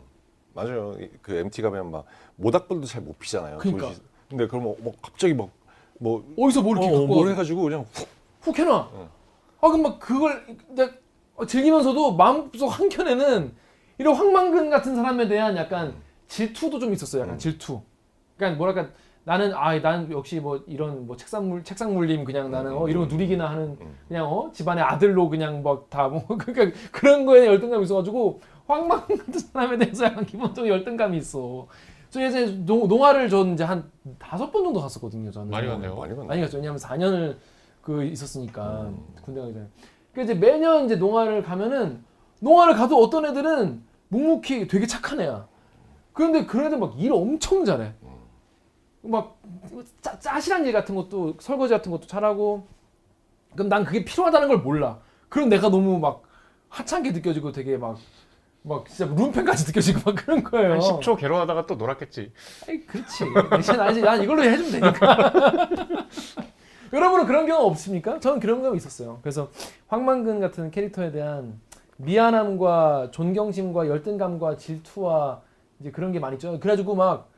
맞아요. 0.53 0.95
이- 1.01 1.09
그 1.21 1.33
MT 1.35 1.61
가면 1.61 1.91
막 1.91 2.05
모닥불도 2.37 2.87
잘 2.87 3.01
못 3.01 3.19
피잖아요. 3.19 3.57
그러니까. 3.57 3.87
도시- 3.89 4.01
근데 4.29 4.47
그러면 4.47 4.75
뭐 4.79 4.93
갑자기 5.01 5.33
막 5.33 5.49
뭐 5.97 6.25
어디서 6.37 6.61
뭘 6.61 6.75
이렇게 6.77 6.91
갖고 6.91 7.07
뭘 7.07 7.25
와. 7.25 7.31
해가지고 7.31 7.61
그냥 7.63 7.85
훅 7.93 8.07
훅 8.41 8.59
해놔. 8.59 8.89
응. 8.95 9.07
아, 9.61 9.67
그럼 9.69 9.81
막 9.83 9.97
그걸 9.99 10.45
내가 10.67 10.91
즐기면서도 11.47 12.15
마음속 12.15 12.67
한 12.67 12.89
켠에는 12.89 13.53
이런 13.97 14.13
황망근 14.15 14.69
같은 14.69 14.93
사람에 14.93 15.29
대한 15.29 15.55
약간 15.55 15.95
질투도 16.27 16.79
좀 16.79 16.93
있었어요. 16.93 17.23
약간 17.23 17.35
음. 17.35 17.39
질투. 17.39 17.81
그러니까 18.37 18.57
뭐랄까 18.57 18.89
나는 19.23 19.53
아, 19.55 19.77
나는 19.79 20.11
역시 20.11 20.39
뭐 20.39 20.63
이런 20.67 21.07
뭐 21.07 21.17
책상물 21.17 21.63
책상물림 21.63 22.25
그냥 22.25 22.51
나는 22.51 22.73
어 22.73 22.87
이런 22.87 23.07
거 23.07 23.13
누리기나 23.13 23.49
하는 23.49 23.77
음. 23.81 23.95
그냥 24.07 24.27
어 24.27 24.51
집안의 24.53 24.83
아들로 24.83 25.29
그냥 25.29 25.63
뭐 25.63 25.87
다뭐 25.89 26.27
그러니까 26.37 26.77
그런 26.91 27.25
거에 27.25 27.47
열등감이 27.47 27.83
있어가지고 27.83 28.41
황망 28.67 28.99
같은 29.01 29.33
사람에 29.39 29.77
대해서 29.77 30.05
약간 30.05 30.25
기본적인 30.25 30.71
열등감이 30.71 31.17
있어. 31.17 31.67
저 32.11 32.21
예전에 32.21 32.65
농, 32.65 32.87
농화를 32.87 33.29
전 33.29 33.53
이제 33.53 33.63
한 33.63 33.89
다섯 34.19 34.51
번 34.51 34.63
정도 34.63 34.79
갔었거든요. 34.79 35.31
저는 35.31 35.49
많이 35.49 35.67
갔네요. 35.67 35.95
많이 35.95 36.15
갔네. 36.15 36.27
많이 36.27 36.41
갔죠. 36.41 36.57
왜냐하면 36.57 36.79
4년을 36.79 37.35
그 37.81 38.03
있었으니까 38.03 38.83
음. 38.83 39.03
군대 39.23 39.41
가기 39.41 39.53
전에. 39.53 39.65
그 40.13 40.21
이제 40.21 40.33
매년 40.33 40.85
이제 40.85 40.95
농화를 40.95 41.43
가면은 41.43 42.03
농화를 42.39 42.75
가도 42.75 42.97
어떤 43.01 43.25
애들은 43.25 43.81
묵묵히 44.09 44.67
되게 44.67 44.85
착한 44.85 45.19
애야. 45.19 45.47
그런데 46.15 46.45
그런 46.45 46.67
애들 46.67 46.79
막 46.79 46.95
일 46.97 47.11
엄청 47.13 47.63
잘해. 47.65 47.93
막 49.01 49.37
짜, 50.01 50.17
짜실한 50.17 50.65
일 50.65 50.73
같은 50.73 50.95
것도 50.95 51.35
설거지 51.39 51.73
같은 51.73 51.91
것도 51.91 52.07
잘하고. 52.07 52.65
그럼 53.53 53.69
난 53.69 53.83
그게 53.85 54.03
필요하다는 54.03 54.47
걸 54.47 54.57
몰라. 54.59 54.97
그럼 55.29 55.49
내가 55.49 55.69
너무 55.69 55.99
막 55.99 56.23
하찮게 56.69 57.11
느껴지고 57.11 57.51
되게 57.51 57.77
막. 57.77 57.97
막 58.63 58.87
진짜 58.89 59.05
룸펜까지 59.13 59.65
느껴지고 59.67 59.99
막 60.05 60.15
그런 60.15 60.43
거예요. 60.43 60.71
한 60.71 60.79
10초 60.79 61.17
괴로워하다가 61.19 61.67
또 61.67 61.75
놀았겠지. 61.75 62.31
아이, 62.67 62.79
그렇지. 62.79 63.25
아직 63.79 64.01
난 64.01 64.23
이걸로 64.23 64.41
해주면 64.43 64.71
되니까. 64.71 65.69
여러분은 66.91 67.25
그런 67.25 67.45
경험 67.45 67.65
없습니까? 67.65 68.19
저는 68.19 68.39
그런 68.39 68.61
경험 68.61 68.75
있었어요. 68.75 69.19
그래서 69.21 69.49
황만근 69.87 70.39
같은 70.39 70.71
캐릭터에 70.71 71.11
대한 71.11 71.59
미안함과 71.97 73.09
존경심과 73.11 73.87
열등감과 73.87 74.57
질투와 74.57 75.41
이제 75.79 75.91
그런 75.91 76.11
게 76.11 76.19
많이 76.19 76.35
있죠. 76.35 76.59
그래가지고 76.59 76.95
막 76.95 77.29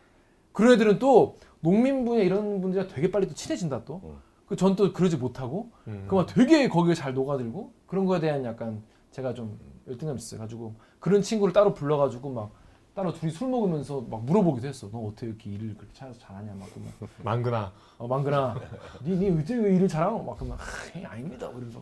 그런 0.51 0.73
애들은 0.73 0.99
또 0.99 1.38
농민 1.59 2.05
분야 2.05 2.21
이런 2.23 2.61
분들이랑 2.61 2.88
되게 2.89 3.11
빨리 3.11 3.27
또 3.27 3.33
친해진다 3.33 3.83
또. 3.85 4.01
음. 4.03 4.17
그전 4.47 4.75
또 4.77 4.93
그러지 4.93 5.17
못하고 5.17 5.71
음. 5.88 6.05
그막 6.07 6.27
되게 6.27 6.69
거기에 6.69 6.93
잘 6.93 7.13
녹아들고 7.13 7.73
그런 7.85 8.05
거에 8.05 8.19
대한 8.21 8.45
약간 8.45 8.81
제가 9.11 9.33
좀 9.33 9.59
열등감 9.88 10.15
있어요. 10.17 10.39
가지고 10.39 10.75
그런 10.99 11.21
친구를 11.21 11.51
따로 11.53 11.73
불러가지고 11.73 12.29
막 12.31 12.51
따로 12.93 13.11
둘이 13.13 13.29
술 13.31 13.49
먹으면서 13.49 14.01
막 14.09 14.23
물어보기도 14.23 14.67
했어. 14.67 14.89
너 14.89 14.99
어떻게 14.99 15.27
이렇게 15.27 15.49
일을 15.51 15.75
그렇게 15.75 15.93
찾아서 15.93 16.17
잘하냐 16.19 16.53
막 16.55 16.67
그러면 16.73 16.93
망근아. 17.23 17.71
어 17.97 18.07
망근아, 18.07 18.55
니니 19.03 19.29
어떻게 19.31 19.55
왜 19.55 19.75
일을 19.75 19.88
잘하고 19.88 20.23
막 20.23 20.38
그러면 20.38 20.57
아, 20.59 20.63
예, 20.97 21.03
아닙니다. 21.03 21.47
이러면서 21.49 21.81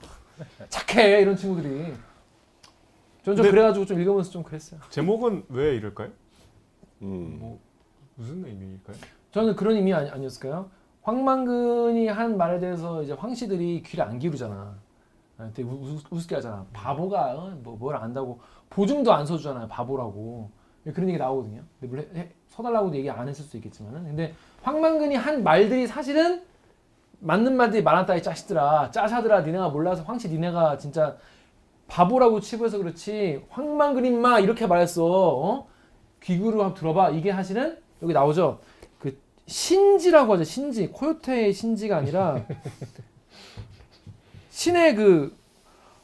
착해 0.70 1.22
이런 1.22 1.36
친구들이. 1.38 1.94
전좀 3.24 3.36
근데- 3.44 3.52
그래가지고 3.52 3.86
좀 3.86 4.00
읽으면서 4.00 4.32
좀 4.32 4.44
그랬어요. 4.44 4.80
제목은 4.90 5.46
왜 5.50 5.76
이럴까요? 5.76 6.10
음. 7.02 7.38
뭐 7.40 7.60
무슨 8.16 8.46
의미일까요? 8.46 8.96
저는 9.32 9.56
그런 9.56 9.76
의미 9.76 9.94
아니, 9.94 10.10
아니 10.10 10.26
었을까요? 10.26 10.70
황만근이 11.04 12.08
한 12.08 12.38
말에 12.38 12.60
대해서 12.60 13.04
이제 13.04 13.14
황씨들이 13.14 13.84
귀를 13.84 14.06
안 14.06 14.18
기울이잖아. 14.18 14.76
아, 15.38 15.50
되게 15.54 15.68
우, 15.68 15.74
우, 15.74 16.00
우습게 16.10 16.36
하잖아. 16.36 16.66
바보가 16.74 17.34
어? 17.36 17.50
뭐, 17.62 17.76
뭘 17.78 17.96
안다고 17.96 18.40
보증도 18.70 19.14
안 19.14 19.26
서주잖아요. 19.26 19.68
바보라고 19.68 20.50
그런 20.94 21.10
얘기 21.10 21.18
나오거든요. 21.18 21.62
근데 21.80 21.88
물론 21.92 22.16
해- 22.16 22.32
서달라고도 22.48 22.96
얘기 22.96 23.10
안 23.10 23.28
했을 23.28 23.44
수 23.44 23.58
있겠지만은 23.58 24.04
근데 24.06 24.34
황만근이 24.64 25.16
한 25.16 25.44
말들이 25.44 25.86
사실은 25.88 26.44
맞는 27.20 27.56
말들이 27.58 27.82
많았다 27.84 28.16
이 28.16 28.24
짜시더라 28.24 28.92
짜샤들아 28.92 29.42
니네가 29.42 29.70
몰라서 29.70 30.04
황씨 30.04 30.30
니네가 30.30 30.78
진짜 30.78 31.18
바보라고 31.88 32.40
치부해서 32.40 32.78
그렇지 32.78 33.44
황만근 33.50 34.06
임마 34.06 34.40
이렇게 34.40 34.68
말했어 34.68 35.06
어? 35.06 35.68
귀구로 36.26 36.64
한번 36.64 36.74
들어봐 36.74 37.12
이게 37.12 37.32
사실은 37.32 37.78
여기 38.02 38.14
나오죠 38.14 38.60
그 39.00 39.18
신지라고 39.48 40.34
하죠 40.34 40.44
신지 40.44 40.88
코요테의 40.88 41.54
신지가 41.54 41.98
아니라 41.98 42.46
신의 44.50 44.96
그 44.96 45.36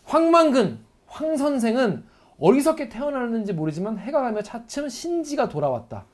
황만근 0.05 0.79
황 1.07 1.37
선생은 1.37 2.11
어리석게 2.41 2.89
태어났는지 2.89 3.53
모르지만 3.53 3.99
해가 3.99 4.21
가며 4.21 4.41
차츰 4.41 4.89
신지가 4.89 5.47
돌아왔다. 5.47 6.05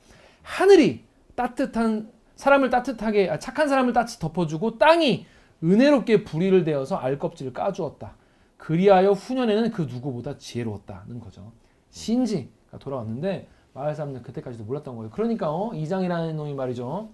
하늘이 0.44 1.04
따뜻한 1.36 2.12
사람을 2.36 2.70
따뜻하게 2.70 3.30
아, 3.30 3.40
착한 3.40 3.70
사람을 3.70 3.94
따뜻히 3.94 4.20
덮어주고 4.20 4.78
땅이 4.78 5.26
은혜롭게 5.64 6.26
불의를 6.26 6.64
대어서 6.64 6.98
알껍질을 6.98 7.54
까주었다. 7.54 8.16
그리하여 8.58 9.12
후년에는 9.12 9.72
그 9.72 9.84
누구보다 9.84 10.38
지혜로웠다는 10.38 11.20
거죠. 11.20 11.52
신지가 11.92 12.78
돌아왔는데 12.80 13.48
마을 13.78 13.94
사람들 13.94 14.24
그때까지도 14.24 14.64
몰랐던 14.64 14.96
거예요. 14.96 15.12
그러니까 15.12 15.52
어, 15.54 15.72
이장이라는 15.74 16.36
놈이 16.36 16.56
말이죠. 16.56 17.10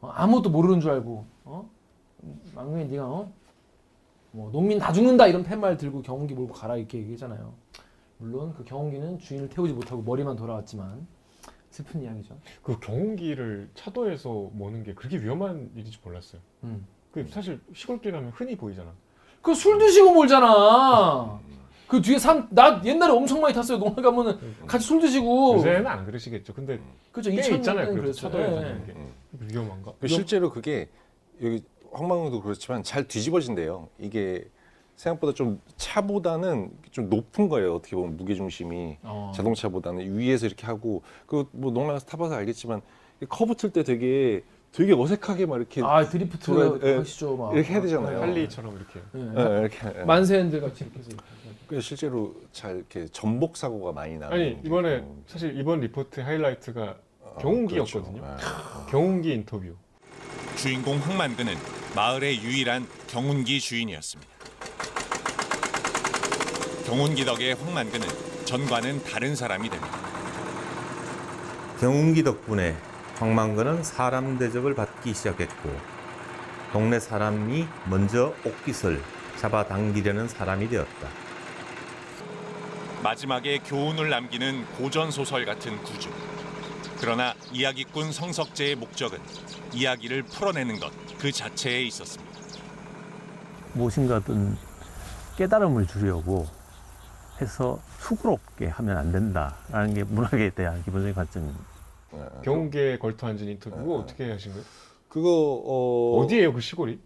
어, 0.00 0.08
아무것도 0.08 0.50
모르는 0.50 0.80
줄 0.80 0.90
알고 0.90 1.24
어? 1.44 1.70
막내 2.54 2.84
네가 2.84 3.06
어? 3.06 3.32
뭐 4.32 4.50
농민 4.50 4.78
다 4.80 4.92
죽는다 4.92 5.28
이런 5.28 5.44
팻말 5.44 5.76
들고 5.76 6.02
경운기 6.02 6.34
몰고 6.34 6.52
가라 6.52 6.76
이렇게 6.76 6.98
얘기했잖아요. 6.98 7.52
물론 8.18 8.52
그 8.54 8.64
경운기는 8.64 9.20
주인을 9.20 9.48
태우지 9.50 9.72
못하고 9.72 10.02
머리만 10.02 10.34
돌아왔지만 10.36 11.06
슬픈 11.70 12.02
이야기죠. 12.02 12.36
그 12.62 12.78
경운기를 12.80 13.70
차도에서 13.74 14.50
모는 14.52 14.82
게 14.82 14.94
그렇게 14.94 15.16
위험한 15.18 15.70
일인지 15.76 15.98
몰랐어요. 16.04 16.40
음. 16.64 16.84
그 17.12 17.24
사실 17.30 17.60
시골길 17.72 18.10
가면 18.12 18.30
흔히 18.34 18.56
보이잖아. 18.56 18.90
그 19.42 19.54
술 19.54 19.78
드시고 19.78 20.12
몰잖아. 20.12 21.38
그 21.90 22.00
뒤에 22.00 22.18
산 22.20 22.48
나 22.50 22.80
옛날에 22.84 23.12
엄청 23.12 23.40
많이 23.40 23.52
탔어요. 23.52 23.76
농회 23.78 24.00
가면은 24.00 24.38
같이 24.66 24.86
술 24.86 25.00
드시고 25.00 25.56
요새는 25.56 25.86
안 25.88 26.06
그러시겠죠. 26.06 26.54
근데 26.54 26.78
그죠 27.10 27.30
꽤2000 27.30 27.56
있잖아요. 27.56 27.94
그래서. 27.94 28.20
차도에 28.20 28.42
예. 28.42 28.46
다니는 28.54 28.86
게 28.86 28.94
위험한가? 29.52 29.92
그 30.00 30.06
실제로 30.06 30.50
그게 30.52 30.88
여기 31.42 31.62
황망도 31.92 32.42
그렇지만 32.42 32.84
잘 32.84 33.08
뒤집어진대요. 33.08 33.88
이게 33.98 34.44
생각보다 34.94 35.32
좀 35.34 35.60
차보다는 35.78 36.70
좀 36.92 37.08
높은 37.10 37.48
거예요. 37.48 37.74
어떻게 37.74 37.96
보면 37.96 38.16
무게 38.16 38.34
중심이 38.36 38.96
어. 39.02 39.32
자동차보다는 39.34 40.16
위에서 40.16 40.46
이렇게 40.46 40.66
하고 40.66 41.02
그뭐 41.26 41.72
농락에서 41.72 42.06
타봐서 42.06 42.36
알겠지만 42.36 42.82
이 43.20 43.26
커브 43.26 43.56
틀 43.56 43.70
때 43.72 43.82
되게 43.82 44.44
되게 44.72 44.92
어색하게 44.92 45.46
막 45.46 45.56
이렇게 45.56 45.82
아 45.82 46.04
드리프트 46.08 46.44
돌아야- 46.46 46.78
예. 46.84 46.96
하시죠 46.98 47.36
막 47.36 47.54
이렇게 47.54 47.72
해야 47.72 47.80
되잖아요. 47.82 48.20
할리처럼 48.20 48.76
이렇게. 48.76 49.00
예. 49.16 49.20
예, 49.20 49.60
이렇게 49.60 50.04
만세핸들 50.04 50.60
같이 50.60 50.84
이렇게 50.84 50.98
해서. 51.00 51.10
그 51.66 51.80
실제로 51.80 52.34
잘 52.52 52.76
이렇게 52.76 53.06
전복 53.12 53.56
사고가 53.56 53.92
많이 53.92 54.16
나는 54.16 54.32
아니 54.36 54.58
이번에 54.64 54.98
좀- 55.00 55.24
사실 55.26 55.58
이번 55.58 55.80
리포트 55.80 56.20
하이라이트가 56.20 56.96
어, 57.20 57.36
경운기였거든요. 57.40 58.20
그렇죠. 58.22 58.46
예. 58.86 58.90
경운기 58.90 59.32
인터뷰. 59.32 59.74
주인공 60.56 60.98
황만근은 60.98 61.54
마을의 61.96 62.40
유일한 62.42 62.86
경운기 63.08 63.58
주인이었습니다. 63.60 64.30
경운기 66.86 67.24
덕에 67.24 67.52
황만근은 67.52 68.06
전과는 68.44 69.02
다른 69.04 69.34
사람이 69.34 69.68
됩니다. 69.68 69.98
경운기 71.80 72.22
덕분에 72.22 72.76
황망근은 73.20 73.82
사람 73.84 74.38
대접을 74.38 74.74
받기 74.74 75.12
시작했고 75.14 75.70
동네 76.72 76.98
사람이 76.98 77.66
먼저 77.84 78.32
옥깃을 78.44 79.02
잡아당기려는 79.38 80.26
사람이 80.26 80.68
되었다. 80.68 81.08
마지막에 83.02 83.58
교훈을 83.58 84.08
남기는 84.10 84.64
고전 84.78 85.10
소설 85.10 85.44
같은 85.44 85.76
구조. 85.82 86.10
그러나 86.98 87.34
이야기꾼 87.52 88.10
성석재의 88.12 88.76
목적은 88.76 89.18
이야기를 89.72 90.22
풀어내는 90.24 90.80
것 90.80 90.90
그 91.20 91.30
자체에 91.30 91.82
있었습니다. 91.82 92.40
무엇인가든 93.74 94.56
깨달음을 95.36 95.86
주려고 95.86 96.46
해서 97.42 97.78
수고롭게 97.98 98.68
하면 98.68 98.96
안 98.96 99.12
된다라는 99.12 99.92
게 99.92 100.04
문학에 100.04 100.48
대한 100.50 100.82
기본적인 100.82 101.14
관점입니다. 101.14 101.69
예. 102.14 102.18
경운기에 102.42 102.98
걸터 102.98 103.26
앉은 103.28 103.48
인터뷰 103.48 103.76
네. 103.76 103.94
어떻게 103.94 104.30
하신 104.30 104.52
거예요? 104.52 104.64
그거 105.08 105.62
어, 105.64 106.20
어디예요 106.20 106.52
그 106.52 106.60
시골이? 106.60 106.98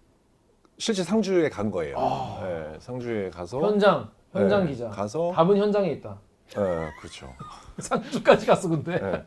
실제 0.78 1.02
상주에 1.04 1.48
간 1.48 1.70
거예요. 1.70 1.96
아. 1.98 2.40
예, 2.44 2.78
상주에 2.80 3.30
가서 3.30 3.60
현장 3.60 4.10
현장 4.32 4.64
예, 4.66 4.70
기자 4.72 4.88
가서 4.88 5.32
답은 5.34 5.56
현장에 5.56 5.90
있다. 5.92 6.18
예, 6.58 6.90
그렇죠. 7.00 7.32
상주까지 7.78 8.46
갔어 8.46 8.68
근데 8.68 8.94
예, 8.94 9.24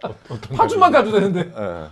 파주만 0.56 0.92
가도 0.92 1.12
되는데. 1.12 1.52
예. 1.58 1.88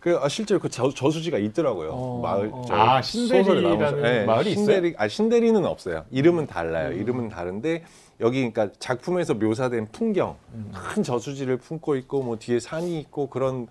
그 0.00 0.16
아, 0.18 0.28
실제로 0.28 0.60
그 0.60 0.68
저, 0.68 0.88
저수지가 0.88 1.36
있더라고요. 1.38 1.90
어, 1.90 2.20
마을 2.22 2.48
어. 2.52 2.62
저 2.66 2.74
아, 2.74 3.02
신대리라는. 3.02 4.04
예, 4.04 4.24
마을이 4.24 4.54
신대리, 4.54 4.94
아 4.98 5.08
신대리는 5.08 5.64
없어요. 5.66 6.04
이름은 6.12 6.46
달라요. 6.46 6.90
음. 6.90 7.00
이름은 7.00 7.28
다른데 7.28 7.84
여기 8.20 8.50
그러니까 8.50 8.74
작품에서 8.78 9.34
묘사된 9.34 9.88
풍경, 9.92 10.36
음. 10.54 10.72
큰 10.74 11.02
저수지를 11.02 11.58
품고 11.58 11.96
있고 11.96 12.22
뭐 12.22 12.36
뒤에 12.38 12.60
산이 12.60 12.98
있고 13.00 13.28
그런 13.28 13.66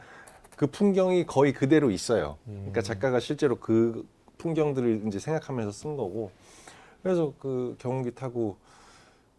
그 0.55 0.67
풍경이 0.67 1.25
거의 1.25 1.51
그대로 1.51 1.91
있어요. 1.91 2.37
그러니까 2.45 2.81
작가가 2.81 3.19
실제로 3.19 3.57
그 3.57 4.07
풍경들을 4.37 5.03
이제 5.07 5.19
생각하면서 5.19 5.71
쓴 5.71 5.97
거고. 5.97 6.31
그래서 7.03 7.33
그 7.39 7.75
경운기 7.79 8.11
타고 8.11 8.57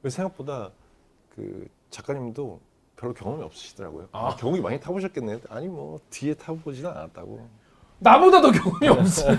생각보다 0.06 0.70
그 1.34 1.66
작가님도 1.90 2.60
별로 2.96 3.12
경험이 3.14 3.42
없으시더라고요. 3.44 4.08
아, 4.12 4.28
아. 4.28 4.36
경운기 4.36 4.60
많이 4.60 4.78
타보셨겠네. 4.80 5.40
아니 5.48 5.68
뭐 5.68 6.00
뒤에 6.10 6.34
타보지는 6.34 6.90
않았다고. 6.90 7.48
나보다도 7.98 8.52
경험이 8.52 8.88
없어. 8.88 9.26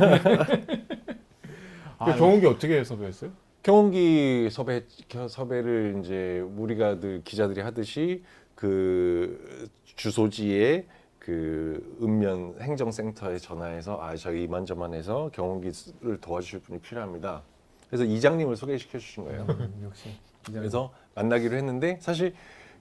그 2.05 2.15
경운기 2.17 2.45
어떻게 2.45 2.83
섭외했어요? 2.83 3.31
경운기 3.71 4.47
섭외 4.49 4.85
섭외를 5.27 5.99
이제 5.99 6.39
우리가 6.55 7.01
늘 7.01 7.21
기자들이 7.25 7.59
하듯이 7.59 8.23
그 8.55 9.69
주소지에 9.83 10.87
그 11.19 11.97
읍면 12.01 12.61
행정센터에 12.61 13.39
전화해서 13.39 13.99
아 14.01 14.15
저희 14.15 14.43
이만저만 14.43 14.93
해서 14.93 15.29
경운기를 15.33 16.21
도와주실 16.21 16.61
분이 16.61 16.79
필요합니다. 16.79 17.43
그래서 17.89 18.05
이장님을 18.05 18.55
소개시켜 18.55 18.99
주신 18.99 19.25
거예요. 19.25 19.45
역시. 19.83 20.11
그래서 20.45 20.93
만나기로 21.15 21.57
했는데 21.57 21.97
사실 21.99 22.33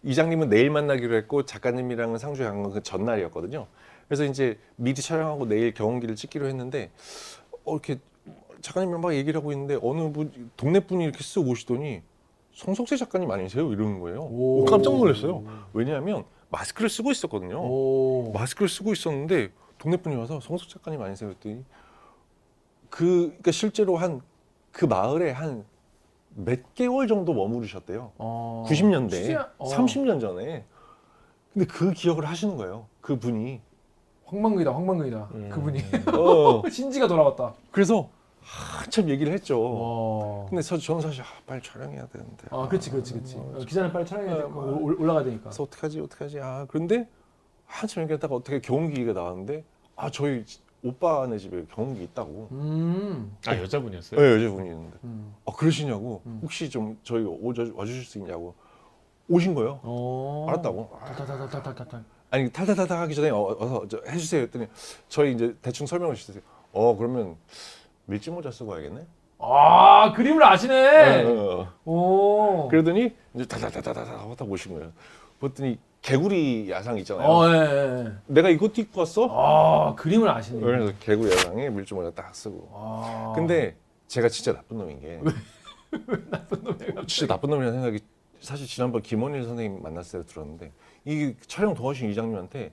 이장님은 0.04 0.50
내일 0.50 0.70
만나기로 0.70 1.16
했고 1.16 1.44
작가님이랑은 1.44 2.18
상주에 2.18 2.46
간 2.46 2.62
건 2.62 2.72
그 2.72 2.80
전날이었거든요. 2.80 3.66
그래서 4.06 4.24
이제 4.24 4.56
미리 4.76 4.94
촬영하고 5.02 5.46
내일 5.46 5.74
경운기를 5.74 6.14
찍기로 6.14 6.46
했는데 6.46 6.92
어, 7.64 7.72
이렇게 7.72 7.98
작가님이랑 8.66 9.00
막 9.00 9.14
얘기를 9.14 9.38
하고 9.38 9.52
있는데 9.52 9.78
어느 9.82 10.10
분 10.12 10.50
동네 10.56 10.80
분이 10.80 11.04
이렇게 11.04 11.18
쓱 11.20 11.48
오시더니 11.48 12.02
성석재 12.52 12.96
작가님 12.96 13.30
아니세요? 13.30 13.70
이러는 13.72 14.00
거예요. 14.00 14.22
오. 14.22 14.62
오, 14.62 14.64
깜짝 14.64 14.94
놀랐어요. 14.96 15.44
왜냐하면 15.72 16.24
마스크를 16.50 16.88
쓰고 16.90 17.10
있었거든요. 17.12 17.60
오. 17.60 18.32
마스크를 18.32 18.68
쓰고 18.68 18.92
있었는데 18.92 19.50
동네 19.78 19.96
분이 19.96 20.16
와서 20.16 20.40
성석 20.40 20.68
작가님 20.68 21.00
아니세요? 21.02 21.28
그랬더니 21.30 21.64
그 22.90 23.26
그러니까 23.28 23.50
실제로 23.52 23.96
한 23.96 24.20
그 24.72 24.84
마을에 24.84 25.30
한 25.30 25.64
몇 26.38 26.74
개월 26.74 27.06
정도 27.08 27.32
머무르셨대요. 27.32 28.12
어. 28.18 28.66
90년대, 28.68 29.10
진짜? 29.10 29.50
어. 29.56 29.70
30년 29.70 30.20
전에. 30.20 30.66
근데 31.54 31.66
그 31.66 31.92
기억을 31.94 32.26
하시는 32.26 32.58
거예요. 32.58 32.88
그 33.00 33.18
분이. 33.18 33.62
황망근이다 34.26 34.70
황망근이다 34.74 35.28
음. 35.32 35.48
그분이 35.48 35.80
어. 36.14 36.62
신지가 36.68 37.08
돌아왔다. 37.08 37.54
그래서 37.70 38.10
한참 38.46 39.08
얘기를 39.10 39.32
했죠. 39.32 39.60
와. 39.60 40.46
근데 40.48 40.62
저, 40.62 40.78
저는 40.78 41.00
사실 41.02 41.22
아, 41.22 41.26
빨리 41.44 41.60
촬영해야 41.60 42.06
되는데. 42.06 42.46
아, 42.50 42.68
그렇지, 42.68 42.90
그렇지, 42.90 43.14
그렇지. 43.14 43.36
어, 43.36 43.52
어, 43.56 43.58
기자는 43.58 43.92
빨리 43.92 44.06
촬영해야 44.06 44.34
어, 44.34 44.38
되고 44.38 44.60
어. 44.60 44.78
올- 44.80 45.00
올라가야 45.00 45.24
되니까. 45.24 45.44
그래서 45.44 45.64
어떡하지, 45.64 46.00
어떡하지. 46.00 46.40
아, 46.40 46.64
그런데 46.68 47.08
한참 47.66 48.04
얘기하다가 48.04 48.34
어떻게 48.36 48.60
경운기가 48.60 49.12
나왔는데 49.12 49.64
아, 49.96 50.10
저희 50.10 50.44
오빠네 50.84 51.38
집에 51.38 51.64
경운기 51.74 52.04
있다고. 52.04 52.48
음. 52.52 53.36
아 53.46 53.56
여자분이었어요? 53.58 54.20
네, 54.20 54.34
여자분이 54.44 54.68
있는데. 54.68 54.96
음. 55.02 55.34
아, 55.44 55.52
그러시냐고. 55.52 56.22
음. 56.26 56.38
혹시 56.42 56.70
좀 56.70 56.96
저희 57.02 57.24
오자, 57.24 57.64
와주실 57.74 58.04
수 58.04 58.18
있냐고. 58.18 58.54
오신 59.28 59.54
거예요. 59.54 59.80
어. 59.82 60.46
알았다고. 60.48 60.90
아, 61.00 61.04
타타타타타타타. 61.06 62.04
아니 62.30 62.52
탈탈탈탈 62.52 62.98
하기 62.98 63.14
전에 63.14 63.30
어, 63.30 63.56
어서 63.58 63.86
저 63.88 64.00
해주세요 64.08 64.42
했더니 64.42 64.66
저희 65.08 65.32
이제 65.32 65.56
대충 65.62 65.86
설명을 65.86 66.14
주세요. 66.14 66.42
어 66.72 66.96
그러면 66.96 67.36
밀짚 68.06 68.32
모자 68.32 68.50
쓰고 68.50 68.72
와야겠네. 68.72 69.06
아 69.38 70.12
그림을 70.12 70.42
아시네. 70.42 71.24
어, 71.24 71.68
어. 71.84 71.90
오. 71.90 72.68
그러더니 72.68 73.14
이제 73.34 73.44
다다다다다다 73.46 74.12
하고 74.18 74.34
딱 74.34 74.50
오신 74.50 74.74
거예요. 74.74 74.92
봤더니 75.40 75.78
개구리 76.00 76.70
야상 76.70 76.96
있잖아요. 76.98 77.28
어, 77.28 77.48
예, 77.52 77.58
예. 77.58 78.12
내가 78.26 78.48
이것도 78.48 78.80
입고 78.80 79.00
왔어? 79.00 79.28
아 79.30 79.94
그림을 79.96 80.28
아시네. 80.28 80.60
그래서 80.60 80.92
개구리 81.00 81.30
야상에 81.32 81.68
밀짚 81.68 81.94
모자 81.96 82.10
딱 82.10 82.34
쓰고. 82.34 82.70
아. 82.72 83.32
근데 83.36 83.76
제가 84.06 84.28
진짜 84.28 84.52
나쁜 84.54 84.78
놈인 84.78 85.00
게 85.00 85.20
나쁜 86.30 86.62
놈이야. 86.64 87.04
진짜 87.06 87.26
나쁜 87.34 87.50
놈이라는 87.50 87.72
생각이 87.74 87.98
사실 88.40 88.66
지난번 88.66 89.02
김원일 89.02 89.44
선생님 89.44 89.82
만났을 89.82 90.22
때 90.22 90.26
들었는데 90.32 90.72
이 91.04 91.34
촬영 91.46 91.74
도와주신 91.74 92.10
이장님한테 92.10 92.72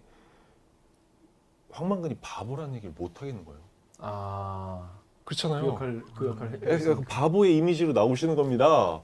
황만근이 1.71 2.17
바보라는 2.21 2.75
얘기를 2.75 2.93
못 2.95 3.21
하겠는 3.21 3.43
거예요. 3.43 3.59
아. 3.97 4.89
그 5.23 5.35
그렇잖아요. 5.35 5.65
역할 5.67 6.01
그 6.17 6.27
역할. 6.27 6.51
해- 6.51 6.57
그러니까 6.59 6.95
그 6.95 7.01
바보의 7.07 7.55
이미지로 7.57 7.93
나오시는 7.93 8.35
겁니다. 8.35 9.01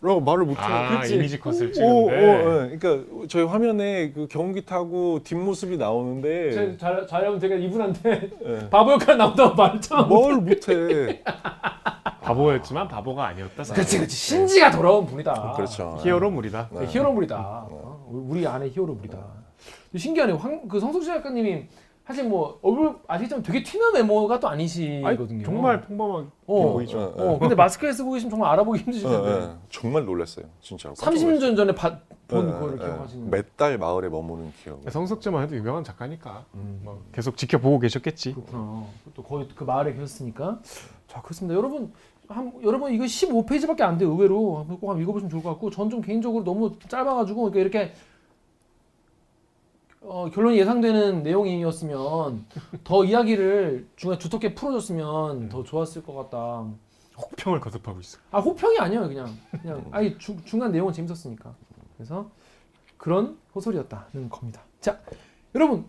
라고 0.00 0.20
말을 0.20 0.44
못해요. 0.44 0.64
아 0.64 1.00
그치? 1.00 1.16
이미지 1.16 1.40
컷을 1.40 1.70
오, 1.70 1.72
찍는데 1.72 1.82
오, 1.82 2.10
예. 2.12 2.76
그러니까 2.78 3.26
저희 3.28 3.42
화면에 3.44 4.12
그 4.12 4.28
경기 4.30 4.64
타고 4.64 5.20
뒷모습이 5.24 5.76
나오는데 5.76 6.76
잘 6.78 7.04
잘하면 7.08 7.40
제가 7.40 7.56
이분한테 7.56 8.30
예. 8.44 8.68
바보 8.70 8.92
역할 8.92 9.18
나온다고 9.18 9.56
말했잖아. 9.56 10.02
뭘 10.04 10.36
못해. 10.36 11.20
바보였지만 12.22 12.86
바보가 12.86 13.26
아니었다. 13.28 13.62
그렇지 13.64 13.96
그렇지 13.98 14.14
신지가 14.16 14.70
돌아온 14.70 15.04
분이다. 15.06 15.52
그렇죠. 15.56 15.98
히어로물이다. 16.02 16.68
네. 16.72 16.86
히어로물이다. 16.86 17.36
어? 17.70 18.06
우리 18.08 18.46
안에 18.46 18.68
히어로물이다. 18.68 19.18
신기하네. 19.96 20.32
황, 20.34 20.68
그 20.68 20.78
성숙 20.78 21.02
작가님이 21.04 21.64
사실 22.08 22.24
뭐 22.26 22.58
얼굴 22.62 22.96
아시겠지만 23.06 23.42
되게 23.42 23.62
튀는 23.62 23.92
외모가 23.96 24.40
또 24.40 24.48
아니, 24.48 24.62
아니시거든요. 24.62 25.44
정말 25.44 25.82
평범하게 25.82 26.26
어. 26.46 26.72
보이죠. 26.72 26.98
예, 27.18 27.22
예. 27.22 27.28
어, 27.28 27.38
근데 27.38 27.54
마스크에 27.54 27.92
쓰고 27.92 28.12
계시면 28.12 28.30
정말 28.30 28.50
알아보기 28.52 28.78
힘드실 28.80 29.06
예, 29.06 29.12
텐데. 29.12 29.30
예. 29.30 29.48
정말 29.68 30.06
놀랐어요. 30.06 30.46
진짜로. 30.62 30.94
30년 30.94 31.54
전에 31.54 31.74
바, 31.74 31.98
본 32.26 32.48
예, 32.48 32.72
예. 32.72 32.76
기억하시는. 32.78 33.28
몇달 33.30 33.76
마을에 33.76 34.08
머무는 34.08 34.50
기억. 34.64 34.80
성석재만 34.88 35.42
해도 35.42 35.54
유명한 35.54 35.84
작가니까 35.84 36.46
음. 36.54 36.80
뭐 36.82 37.02
계속 37.12 37.36
지켜보고 37.36 37.78
계셨겠지. 37.78 38.32
그렇구나. 38.32 38.84
또 39.12 39.22
거의 39.22 39.46
그 39.54 39.64
마을에 39.64 39.92
계셨으니까. 39.92 40.60
자, 41.08 41.20
그렇습니다. 41.20 41.54
여러분, 41.58 41.92
한, 42.28 42.50
여러분 42.62 42.90
이거 42.90 43.04
15페이지밖에 43.04 43.82
안 43.82 43.98
돼요. 43.98 44.12
의외로 44.12 44.64
꼭 44.80 44.88
한번 44.88 45.02
읽어보시면 45.02 45.28
좋을 45.28 45.42
것 45.42 45.50
같고, 45.50 45.68
전 45.68 45.90
좀 45.90 46.00
개인적으로 46.00 46.42
너무 46.42 46.72
짧아가지고 46.88 47.50
이렇게, 47.50 47.60
이렇게 47.60 47.92
어, 50.00 50.30
결론이 50.32 50.58
예상되는 50.58 51.22
내용이었으면 51.22 52.46
더 52.84 53.04
이야기를 53.04 53.88
중간에 53.96 54.18
두텁게 54.18 54.54
풀어줬으면 54.54 55.48
더 55.48 55.64
좋았을 55.64 56.02
것 56.02 56.14
같다. 56.14 56.66
혹평을 57.16 57.60
거듭하고 57.60 57.98
있어. 58.00 58.18
아 58.30 58.38
호평이 58.38 58.78
아니에요, 58.78 59.08
그냥 59.08 59.26
그냥 59.60 59.84
아니 59.90 60.16
중, 60.18 60.40
중간 60.44 60.70
내용은 60.70 60.92
재밌었으니까. 60.92 61.52
그래서 61.96 62.30
그런 62.96 63.36
소설이었다는 63.52 64.28
겁니다. 64.28 64.62
자, 64.80 65.00
여러분 65.56 65.84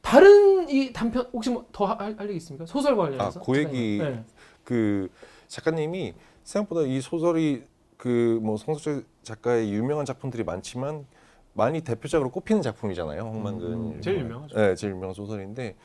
다른 0.00 0.68
이 0.68 0.92
단편 0.92 1.28
혹시 1.32 1.50
뭐 1.50 1.64
더할 1.70 2.16
얘기 2.22 2.36
있습니까? 2.38 2.66
소설과 2.66 3.04
관련해서? 3.04 3.38
아, 3.40 3.42
그 3.44 3.56
얘기 3.58 3.98
네. 3.98 4.24
그 4.64 5.08
작가님이 5.46 6.14
생각보다 6.42 6.82
이 6.82 7.00
소설이 7.00 7.62
그 7.96 8.40
뭐 8.42 8.56
성석재 8.56 9.04
작가의 9.22 9.72
유명한 9.72 10.04
작품들이 10.04 10.42
많지만 10.42 11.06
많이 11.54 11.82
대표작으로 11.82 12.30
꼽히는 12.30 12.62
작품이잖아요. 12.62 13.22
홍만근 13.22 13.72
음, 13.72 14.00
제일 14.00 14.20
유명하죠. 14.20 14.56
네, 14.56 14.74
제일 14.74 14.92
유명한 14.94 15.14
소설인데 15.14 15.76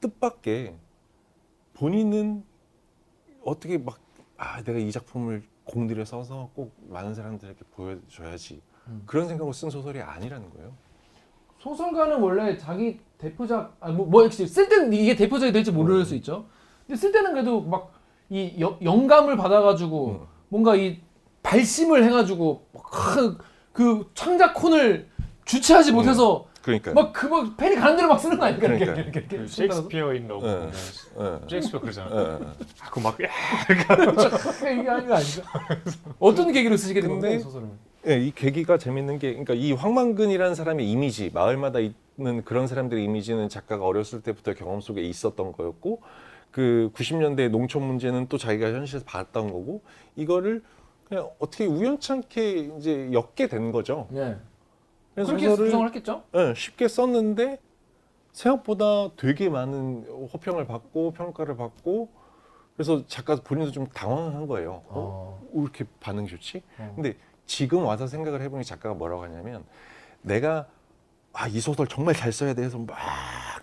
뜻밖의 0.00 0.74
본인은 1.74 2.44
어떻게 3.44 3.78
막 3.78 3.98
아, 4.36 4.62
내가 4.62 4.78
이 4.78 4.90
작품을 4.92 5.42
공들여 5.64 6.04
써서 6.04 6.50
꼭 6.54 6.72
많은 6.88 7.14
사람들에게 7.14 7.58
보여줘야지 7.72 8.62
음. 8.86 9.02
그런 9.06 9.28
생각으로 9.28 9.52
쓴 9.52 9.70
소설이 9.70 10.00
아니라는 10.00 10.50
거예요. 10.50 10.72
소설가는 11.58 12.20
원래 12.20 12.56
자기 12.56 13.00
대표작 13.18 13.76
아뭐 13.80 14.06
뭐 14.06 14.24
역시 14.24 14.46
쓸 14.46 14.68
때는 14.68 14.92
이게 14.92 15.16
대표작이 15.16 15.52
될지 15.52 15.72
모를 15.72 15.96
음. 15.96 16.04
수 16.04 16.14
있죠. 16.14 16.46
근데 16.86 16.96
쓸 16.96 17.12
때는 17.12 17.32
그래도 17.32 17.60
막 17.60 17.98
이 18.30 18.60
영감을 18.60 19.36
받아가지고 19.36 20.08
음. 20.08 20.26
뭔가 20.48 20.76
이 20.76 21.00
발심을 21.42 22.04
해가지고 22.04 22.66
그, 22.72 23.38
그 23.78 24.10
창작콘을 24.14 25.06
주체하지 25.44 25.92
못해서 25.92 26.46
그러니까. 26.62 26.92
막 26.94 27.12
그 27.12 27.28
막 27.28 27.56
펜이 27.56 27.76
가는 27.76 27.96
대로 27.96 28.08
막 28.08 28.18
쓰는 28.18 28.36
거 28.36 28.46
아닙니까? 28.46 28.66
이렇게, 28.74 28.84
그러니까요. 28.86 29.04
이렇게, 29.04 29.20
이렇게, 29.20 29.28
그 29.28 29.34
이렇게 29.36 29.48
Shakespeare 29.52 30.15
in 30.15 30.26
Love. 30.26 30.46
예. 30.48 31.24
예. 31.24 31.48
셰익스피어 31.48 31.80
그러잖아. 31.80 32.10
예, 32.12 32.18
예. 32.44 32.46
아, 32.80 32.90
그막 32.90 33.16
야, 33.22 33.28
이게 33.70 34.88
아닌 34.90 35.06
거 35.06 35.14
아닌가? 35.14 35.42
어떤 36.18 36.50
계기로 36.52 36.76
쓰시게 36.76 37.00
된 37.02 37.08
근데 37.08 37.28
건가요, 37.28 37.44
소설을? 37.44 37.68
예, 38.08 38.18
이 38.20 38.32
계기가 38.34 38.78
재밌는 38.78 39.20
게 39.20 39.28
그러니까 39.30 39.54
이 39.54 39.72
황만근이라는 39.72 40.56
사람의 40.56 40.90
이미지 40.90 41.30
마을마다 41.32 41.78
있는 41.78 42.44
그런 42.44 42.66
사람들의 42.66 43.04
이미지는 43.04 43.48
작가가 43.48 43.84
어렸을 43.86 44.22
때부터 44.22 44.54
경험 44.54 44.80
속에 44.80 45.00
있었던 45.02 45.52
거였고 45.52 46.02
그 46.50 46.90
90년대 46.94 47.48
농촌 47.50 47.84
문제는 47.84 48.26
또 48.28 48.38
자기가 48.38 48.72
현실에서 48.72 49.04
봤던 49.06 49.52
거고 49.52 49.82
이거를 50.16 50.62
그냥 51.08 51.30
어떻게 51.38 51.66
우연찮게 51.66 52.58
이제 52.78 53.10
엮게 53.12 53.48
된 53.48 53.72
거죠. 53.72 54.06
네. 54.10 54.36
그래서 55.14 55.32
그렇게 55.32 55.48
구성을 55.48 55.86
했겠죠? 55.88 56.22
예, 56.34 56.54
쉽게 56.54 56.86
썼는데 56.86 57.58
생각보다 58.32 59.10
되게 59.16 59.48
많은 59.48 60.04
호평을 60.32 60.66
받고 60.66 61.12
평가를 61.12 61.56
받고 61.56 62.08
그래서 62.76 63.04
작가 63.06 63.34
본인도 63.36 63.72
좀 63.72 63.86
당황한 63.88 64.46
거예요. 64.46 64.82
어? 64.86 65.40
왜 65.52 65.62
이렇게 65.62 65.84
반응이 66.00 66.28
좋지? 66.28 66.62
어. 66.78 66.92
근데 66.94 67.16
지금 67.46 67.84
와서 67.84 68.06
생각을 68.06 68.42
해보니 68.42 68.64
작가가 68.64 68.94
뭐라고 68.94 69.22
하냐면 69.24 69.64
내가 70.22 70.66
아 71.32 71.48
이 71.48 71.60
소설 71.60 71.86
정말 71.86 72.14
잘 72.14 72.32
써야 72.32 72.54
돼 72.54 72.62
해서 72.64 72.78
막 72.78 72.96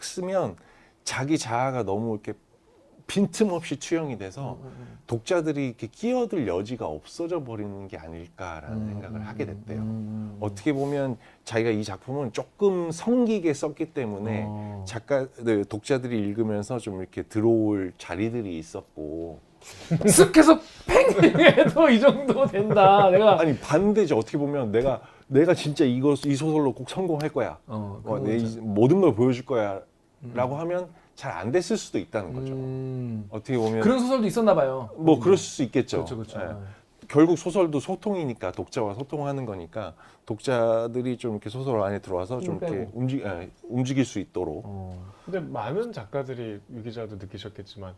쓰면 0.01 0.55
자기 1.03 1.37
자아가 1.37 1.83
너무 1.83 2.13
이렇게 2.13 2.33
빈틈없이 3.07 3.77
투영이 3.77 4.17
돼서 4.17 4.57
음, 4.63 4.97
독자들이 5.07 5.67
이렇게 5.67 5.87
끼어들 5.87 6.47
여지가 6.47 6.87
없어져 6.87 7.43
버리는 7.43 7.87
게 7.87 7.97
아닐까라는 7.97 8.77
음, 8.77 8.87
생각을 8.87 9.19
음, 9.19 9.25
하게 9.25 9.45
됐대요. 9.45 9.79
음, 9.79 10.37
어떻게 10.39 10.73
보면 10.73 11.17
자기가 11.43 11.69
이 11.69 11.83
작품은 11.83 12.33
조금 12.33 12.89
성기게 12.91 13.53
썼기 13.53 13.93
때문에 13.93 14.43
어. 14.47 14.85
작가 14.87 15.27
네, 15.43 15.63
독자들이 15.63 16.17
읽으면서 16.17 16.79
좀 16.79 16.99
이렇게 17.01 17.21
들어올 17.23 17.93
자리들이 17.97 18.57
있었고 18.57 19.39
쓱 19.89 20.35
해서 20.37 20.59
팽 20.85 21.05
해도 21.57 21.89
이 21.89 21.99
정도 21.99 22.45
된다. 22.47 23.09
내가 23.09 23.39
아니 23.39 23.57
반대죠 23.59 24.17
어떻게 24.17 24.37
보면 24.37 24.71
내가 24.71 25.01
내가 25.27 25.53
진짜 25.55 25.85
이거 25.85 26.13
이 26.25 26.35
소설로 26.35 26.71
꼭 26.73 26.89
성공할 26.89 27.29
거야 27.29 27.57
어, 27.67 27.99
어, 28.03 28.19
내. 28.19 28.37
이- 28.37 28.59
모든 28.59 29.01
걸 29.01 29.15
보여줄 29.15 29.45
거야라고 29.45 30.55
하면 30.57 30.87
잘 31.15 31.31
안 31.31 31.51
됐을 31.51 31.77
수도 31.77 31.97
있다는 31.97 32.33
거죠 32.33 32.53
음, 32.53 33.25
어떻게 33.29 33.57
보면 33.57 33.81
그런 33.81 33.99
소설도 33.99 34.27
있었나 34.27 34.53
봐요. 34.53 34.89
뭐 34.97 35.19
그럴 35.19 35.37
수 35.37 35.63
있겠죠 35.63 35.97
그렇죠, 36.05 36.17
그렇죠. 36.17 36.39
예. 36.41 37.07
결국 37.07 37.37
소설도 37.37 37.79
소통이니까 37.79 38.51
독자와 38.51 38.95
소통하는 38.95 39.45
거니까 39.45 39.93
독자들이 40.25 41.17
좀 41.17 41.33
이렇게 41.33 41.49
소설 41.49 41.81
안에 41.81 41.99
들어와서 41.99 42.39
좀힘 42.39 42.67
이렇게. 42.67 42.89
움직 42.93 43.23
예, 43.23 43.49
움직일 43.63 44.05
수 44.05 44.19
있도록 44.19 44.63
어. 44.65 45.11
근데 45.23 45.39
많은 45.39 45.93
작가들이 45.93 46.59
유 46.73 46.83
기자도 46.83 47.15
느끼셨겠지만 47.15 47.93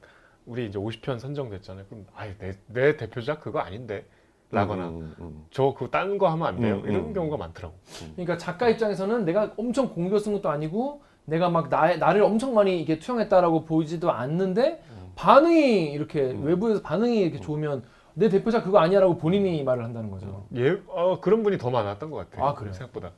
우리 0.45 0.67
이제 0.67 0.77
50편 0.77 1.19
선정됐잖아요. 1.19 1.85
그럼 1.89 2.05
아예 2.15 2.35
내, 2.37 2.57
내 2.67 2.97
대표작 2.97 3.41
그거 3.41 3.59
아닌데 3.59 4.05
라거나 4.51 4.89
음, 4.89 5.15
음, 5.19 5.45
저 5.51 5.73
그거 5.73 5.89
딴거 5.89 6.27
하면 6.29 6.47
안 6.47 6.59
돼요. 6.59 6.81
음, 6.83 6.89
이런 6.89 7.05
음. 7.05 7.13
경우가 7.13 7.37
많더라고. 7.37 7.75
그러니까 8.15 8.37
작가 8.37 8.69
입장에서는 8.69 9.25
내가 9.25 9.53
엄청 9.57 9.89
공교 9.93 10.19
쓴 10.19 10.33
것도 10.33 10.49
아니고 10.49 11.01
내가 11.27 11.49
막 11.49 11.69
나, 11.69 11.93
나를 11.97 12.23
엄청 12.23 12.53
많이 12.53 12.81
이게 12.81 12.99
투영했다라고 12.99 13.65
보이지도 13.65 14.11
않는데 14.11 14.81
반응이 15.15 15.91
이렇게 15.91 16.21
음. 16.31 16.45
외부에서 16.45 16.81
반응이 16.81 17.19
이렇게 17.19 17.39
좋으면 17.39 17.83
내 18.13 18.29
대표작 18.29 18.63
그거 18.63 18.79
아니야라고 18.79 19.17
본인이 19.17 19.61
말을 19.63 19.83
한다는 19.83 20.09
거죠. 20.09 20.45
예, 20.55 20.79
어, 20.87 21.19
그런 21.19 21.43
분이 21.43 21.57
더 21.57 21.69
많았던 21.69 22.09
것 22.09 22.17
같아요. 22.17 22.45
아, 22.45 22.53
그래요? 22.53 22.73
생각보다. 22.73 23.11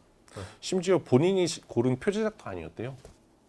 심지어 0.59 0.97
본인이 0.97 1.45
시- 1.47 1.61
고른 1.61 1.97
표제작도 1.99 2.49
아니었대요 2.49 2.93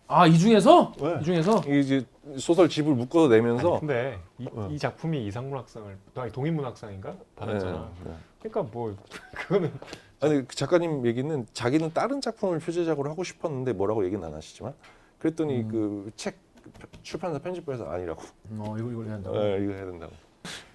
아 0.08 0.26
이 0.26 0.36
중에서 0.38 0.92
네. 0.98 1.18
이 1.20 1.24
중에서 1.24 1.58
이제 1.68 2.04
소설 2.36 2.68
집을 2.68 2.94
묶어서 2.94 3.28
내면서 3.28 3.70
아니, 3.72 3.80
근데 3.80 4.18
이, 4.38 4.48
어. 4.52 4.68
이 4.70 4.78
작품이 4.78 5.24
이상문학상을 5.26 5.96
아니 6.16 6.32
동인문학상인가 6.32 7.14
받았잖아. 7.36 7.90
네, 8.04 8.11
네. 8.11 8.14
그러니까 8.42 8.62
뭐 8.74 8.94
그거는 9.34 9.72
아니 10.20 10.46
그 10.46 10.54
작가님 10.54 11.06
얘기는 11.06 11.46
자기는 11.52 11.92
다른 11.94 12.20
작품을 12.20 12.58
표제작으로 12.58 13.10
하고 13.10 13.24
싶었는데 13.24 13.72
뭐라고 13.72 14.04
얘기는 14.04 14.22
안 14.22 14.34
하시지만 14.34 14.74
그랬더니 15.18 15.66
그책 15.68 16.36
출판사 17.02 17.38
편집부에서 17.38 17.86
아니라고. 17.90 18.22
어 18.58 18.76
이거 18.78 18.90
이걸 18.90 19.06
해야 19.06 19.14
한다고. 19.14 19.36
예, 19.36 19.58
이거 19.62 19.72
해야 19.72 19.86
된다고. 19.86 20.12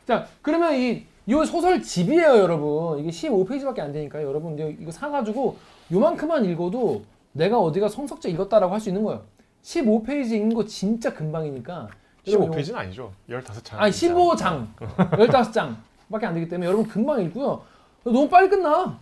자 0.07 0.27
그러면 0.41 0.73
이, 0.75 1.05
이 1.27 1.45
소설 1.45 1.81
집이에요 1.81 2.37
여러분. 2.37 2.99
이게 2.99 3.09
15페이지밖에 3.09 3.79
안 3.79 3.91
되니까요 3.91 4.27
여러분 4.27 4.53
이제 4.55 4.75
이거 4.79 4.91
사가지고 4.91 5.57
요만큼만 5.91 6.45
읽어도 6.45 7.03
내가 7.33 7.59
어디가 7.59 7.87
성석재 7.89 8.29
읽었다라고 8.29 8.73
할 8.73 8.79
수 8.79 8.89
있는 8.89 9.03
거예요. 9.03 9.23
15페이지 9.61 10.31
읽는 10.33 10.55
거 10.55 10.65
진짜 10.65 11.13
금방이니까 11.13 11.87
여러분 12.27 12.49
요거- 12.49 12.55
15페이지는 12.55 12.75
아니죠. 12.75 13.11
15장. 13.29 13.75
아니 13.77 13.91
15장. 13.91 14.67
15장 14.77 15.75
밖에 16.11 16.25
안 16.25 16.33
되기 16.33 16.47
때문에 16.47 16.67
여러분 16.67 16.87
금방 16.87 17.21
읽고요. 17.21 17.61
너무 18.03 18.27
빨리 18.29 18.49
끝나 18.49 18.99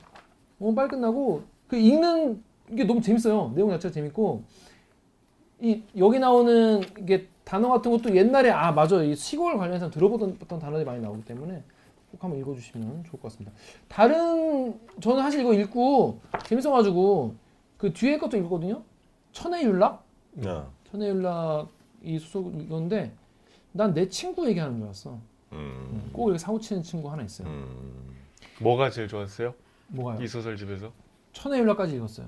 너무 0.64 0.74
빨리 0.76 0.88
끝나고 0.90 1.44
그 1.68 1.76
읽는 1.76 2.42
게 2.76 2.86
너무 2.86 3.02
재밌어요 3.02 3.52
내용 3.54 3.70
자체가 3.70 3.92
재밌고 3.94 4.44
이 5.60 5.84
여기 5.98 6.20
나오는 6.20 6.82
이게 7.00 7.28
단어 7.44 7.68
같은 7.70 7.92
것도 7.92 8.16
옛날에 8.16 8.50
아 8.50 8.72
맞아 8.72 9.04
이 9.04 9.14
시골 9.16 9.58
관련해서 9.58 9.90
들어보던 9.90 10.38
어떤 10.42 10.60
단어들이 10.60 10.86
많이 10.86 11.02
나오기 11.02 11.26
때문에 11.26 11.62
꼭 12.12 12.24
한번 12.24 12.40
읽어주시면 12.40 13.04
좋을 13.04 13.22
것 13.22 13.24
같습니다 13.24 13.52
다른 13.90 14.80
저는 15.02 15.22
사실 15.22 15.42
이거 15.42 15.54
읽고 15.54 16.22
재밌어가지고 16.46 17.36
그 17.78 17.92
뒤에 17.92 18.18
것도 18.18 18.38
읽거든요 18.38 18.82
천혜윤락 19.34 20.04
야. 20.46 20.68
천혜윤락 20.92 21.68
이 22.04 22.18
소설 22.20 22.62
이건데 22.62 23.12
난 23.74 23.94
내 23.94 24.08
친구 24.08 24.48
얘기하는 24.48 24.76
줄 24.78 24.84
알았어 24.86 25.18
음, 25.52 26.10
꼭 26.14 26.28
이렇게 26.30 26.40
사고 26.40 26.60
치는 26.60 26.82
친구 26.82 27.12
하나 27.12 27.22
있어요. 27.24 27.48
음. 27.48 28.16
뭐가 28.60 28.90
제일 28.90 29.08
좋았어요? 29.08 29.54
뭐가요? 29.94 30.22
이 30.24 30.28
소설 30.28 30.58
집에서? 30.58 30.92
천의 31.34 31.60
율라까지 31.62 31.96
읽었어요. 31.96 32.28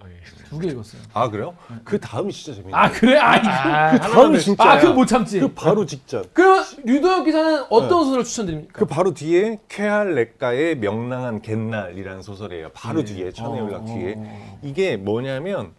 아, 0.00 0.06
예. 0.08 0.20
두 0.50 0.58
개 0.58 0.68
읽었어요. 0.68 1.00
아 1.14 1.30
그래요? 1.30 1.56
그 1.84 1.98
다음이 1.98 2.32
진짜 2.32 2.54
재밌네. 2.56 2.74
아 2.76 2.90
그래? 2.90 3.16
아, 3.18 3.92
그 3.92 3.98
다음이 4.00 4.40
진짜. 4.40 4.62
아 4.72 4.78
그거 4.78 4.92
못 4.94 5.06
참지. 5.06 5.40
그 5.40 5.52
바로 5.54 5.86
직전. 5.86 6.24
그럼 6.32 6.62
유도혁 6.86 7.24
기자는 7.24 7.64
어떤 7.70 7.82
네. 7.88 7.88
소설을 7.88 8.24
추천드립니까? 8.24 8.72
그 8.72 8.86
바로 8.86 9.14
뒤에 9.14 9.60
쾌할 9.68 10.14
렉가의 10.14 10.78
명랑한 10.78 11.40
갯날이라는 11.42 12.22
소설이에요. 12.22 12.70
바로 12.74 13.00
예. 13.00 13.04
뒤에 13.04 13.30
천의 13.32 13.60
어, 13.60 13.64
연락 13.66 13.82
어, 13.82 13.86
뒤에 13.86 14.14
어. 14.16 14.58
이게 14.62 14.96
뭐냐면 14.96 15.72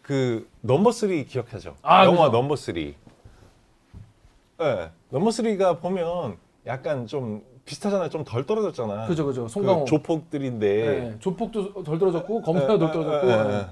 그 0.00 0.48
넘버 0.62 0.90
3 0.92 1.24
기억하죠? 1.26 1.76
아, 1.82 2.04
영화 2.04 2.26
그죠. 2.26 2.38
넘버 2.38 2.56
3. 2.56 2.76
예. 2.78 2.94
넘버 5.10 5.28
3가 5.30 5.80
보면 5.80 6.36
약간 6.66 7.06
좀 7.06 7.42
비슷하잖아요. 7.64 8.08
좀 8.08 8.24
덜 8.24 8.44
떨어졌잖아. 8.44 9.06
그죠 9.06 9.26
그죠. 9.26 9.48
송강호. 9.48 9.84
그 9.84 9.90
조폭들인데 9.90 10.66
네, 10.68 11.16
조폭도 11.20 11.82
덜 11.84 11.98
떨어졌고 11.98 12.42
검사도 12.42 12.78
덜 12.78 12.92
떨어졌고. 12.92 13.26
네. 13.26 13.66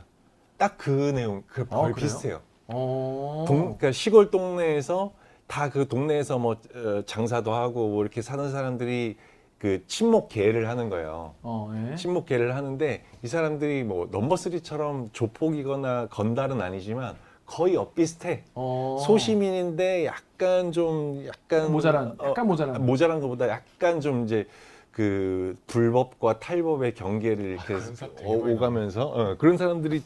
딱그 0.58 0.90
내용 1.14 1.42
그 1.46 1.66
아? 1.70 1.92
비슷해요. 1.94 2.40
어. 2.68 3.44
동, 3.48 3.58
그러니까 3.62 3.92
시골 3.92 4.30
동네에서 4.30 5.12
다 5.46 5.68
그 5.68 5.88
동네에서 5.88 6.38
뭐 6.38 6.52
어, 6.74 7.02
장사도 7.06 7.52
하고 7.52 7.88
뭐 7.88 8.02
이렇게 8.02 8.22
사는 8.22 8.50
사람들이 8.52 9.16
그 9.58 9.84
친목 9.88 10.28
계를 10.28 10.68
하는 10.68 10.88
거예요. 10.88 11.34
어, 11.42 11.72
예. 11.90 11.96
친목 11.96 12.26
계를 12.26 12.54
하는데 12.54 13.02
이 13.22 13.26
사람들이 13.26 13.82
뭐 13.82 14.06
넘버 14.10 14.36
3처럼 14.36 15.12
조폭이거나 15.12 16.06
건달은 16.08 16.60
아니지만 16.62 17.16
거의 17.50 17.76
엇비슷해. 17.76 18.44
어. 18.54 18.96
소시민인데 19.04 20.06
약간 20.06 20.70
좀 20.70 21.26
약간 21.26 21.72
모자란, 21.72 22.14
어, 22.18 22.28
약간 22.28 22.46
모자란. 22.46 22.86
모자란 22.86 23.20
것보다 23.20 23.48
약간 23.48 24.00
좀 24.00 24.24
이제 24.24 24.46
그 24.92 25.56
불법과 25.66 26.38
탈법의 26.38 26.94
경계를 26.94 27.44
이렇게 27.44 27.80
사람 27.80 28.14
되게 28.14 28.28
어, 28.28 28.38
많이 28.38 28.54
오가면서 28.54 29.02
어, 29.04 29.36
그런 29.36 29.56
사람들이 29.56 30.00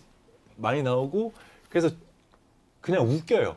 많이 0.56 0.82
나오고 0.82 1.32
그래서 1.68 1.90
그냥 2.80 3.02
웃겨요. 3.06 3.56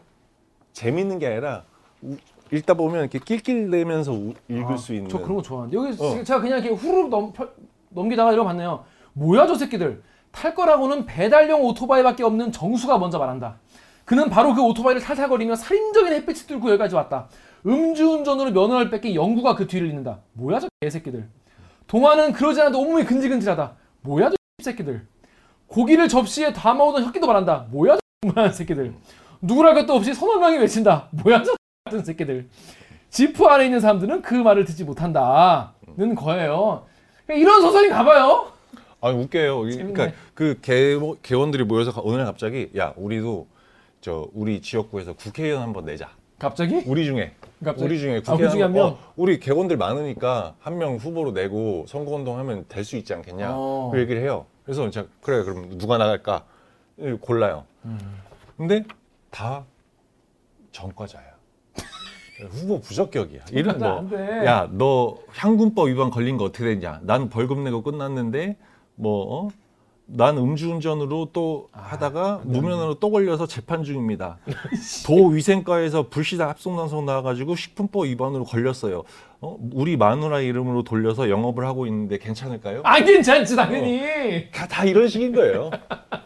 재밌는 0.74 1.20
게 1.20 1.28
아니라 1.28 1.64
우- 2.02 2.18
읽다 2.52 2.74
보면 2.74 3.02
이렇게 3.02 3.20
낄낄대면서 3.20 4.12
우- 4.12 4.34
읽을 4.50 4.74
아, 4.74 4.78
수 4.78 4.94
있는. 4.94 5.10
저 5.10 5.20
그런 5.20 5.38
거 5.38 5.42
좋아하는데 5.42 5.78
여기 5.78 6.04
어. 6.04 6.24
제가 6.26 6.42
그냥 6.42 6.60
이렇게 6.60 6.76
후루룩 6.76 7.10
넘, 7.10 7.32
펴- 7.32 7.48
넘기다가 7.90 8.34
읽어봤네요. 8.34 8.84
뭐야 9.14 9.48
저 9.48 9.56
새끼들. 9.56 10.02
탈 10.32 10.54
거라고는 10.54 11.06
배달용 11.08 11.64
오토바이밖에 11.64 12.22
없는 12.24 12.52
정수가 12.52 13.00
먼저 13.00 13.18
말한다. 13.18 13.58
그는 14.08 14.30
바로 14.30 14.56
그 14.56 14.64
오토바이를 14.64 15.02
탈탈거리며 15.02 15.56
살인적인 15.56 16.14
햇빛을 16.14 16.48
뚫고 16.48 16.70
여기까지 16.70 16.96
왔다. 16.96 17.28
음주운전으로 17.66 18.52
면허를 18.52 18.90
뺏긴 18.90 19.14
영구가 19.14 19.56
그 19.56 19.68
뒤를 19.68 19.90
잇는다. 19.90 20.20
뭐야 20.32 20.62
저 20.62 20.70
개새끼들. 20.80 21.28
동화는 21.88 22.32
그러지 22.32 22.62
않아도 22.62 22.80
온몸이 22.80 23.04
근질근질하다. 23.04 23.74
뭐야 24.04 24.30
저 24.30 24.36
새끼들. 24.64 25.06
고기를 25.68 26.08
접시에 26.08 26.54
담아오던 26.54 27.04
혁기도 27.04 27.28
말한다. 27.28 27.66
뭐야 27.70 27.96
저 27.96 28.30
말하는 28.30 28.54
새끼들. 28.54 28.94
누구랄 29.42 29.74
것도 29.74 29.96
없이 29.96 30.14
서너 30.14 30.40
명이 30.40 30.58
외친다. 30.60 31.10
뭐야 31.12 31.44
저 31.44 31.54
같은 31.84 32.06
새끼들. 32.06 32.48
지프 33.10 33.44
안에 33.44 33.66
있는 33.66 33.82
사람들은 33.82 34.22
그 34.22 34.36
말을 34.36 34.64
듣지 34.64 34.86
못한다 34.86 35.74
는 35.98 36.16
거예요. 36.16 36.86
그러니까 37.26 37.42
이런 37.42 37.62
소설이 37.62 37.90
가봐요. 37.90 38.54
아 39.02 39.10
웃겨요. 39.10 39.70
재밌네. 39.70 39.92
그러니까 39.92 40.18
그 40.34 40.60
개, 40.62 40.98
개원들이 41.24 41.66
모여서 41.66 41.92
날 41.92 42.24
갑자기 42.24 42.70
야 42.78 42.94
우리도 42.96 43.48
저 44.02 44.28
우리 44.34 44.62
지역구에서 44.62 45.14
국회의원 45.14 45.62
한번 45.64 45.86
내자. 45.86 46.10
갑자기? 46.40 46.84
우리 46.86 47.06
중에 47.06 47.34
갑자기? 47.64 47.86
우리 47.86 48.00
중에 48.00 48.18
아, 48.18 48.32
국회의원 48.32 48.44
우리 48.46 48.52
중에 48.52 48.62
한 48.62 48.74
명? 48.74 48.88
어, 48.88 48.98
우리 49.16 49.40
개원들 49.40 49.78
많으니까 49.78 50.56
한 50.60 50.78
명 50.78 50.98
후보로 50.98 51.32
내고 51.32 51.86
선거운동 51.88 52.38
하면 52.40 52.66
될 52.68 52.84
수 52.84 52.96
있지 52.98 53.14
않겠냐. 53.14 53.50
어. 53.52 53.90
그 53.92 54.00
얘기를 54.00 54.22
해요. 54.22 54.46
그래서 54.64 54.88
제가 54.90 55.08
그래 55.22 55.44
그럼 55.44 55.78
누가 55.78 55.98
나갈까 55.98 56.46
예, 57.00 57.14
골라요. 57.14 57.66
음. 57.86 57.98
근데 58.58 58.84
다 59.32 59.66
전과자야. 60.72 61.26
후보 62.50 62.80
부적격이야. 62.82 63.46
이런. 63.52 63.80
뭐, 63.80 64.18
야, 64.46 64.70
너 64.72 65.18
향군법 65.30 65.88
위반 65.88 66.12
걸린 66.12 66.38
거 66.38 66.46
어떻게 66.46 66.66
됐냐? 66.66 67.00
난 67.04 67.30
벌금 67.30 67.64
내고 67.64 67.82
끝났는데, 67.82 68.58
뭐, 68.96 69.46
어? 69.46 69.50
난 70.10 70.38
음주운전으로 70.38 71.30
또 71.34 71.70
아, 71.74 71.82
하다가 71.82 72.42
무면허로 72.46 72.96
또 72.96 73.12
걸려서 73.12 73.46
재판 73.46 73.84
중입니다. 73.84 74.38
도위생과에서 75.06 76.08
불시다 76.08 76.48
합성단속 76.48 77.04
나와가지고 77.04 77.56
식품법 77.56 78.06
위반으로 78.06 78.46
걸렸어요. 78.46 79.04
어? 79.42 79.58
우리 79.74 79.98
마누라 79.98 80.40
이름으로 80.40 80.84
돌려서 80.84 81.30
영업을 81.30 81.66
하고 81.66 81.86
있는데 81.88 82.18
괜찮을까요? 82.18 82.82
안 82.84 83.04
괜찮지 83.04 83.56
당연히. 83.58 84.50
다, 84.52 84.66
다 84.66 84.86
이런 84.86 85.10
식인 85.10 85.36
거예요. 85.36 85.70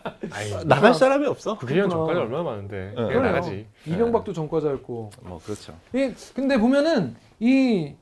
나갈 0.66 0.94
사람이 0.94 1.26
없어. 1.26 1.58
국회의원 1.58 1.90
그렇구나. 1.90 2.14
전까지 2.14 2.34
얼마나 2.34 2.52
많은데 2.52 2.94
네. 2.96 3.04
왜 3.16 3.20
나가지? 3.20 3.66
이명박도 3.88 4.32
전과자였고. 4.32 5.10
뭐 5.24 5.42
그렇죠. 5.44 5.74
이 5.94 6.14
근데 6.36 6.58
보면은 6.58 7.16
이 7.40 7.96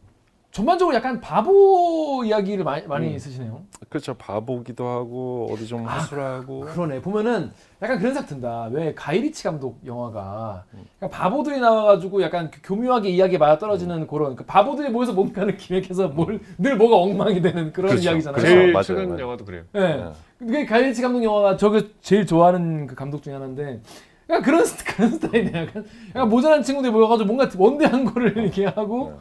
전반적으로 0.51 0.95
약간 0.95 1.21
바보 1.21 2.23
이야기를 2.25 2.63
많이, 2.63 2.87
많이 2.87 3.19
쓰시네요. 3.19 3.61
그렇죠. 3.87 4.15
바보기도 4.15 4.87
하고 4.87 5.47
어디 5.51 5.67
좀 5.67 5.85
하술하고. 5.85 6.61
그러네. 6.61 7.01
보면은 7.01 7.51
약간 7.83 7.99
그런 7.99 8.13
생각 8.15 8.27
든다. 8.27 8.69
왜 8.71 8.93
가이리치 8.95 9.43
감독 9.43 9.79
영화가 9.85 10.63
약간 11.03 11.09
바보들이 11.09 11.59
나와가지고 11.59 12.23
약간 12.23 12.49
그 12.49 12.59
교묘하게 12.63 13.09
이야기에 13.09 13.37
맞아 13.37 13.59
떨어지는 13.59 14.07
그런 14.07 14.35
그 14.35 14.43
바보들이 14.45 14.89
모여서 14.89 15.13
뭔가를 15.13 15.55
기획해서 15.55 16.07
뭘 16.09 16.39
늘 16.57 16.75
뭐가 16.77 16.97
엉망이 16.97 17.41
되는 17.41 17.71
그런 17.71 17.91
그렇죠. 17.91 18.09
이야기잖아요. 18.09 18.35
그렇죠. 18.41 18.55
제일 18.55 18.71
맞아요, 18.73 18.83
최근 18.83 19.09
맞아요. 19.09 19.21
영화도 19.21 19.45
그래요. 19.45 19.63
예. 19.75 19.79
네. 19.79 20.11
그게 20.39 20.65
가이리치 20.65 21.01
감독 21.03 21.23
영화가 21.23 21.57
저가 21.57 21.81
제일 22.01 22.25
좋아하는 22.25 22.87
그 22.87 22.95
감독 22.95 23.21
중에 23.21 23.33
하나인데 23.33 23.81
약간 24.29 24.43
그런 24.43 24.65
스- 24.65 24.83
그런 24.95 25.11
스타일이네. 25.11 25.59
약간, 25.67 25.85
약간 26.15 26.27
모자란 26.29 26.63
친구들이 26.63 26.91
모여가지고 26.91 27.27
뭔가 27.27 27.49
원대한 27.57 28.03
거를 28.03 28.35
이렇게 28.37 28.65
하고 28.65 29.11
네. 29.13 29.19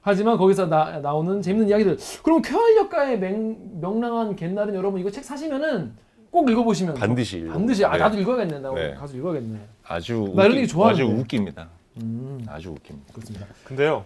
하지만 0.00 0.36
거기서 0.38 0.66
나, 0.66 1.00
나오는 1.00 1.42
재밌는 1.42 1.68
이야기들. 1.68 1.98
그럼 2.22 2.40
쾌활역가의 2.42 3.18
명, 3.18 3.80
명랑한 3.80 4.36
갯날은 4.36 4.74
여러분 4.74 5.00
이거 5.00 5.10
책 5.10 5.24
사시면은 5.24 5.92
꼭 6.30 6.48
읽어보시면 6.50 6.94
반드시 6.94 7.38
읽어. 7.40 7.52
반드시 7.52 7.84
아 7.84 7.92
네. 7.92 7.98
나도 7.98 8.18
읽어야겠네. 8.18 8.58
나 8.60 8.72
네. 8.74 8.94
가서 8.94 9.16
읽어야겠네. 9.16 9.58
아주 9.84 10.32
나 10.36 10.44
이런 10.44 10.58
얘기 10.58 10.68
좋아하는데. 10.68 11.02
아주 11.04 11.20
웃깁니다. 11.20 11.68
음 12.00 12.44
아주 12.48 12.70
웃깁니다. 12.70 13.12
그렇습니다. 13.12 13.46
근데요, 13.64 14.04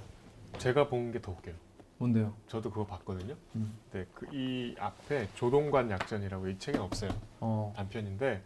제가 0.58 0.88
본 0.88 1.12
게 1.12 1.20
더 1.20 1.32
웃겨요. 1.32 1.54
뭔데요? 1.98 2.32
저도 2.48 2.70
그거 2.70 2.84
봤거든요. 2.86 3.34
음. 3.56 3.72
네, 3.92 4.06
그 4.14 4.26
이 4.32 4.74
앞에 4.78 5.28
조동관 5.34 5.90
약전이라고 5.90 6.48
이 6.48 6.58
책엔 6.58 6.80
없어요. 6.80 7.10
어. 7.40 7.72
단편인데 7.76 8.40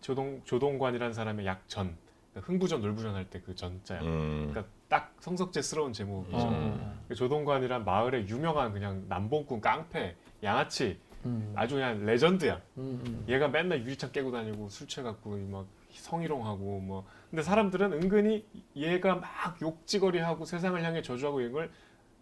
조동 0.00 0.40
조동관이라는 0.44 1.12
사람의 1.14 1.46
약전, 1.46 1.96
그러니까 2.32 2.52
흥부전 2.52 2.80
놀부전 2.82 3.14
할 3.14 3.24
때 3.30 3.40
그 3.40 3.54
전자야. 3.56 4.00
음. 4.02 4.48
그러니까 4.50 4.72
딱 4.88 5.14
성석제스러운 5.20 5.92
제목이죠. 5.92 6.36
어. 6.36 6.94
그 7.08 7.14
조동관이란 7.14 7.84
마을의 7.84 8.28
유명한 8.28 8.72
그냥 8.72 9.04
남봉꾼 9.08 9.60
깡패 9.60 10.16
양아치 10.42 10.98
음. 11.24 11.52
아주 11.56 11.76
그냥 11.76 12.04
레전드야. 12.04 12.60
음, 12.78 13.02
음. 13.06 13.24
얘가 13.28 13.48
맨날 13.48 13.82
유리창 13.82 14.12
깨고 14.12 14.30
다니고 14.30 14.68
술 14.68 14.86
취해갖고 14.86 15.36
막 15.50 15.66
성희롱하고 15.92 16.80
뭐 16.80 17.06
근데 17.30 17.42
사람들은 17.42 17.92
은근히 17.92 18.44
얘가 18.76 19.16
막 19.16 19.60
욕지거리하고 19.60 20.44
세상을 20.44 20.82
향해 20.82 21.02
저주하고 21.02 21.40
이걸 21.40 21.70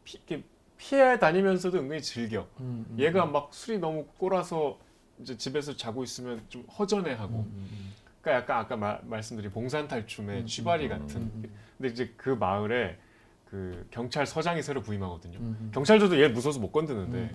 피, 0.04 0.18
이렇게 0.18 0.44
피해 0.76 1.18
다니면서도 1.18 1.78
은근히 1.78 2.02
즐겨 2.02 2.46
음, 2.60 2.86
음. 2.88 2.96
얘가 2.98 3.26
막 3.26 3.52
술이 3.52 3.78
너무 3.78 4.06
꼬라서 4.18 4.78
이제 5.20 5.36
집에서 5.36 5.76
자고 5.76 6.02
있으면 6.02 6.44
좀 6.48 6.62
허전해하고 6.78 7.34
음, 7.34 7.52
음, 7.54 7.94
그러니까 8.22 8.42
약간 8.42 8.58
아까 8.64 8.76
마- 8.76 8.98
말씀드린 9.02 9.50
봉산탈춤의 9.50 10.40
음, 10.42 10.46
쥐발이 10.46 10.84
음, 10.84 10.88
같은 10.90 11.20
음, 11.22 11.52
근데 11.76 11.92
이제 11.92 12.14
그 12.16 12.30
마을에 12.30 12.96
그 13.44 13.86
경찰서장이 13.90 14.62
새로 14.62 14.80
부임하거든요. 14.80 15.38
경찰들도 15.72 16.18
얘 16.22 16.28
무서워서 16.28 16.58
못 16.58 16.72
건드는데. 16.72 17.30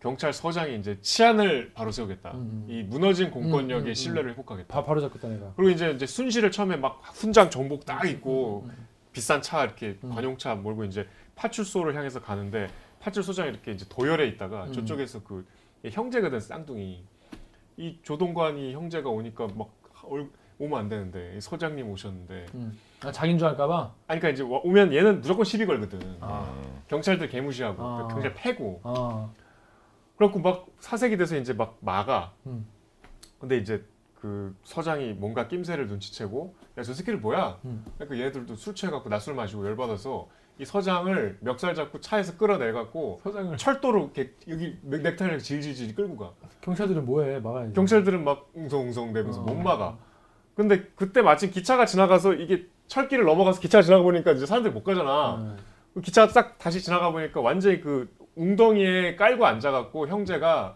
경찰서장이 0.00 0.76
이제 0.78 0.96
치안을 1.02 1.72
바로 1.74 1.90
세우겠다. 1.90 2.30
음, 2.30 2.38
음. 2.38 2.66
이 2.70 2.82
무너진 2.84 3.30
공권력의 3.32 3.90
음. 3.90 3.94
신뢰를 3.94 4.30
회복하겠다. 4.30 4.72
바, 4.72 4.84
바로 4.84 5.00
잡겠다 5.00 5.28
내가. 5.28 5.52
그리고 5.56 5.70
이제 5.70 5.90
이제 5.90 6.06
순실을 6.06 6.52
처음에 6.52 6.76
막 6.76 7.02
훈장 7.04 7.50
정복 7.50 7.84
딱 7.84 8.08
입고 8.08 8.68
비싼 9.12 9.42
차 9.42 9.64
이렇게 9.64 9.98
음. 10.04 10.10
관용차 10.10 10.54
몰고 10.54 10.84
이제 10.84 11.06
파출소를 11.34 11.96
향해서 11.96 12.22
가는데 12.22 12.68
파출소장이 13.00 13.50
이렇게 13.50 13.72
이제 13.72 13.84
도열에 13.88 14.28
있다가 14.28 14.66
음. 14.66 14.72
저쪽에서 14.72 15.24
그 15.24 15.44
형제거든 15.84 16.38
쌍둥이 16.38 17.02
이 17.76 17.98
조동관이 18.04 18.72
형제가 18.74 19.10
오니까 19.10 19.48
막 19.56 19.77
얼- 20.10 20.30
오면 20.60 20.78
안 20.78 20.88
되는데 20.88 21.34
이 21.36 21.40
서장님 21.40 21.88
오셨는데 21.88 22.46
음. 22.54 22.78
아, 23.04 23.12
자기인 23.12 23.38
줄 23.38 23.46
알까봐. 23.48 23.94
아니 24.08 24.18
그러니까 24.20 24.28
이제 24.30 24.42
와- 24.42 24.60
오면 24.64 24.92
얘는 24.92 25.20
무조건 25.20 25.44
시비 25.44 25.64
걸거든. 25.66 26.00
아. 26.20 26.52
경찰들 26.88 27.28
개무시하고 27.28 27.80
아. 27.82 27.92
그러니까 27.94 28.14
경찰 28.14 28.34
패고 28.34 28.80
아. 28.82 29.30
그래갖고 30.16 30.40
막 30.40 30.66
사색이 30.80 31.16
돼서 31.16 31.36
이제 31.36 31.52
막 31.52 31.78
막아. 31.80 32.32
음. 32.46 32.66
근데 33.38 33.56
이제 33.56 33.84
그 34.20 34.56
서장이 34.64 35.12
뭔가 35.12 35.46
낌새를 35.46 35.86
눈치채고 35.86 36.56
야 36.76 36.82
저 36.82 36.92
새끼들 36.92 37.18
뭐야? 37.18 37.60
음. 37.64 37.84
그러니까 37.98 38.26
얘들도 38.26 38.56
술 38.56 38.74
취해갖고 38.74 39.08
낮술 39.08 39.34
마시고 39.34 39.64
열받아서 39.64 40.28
이 40.58 40.64
서장을 40.64 41.38
멱살 41.40 41.74
잡고 41.74 42.00
차에서 42.00 42.36
끌어내갖고 42.36 43.20
서장을 43.22 43.56
철도로 43.56 44.10
이렇게 44.14 44.32
여기 44.48 44.76
넥타이를 44.82 45.38
질질질 45.38 45.94
끌고 45.94 46.16
가. 46.16 46.32
경찰들은 46.60 47.06
뭐해 47.06 47.38
막아야지. 47.38 47.74
경찰들은 47.74 48.24
막 48.24 48.50
웅성웅성 48.54 49.12
대면서 49.12 49.40
어. 49.40 49.44
못 49.44 49.54
막아. 49.54 49.96
근데 50.56 50.82
그때 50.96 51.22
마침 51.22 51.52
기차가 51.52 51.86
지나가서 51.86 52.34
이게 52.34 52.66
철길을 52.88 53.24
넘어가서 53.24 53.60
기차가 53.60 53.82
지나가 53.82 54.02
보니까 54.02 54.32
이제 54.32 54.46
사람들이 54.46 54.74
못 54.74 54.82
가잖아. 54.82 55.54
네. 55.56 55.62
그 55.94 56.00
기차가 56.00 56.32
싹 56.32 56.58
다시 56.58 56.82
지나가 56.82 57.12
보니까 57.12 57.40
완전히 57.40 57.80
그 57.80 58.08
웅덩이에 58.34 59.14
깔고 59.14 59.46
앉아갖고 59.46 60.08
형제가 60.08 60.74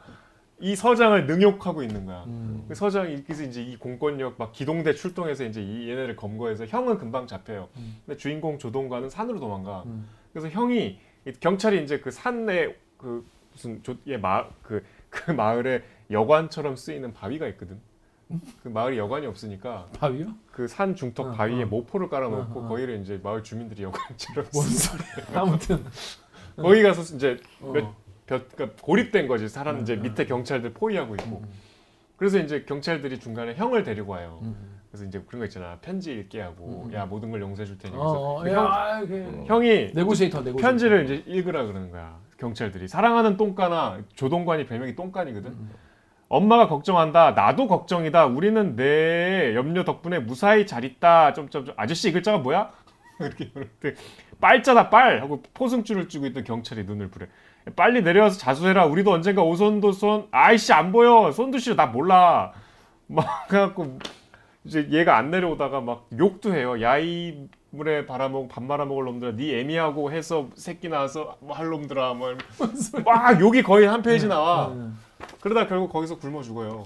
이 0.63 0.77
서장을 0.77 1.27
능욕하고 1.27 1.83
있는 1.83 2.07
거야. 2.07 2.23
음. 2.29 2.65
그 2.69 2.75
서장이 2.77 3.13
이렇게 3.15 3.35
이제 3.45 3.61
이 3.61 3.77
공권력 3.77 4.37
막 4.39 4.53
기동대 4.53 4.95
출동해서 4.95 5.45
이제 5.45 5.61
이 5.61 5.91
얘네를 5.91 6.15
검거해서 6.15 6.67
형은 6.67 6.99
금방 6.99 7.27
잡혀요. 7.27 7.69
음. 7.77 7.97
근데 8.07 8.17
주인공 8.17 8.61
조동관은 8.61 9.11
산으로 9.11 9.41
도망가. 9.41 9.83
음. 9.87 10.07
그래서 10.33 10.49
형이 10.49 11.01
이 11.27 11.33
경찰이 11.41 11.83
이제 11.83 11.99
그 11.99 12.13
산에 12.13 12.77
그 12.97 13.27
무슨 13.53 13.83
조예 13.83 14.17
마그 14.19 14.85
그 15.11 15.33
마을에 15.33 15.83
여관처럼 16.13 16.77
쓰이는 16.77 17.13
바위가 17.13 17.49
있거든. 17.49 17.81
그 18.63 18.69
마을이 18.69 18.97
여관이 18.99 19.27
없으니까 19.27 19.89
바위요? 19.99 20.29
그 20.53 20.69
산 20.69 20.95
중턱 20.95 21.27
어, 21.27 21.31
바위에 21.33 21.65
어. 21.65 21.67
모포를 21.67 22.09
깔아놓고 22.09 22.61
어, 22.61 22.65
어. 22.65 22.69
거기를 22.69 23.01
이제 23.01 23.21
마을 23.23 23.43
주민들이 23.43 23.83
여관처럼 23.83 24.47
뭔 24.55 24.65
쓰- 24.69 24.89
소리야? 24.97 25.41
아무튼 25.43 25.85
거기 26.57 26.83
가서 26.85 27.03
이제 27.17 27.39
어. 27.61 27.73
몇, 27.73 27.83
몇 27.83 28.02
그러니까 28.27 28.71
고립된 28.81 29.27
거지. 29.27 29.49
사람 29.49 29.81
이제 29.81 29.97
밑에 29.97 30.27
경찰들 30.27 30.73
포위하고 30.73 31.15
있고. 31.17 31.43
그래서 32.17 32.39
이제 32.39 32.65
경찰들이 32.67 33.19
중간에 33.19 33.55
형을 33.55 33.83
데리고 33.83 34.13
와요. 34.13 34.39
음. 34.43 34.81
그래서 34.89 35.05
이제 35.07 35.21
그런 35.27 35.41
거 35.41 35.47
있잖아. 35.47 35.79
편지 35.81 36.13
읽게 36.13 36.41
하고 36.41 36.85
음. 36.87 36.93
야 36.93 37.07
모든 37.07 37.31
걸 37.31 37.41
용서해 37.41 37.67
줄 37.67 37.79
테니. 37.79 37.97
어, 37.97 38.01
어, 38.01 38.47
형, 38.47 38.65
야, 38.65 39.01
이게 39.03 39.27
형이 39.47 39.91
네고시에이터 39.95 40.43
네고 40.43 40.59
편지를 40.59 41.05
이제 41.05 41.25
읽으라 41.27 41.65
그러는 41.65 41.91
거야 41.91 42.19
경찰들이. 42.39 42.89
사랑하는 42.89 43.37
똥까나 43.37 44.01
조동관이 44.15 44.67
별명이 44.67 44.95
똥간이거든. 44.95 45.51
음. 45.51 45.71
엄마가 46.29 46.69
걱정한다. 46.69 47.33
나도 47.33 47.67
걱정이다. 47.67 48.27
우리는 48.27 48.75
내 48.77 49.55
염려 49.55 49.85
덕분에 49.85 50.19
무사히 50.19 50.67
잘 50.67 50.85
있다. 50.85 51.33
점점점 51.35 51.75
아저씨 51.77 52.09
이 52.09 52.13
글자가 52.13 52.39
뭐야 52.39 52.71
이렇게 53.27 53.49
그러는데 53.51 53.95
빨자다 54.41 54.91
빨 54.91 55.21
하고 55.23 55.43
포승줄을 55.55 56.09
쥐고 56.09 56.27
있던 56.27 56.45
경찰이 56.45 56.85
눈을 56.85 57.09
부래. 57.09 57.27
빨리 57.77 58.03
내려와서 58.03 58.39
자수해라. 58.39 58.87
우리도 58.87 59.13
언젠가 59.13 59.43
오손도손 59.43 60.29
아이씨 60.33 60.73
안 60.73 60.93
보여. 60.93 61.31
손두씨 61.33 61.77
나 61.77 61.87
몰라. 61.87 62.53
막 63.07 63.47
그래갖고 63.49 63.99
이제 64.65 64.89
얘가 64.91 65.17
안 65.17 65.31
내려오다가 65.31 65.81
막 65.81 66.07
욕도 66.19 66.55
해요. 66.55 66.81
야이 66.81 67.49
물에 67.71 68.05
발아먹 68.07 68.49
밥 68.49 68.63
말아먹을 68.65 69.05
놈들아. 69.05 69.33
네 69.37 69.61
애미하고 69.61 70.13
해서 70.13 70.49
새끼 70.55 70.89
낳아서 70.89 71.37
뭐 71.41 71.57
할 71.57 71.69
놈들아. 71.69 72.15
막, 72.15 72.37
이러면서 72.59 73.01
막 73.05 73.41
욕이 73.41 73.63
거의 73.63 73.87
한 73.87 74.03
페이지 74.03 74.27
나와. 74.29 74.69
음. 74.69 74.99
그러다 75.41 75.67
결국 75.69 75.91
거기서 75.93 76.19
굶어 76.19 76.43
죽어요. 76.43 76.85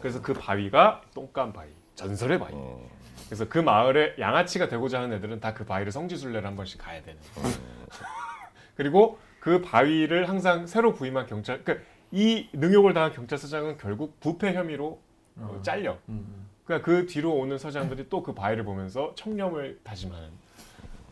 그래서 0.00 0.20
그 0.22 0.32
바위가 0.34 1.00
똥간 1.14 1.52
바위, 1.52 1.70
전설의 1.96 2.38
바위. 2.38 2.54
어. 3.26 3.28
그래서 3.28 3.48
그 3.48 3.58
마을에 3.58 4.14
양아치가 4.18 4.68
되고자 4.68 5.00
하는 5.02 5.16
애들은 5.16 5.40
다 5.40 5.52
그 5.54 5.64
바위를 5.64 5.90
성지순례를 5.92 6.46
한 6.46 6.54
번씩 6.56 6.80
가야 6.80 7.02
되는. 7.02 7.18
그리고 8.76 9.18
그 9.40 9.62
바위를 9.62 10.28
항상 10.28 10.66
새로 10.66 10.92
부임한 10.92 11.26
경찰, 11.26 11.62
그러니까 11.62 11.86
이 12.12 12.48
능욕을 12.52 12.94
당한 12.94 13.12
경찰 13.12 13.38
서장은 13.38 13.78
결국 13.78 14.20
부패 14.20 14.52
혐의로 14.54 15.00
어, 15.38 15.60
잘려. 15.62 15.96
음. 16.08 16.46
그러니까 16.64 16.84
그 16.84 17.06
뒤로 17.06 17.32
오는 17.34 17.58
서장들이 17.58 18.08
또 18.08 18.22
그 18.22 18.34
바위를 18.34 18.64
보면서 18.64 19.12
청렴을 19.14 19.78
다짐하는 19.84 20.28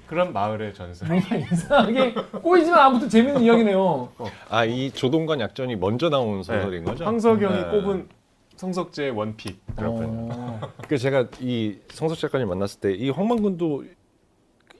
그런 0.08 0.32
마을의 0.32 0.74
전설. 0.74 1.08
뭔가 1.08 1.36
이상하게 1.36 2.14
꼬이지만 2.42 2.78
아무튼 2.80 3.08
재밌는 3.08 3.40
이야기네요. 3.42 4.12
아, 4.50 4.64
이 4.64 4.90
조동관 4.90 5.40
약전이 5.40 5.76
먼저 5.76 6.10
나온 6.10 6.42
소설인 6.42 6.84
거죠? 6.84 7.04
황석영이 7.04 7.56
네. 7.56 7.70
꼽은 7.70 8.08
성석재의 8.56 9.10
원픽. 9.10 9.60
그렇군요. 9.76 10.28
어. 10.32 10.60
그 10.88 10.96
제가 10.98 11.28
이 11.40 11.78
성석 11.90 12.18
작가님 12.18 12.48
만났을 12.48 12.80
때 12.80 12.94
이 12.94 13.10
황만근도 13.10 13.84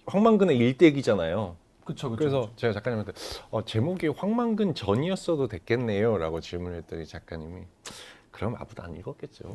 황만근의 0.07 0.57
일대기잖아요. 0.59 1.57
그쵸 1.85 2.09
그쵸. 2.11 2.17
그래서 2.19 2.51
제가 2.57 2.73
작가님한테 2.73 3.13
어, 3.51 3.65
제목이 3.65 4.09
황만근 4.09 4.75
전이었어도 4.75 5.49
됐겠네요라고 5.49 6.41
질문했더니 6.41 7.07
작가님이 7.07 7.63
그럼 8.31 8.57
아무도 8.59 8.83
안 8.83 8.95
읽었겠죠. 8.97 9.55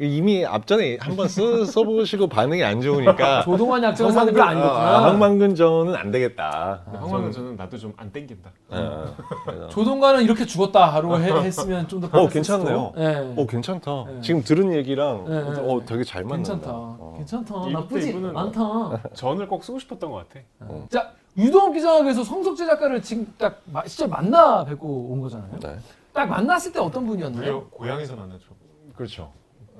이미 0.00 0.44
앞전에 0.44 0.96
한번 1.00 1.28
써, 1.28 1.64
써보시고 1.64 2.26
반응이 2.26 2.64
안 2.64 2.80
좋으니까 2.80 3.42
조동환 3.42 3.82
약정은 3.84 4.10
사람들이 4.12 4.34
별로 4.34 4.48
안 4.48 4.58
읽었구나. 4.58 4.80
아, 4.98 5.02
황만근 5.04 5.54
전은 5.54 5.94
안 5.94 6.10
되겠다. 6.10 6.82
황망은 6.92 7.30
저는 7.30 7.56
나도 7.56 7.76
좀 7.78 7.92
안 7.98 8.10
땡긴다. 8.10 8.50
어, 8.70 9.14
그래서 9.44 9.68
조동관은 9.68 10.22
이렇게 10.24 10.44
죽었다로 10.46 11.20
해- 11.20 11.30
했으면 11.44 11.86
좀 11.86 12.00
더. 12.00 12.08
어, 12.20 12.28
괜찮네요. 12.28 12.92
네. 12.96 13.34
어 13.36 13.46
괜찮다. 13.46 14.04
네. 14.08 14.20
지금 14.22 14.42
들은 14.42 14.72
얘기랑 14.72 15.24
네, 15.28 15.34
네, 15.42 15.60
어 15.60 15.78
네. 15.78 15.84
되게 15.86 16.02
잘 16.04 16.24
맞는다. 16.24 16.52
괜찮다. 16.54 16.70
어. 16.74 17.14
괜찮다. 17.18 17.68
이- 17.68 17.72
나쁘지 17.72 18.08
이분은 18.10 18.36
않다. 18.36 19.02
전을 19.14 19.46
꼭 19.46 19.62
쓰고 19.62 19.78
싶었던 19.78 20.10
것 20.10 20.26
같아. 20.28 20.40
자 20.90 21.10
유동욱 21.36 21.74
기자가 21.74 22.02
그래서 22.02 22.24
성석재 22.24 22.66
작가를 22.66 23.00
지금 23.02 23.32
딱 23.38 23.60
마- 23.66 23.84
진짜 23.84 24.06
만나 24.08 24.64
뵙고 24.64 24.86
온 25.10 25.20
거잖아요. 25.20 25.50
네. 25.60 25.76
딱 26.12 26.26
만났을 26.28 26.72
때 26.72 26.80
어떤 26.80 27.06
분이었나요? 27.06 27.66
고향에서 27.70 28.16
만났죠. 28.16 28.46
그렇죠. 28.96 29.30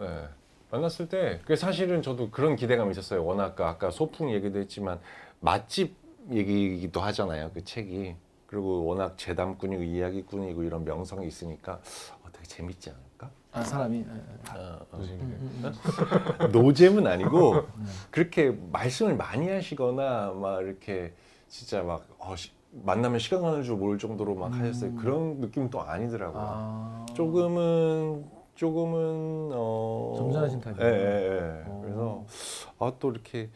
네. 0.03 0.29
만났을 0.71 1.09
때, 1.09 1.41
그 1.45 1.55
사실은 1.55 2.03
저도 2.03 2.31
그런 2.31 2.57
기대감이 2.57 2.91
있었어요. 2.93 3.25
워낙 3.25 3.61
아까, 3.61 3.91
소풍 3.91 4.33
얘기도 4.33 4.59
했지만 4.59 4.99
맛집 5.41 5.95
얘기이기도 6.31 7.01
하잖아요. 7.01 7.51
그 7.53 7.65
책이. 7.65 8.17
그리고 8.47 8.85
워낙 8.85 9.17
재담꾼이고 9.17 9.83
이야기꾼이고 9.83 10.63
이런 10.63 10.85
명성이 10.85 11.27
있으니까 11.27 11.81
어, 12.23 12.29
되게 12.33 12.45
재밌지 12.47 12.91
않을까? 12.91 13.31
아 13.53 13.63
사람이. 13.63 13.99
예, 13.99 14.03
예. 14.03 14.59
어, 14.59 14.87
어. 14.93 14.97
무슨 14.99 15.15
음, 15.15 15.19
게. 15.19 15.25
음, 15.25 15.73
음. 16.45 16.53
노잼은 16.53 17.07
아니고 17.07 17.67
그렇게 18.11 18.51
말씀을 18.71 19.17
많이 19.17 19.49
하시거나 19.49 20.33
막 20.33 20.61
이렇게 20.63 21.15
진짜 21.49 21.83
막 21.83 22.07
어, 22.19 22.37
시- 22.37 22.53
만나면 22.73 23.19
시간 23.21 23.41
가는 23.41 23.63
줄 23.63 23.77
모를 23.77 23.99
정도로 23.99 24.35
막 24.35 24.53
하셨어요. 24.55 24.91
음. 24.91 24.97
그런 24.97 25.41
느낌은 25.41 25.71
또 25.71 25.81
아니더라고요. 25.83 26.43
아. 26.45 27.07
조금은 27.15 28.27
조금은 28.55 29.51
어 29.55 30.15
점잖으신 30.17 30.61
타입이에요? 30.61 30.89
예, 30.89 30.95
예, 30.95 31.03
예. 31.61 31.65
어. 31.67 31.81
그래서 31.83 32.25
아 32.79 32.93
또 32.99 33.11
이렇게 33.11 33.49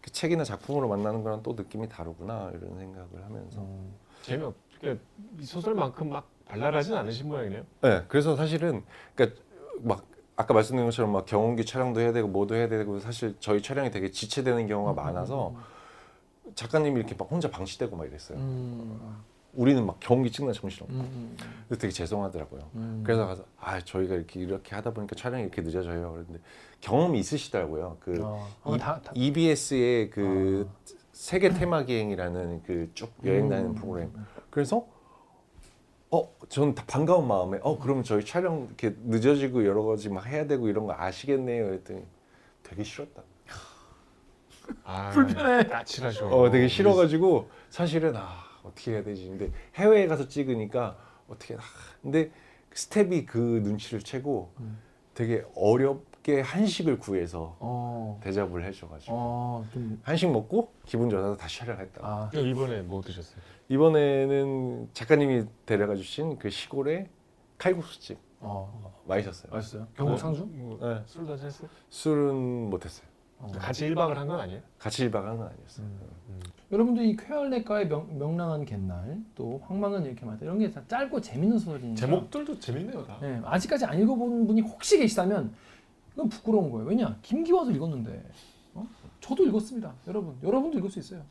그 0.00 0.10
책이나 0.10 0.44
작품으로 0.44 0.88
만나는 0.88 1.22
거랑 1.22 1.42
또 1.42 1.52
느낌이 1.52 1.88
다르구나 1.88 2.50
이런 2.54 2.76
생각을 2.78 3.24
하면서. 3.24 3.60
음. 3.60 3.94
재미없. 4.22 4.54
그러니까 4.80 5.04
이 5.38 5.44
소설만큼 5.44 6.08
막 6.10 6.28
발랄하진 6.46 6.94
않으신 6.94 7.28
모양이네요. 7.28 7.62
네, 7.82 8.02
그래서 8.08 8.34
사실은 8.34 8.82
그러니까 9.14 9.40
막 9.82 10.04
아까 10.36 10.54
말씀드린 10.54 10.86
것처럼 10.86 11.12
막 11.12 11.26
경운기 11.26 11.64
촬영도 11.66 12.00
해야 12.00 12.12
되고 12.12 12.26
뭐도 12.26 12.54
해야 12.54 12.68
되고 12.68 12.98
사실 12.98 13.36
저희 13.40 13.62
촬영이 13.62 13.90
되게 13.90 14.10
지체되는 14.10 14.66
경우가 14.66 14.94
많아서 14.94 15.54
작가님이 16.54 16.98
이렇게 17.00 17.14
막 17.14 17.30
혼자 17.30 17.50
방치되고 17.50 17.94
막 17.94 18.06
이랬어요. 18.06 18.38
음. 18.38 19.22
우리는 19.52 19.84
막 19.84 19.98
경운기 20.00 20.30
찍나 20.30 20.52
정신없고 20.52 20.94
음. 20.94 21.36
그래서 21.68 21.80
되게 21.80 21.92
죄송하더라고요. 21.92 22.70
음. 22.76 23.02
그래서 23.04 23.26
가서 23.26 23.44
아 23.58 23.80
저희가 23.80 24.14
이렇게 24.14 24.40
이렇게 24.40 24.74
하다 24.74 24.92
보니까 24.92 25.16
촬영이 25.16 25.42
이렇게 25.44 25.62
늦어져요. 25.62 26.12
그랬는데 26.12 26.40
경험이 26.80 27.18
있으시더라고요. 27.20 27.96
그 28.00 28.20
어, 28.22 28.46
어, 28.62 28.76
다, 28.78 29.00
다. 29.02 29.12
EBS의 29.14 30.10
그 30.10 30.68
아. 30.68 30.90
세계 31.12 31.50
테마 31.50 31.82
기행이라는 31.84 32.62
그 32.62 32.90
쭉 32.94 33.12
여행 33.24 33.48
다니는 33.48 33.70
음. 33.70 33.74
프로그램. 33.74 34.12
그래서 34.50 34.86
어, 36.12 36.32
전다 36.48 36.84
반가운 36.86 37.26
마음에 37.28 37.58
어, 37.62 37.78
그러면 37.78 38.02
저희 38.04 38.24
촬영 38.24 38.66
이렇게 38.66 38.96
늦어지고 39.04 39.64
여러 39.66 39.82
가지 39.84 40.08
막 40.08 40.26
해야 40.26 40.46
되고 40.46 40.68
이런 40.68 40.86
거 40.86 40.94
아시겠네요. 40.96 41.66
그랬더니 41.66 42.04
되게 42.62 42.82
싫었다. 42.84 43.22
아, 44.84 45.10
불편해. 45.10 45.64
까칠하셔. 45.66 46.26
어, 46.28 46.50
되게 46.50 46.68
싫어가지고 46.68 47.48
사실은 47.68 48.14
아 48.16 48.44
어떻게 48.62 48.92
해야 48.92 49.02
되지? 49.02 49.28
근데 49.28 49.50
해외에 49.76 50.06
가서 50.06 50.28
찍으니까 50.28 50.96
어떻게 51.28 51.54
아, 51.54 51.58
근데 52.02 52.30
스텝이 52.72 53.26
그 53.26 53.38
눈치를 53.64 54.00
채고 54.00 54.52
음. 54.60 54.78
되게 55.14 55.44
어렵게 55.56 56.40
한식을 56.40 56.98
구해서 56.98 57.56
어. 57.60 58.20
대접을 58.22 58.64
해줘가지고 58.64 59.12
어. 59.14 59.66
좀. 59.72 60.00
한식 60.04 60.30
먹고 60.30 60.72
기분 60.86 61.10
좋아서 61.10 61.36
다시 61.36 61.58
촬영했다. 61.60 62.00
아. 62.02 62.30
이번에 62.34 62.82
뭐 62.82 63.00
드셨어요? 63.02 63.40
이번에는 63.68 64.90
작가님이 64.92 65.44
데려가 65.66 65.94
주신 65.96 66.38
그 66.38 66.50
시골의 66.50 67.08
칼국수집 67.58 68.18
어. 68.40 68.94
맛있었어요. 69.06 69.52
맛있어요. 69.52 69.86
경북 69.96 70.18
상주? 70.18 70.46
뭐, 70.46 70.78
네. 70.80 71.02
술 71.06 71.26
다셨어요? 71.26 71.68
술은 71.90 72.70
못했어요. 72.70 73.06
어. 73.38 73.50
같이 73.52 73.88
1박을 73.90 74.14
한 74.14 74.28
건 74.28 74.38
아니에요? 74.40 74.60
같이 74.78 75.08
1박 75.08 75.22
한 75.24 75.36
건 75.38 75.48
아니었어요. 75.48 75.86
여러분들 76.72 77.04
이 77.04 77.16
쾌활내과의 77.16 77.88
명, 77.88 78.16
명랑한 78.18 78.64
갯날 78.64 79.18
또 79.34 79.60
황망은 79.66 80.04
이렇게 80.06 80.24
많다 80.24 80.44
이런 80.44 80.58
게 80.58 80.70
다 80.70 80.80
짧고 80.86 81.20
재밌는 81.20 81.58
소설이니까 81.58 81.96
제목들도 81.96 82.58
재밌네요 82.60 83.04
다. 83.04 83.18
네, 83.20 83.40
아직까지 83.44 83.84
안 83.86 83.98
읽어본 84.00 84.46
분이 84.46 84.60
혹시 84.60 84.98
계시다면 84.98 85.52
이건 86.14 86.28
부끄러운 86.28 86.70
거예요 86.70 86.86
왜냐 86.88 87.16
김기화도 87.22 87.72
읽었는데 87.72 88.24
어? 88.74 88.86
저도 89.20 89.44
읽었습니다. 89.46 89.92
여러분, 90.06 90.36
여러분도 90.42 90.78
읽을 90.78 90.88
수 90.90 91.00
있어요. 91.00 91.22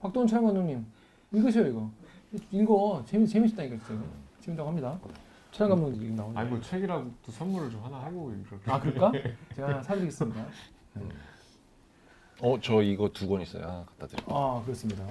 박동원 0.00 0.26
촬영 0.26 0.44
감독님 0.46 0.84
읽으세요 1.32 1.66
이거. 1.68 1.88
읽어 2.50 3.02
재미 3.06 3.26
재밌다니까 3.28 3.76
진짜. 3.86 4.02
재밌다고 4.40 4.68
합니다. 4.68 4.98
촬영 5.52 5.70
감독님 5.70 6.02
이거 6.02 6.14
나오네. 6.22 6.38
아니 6.40 6.50
뭐 6.50 6.60
책이라도 6.60 7.08
또 7.24 7.30
선물을 7.30 7.70
좀 7.70 7.80
하나 7.84 7.98
하고 8.02 8.32
이렇게. 8.32 8.70
아 8.70 8.80
그럴까? 8.80 9.12
제가 9.54 9.68
하나 9.68 9.82
사드리겠습니다. 9.82 10.44
어, 12.40 12.58
저 12.60 12.82
이거 12.82 13.08
두 13.10 13.28
권 13.28 13.40
있어요. 13.42 13.62
하나 13.62 13.84
갖다 13.86 14.06
드릴게요. 14.06 14.36
아 14.36 14.62
그렇습니다. 14.64 15.04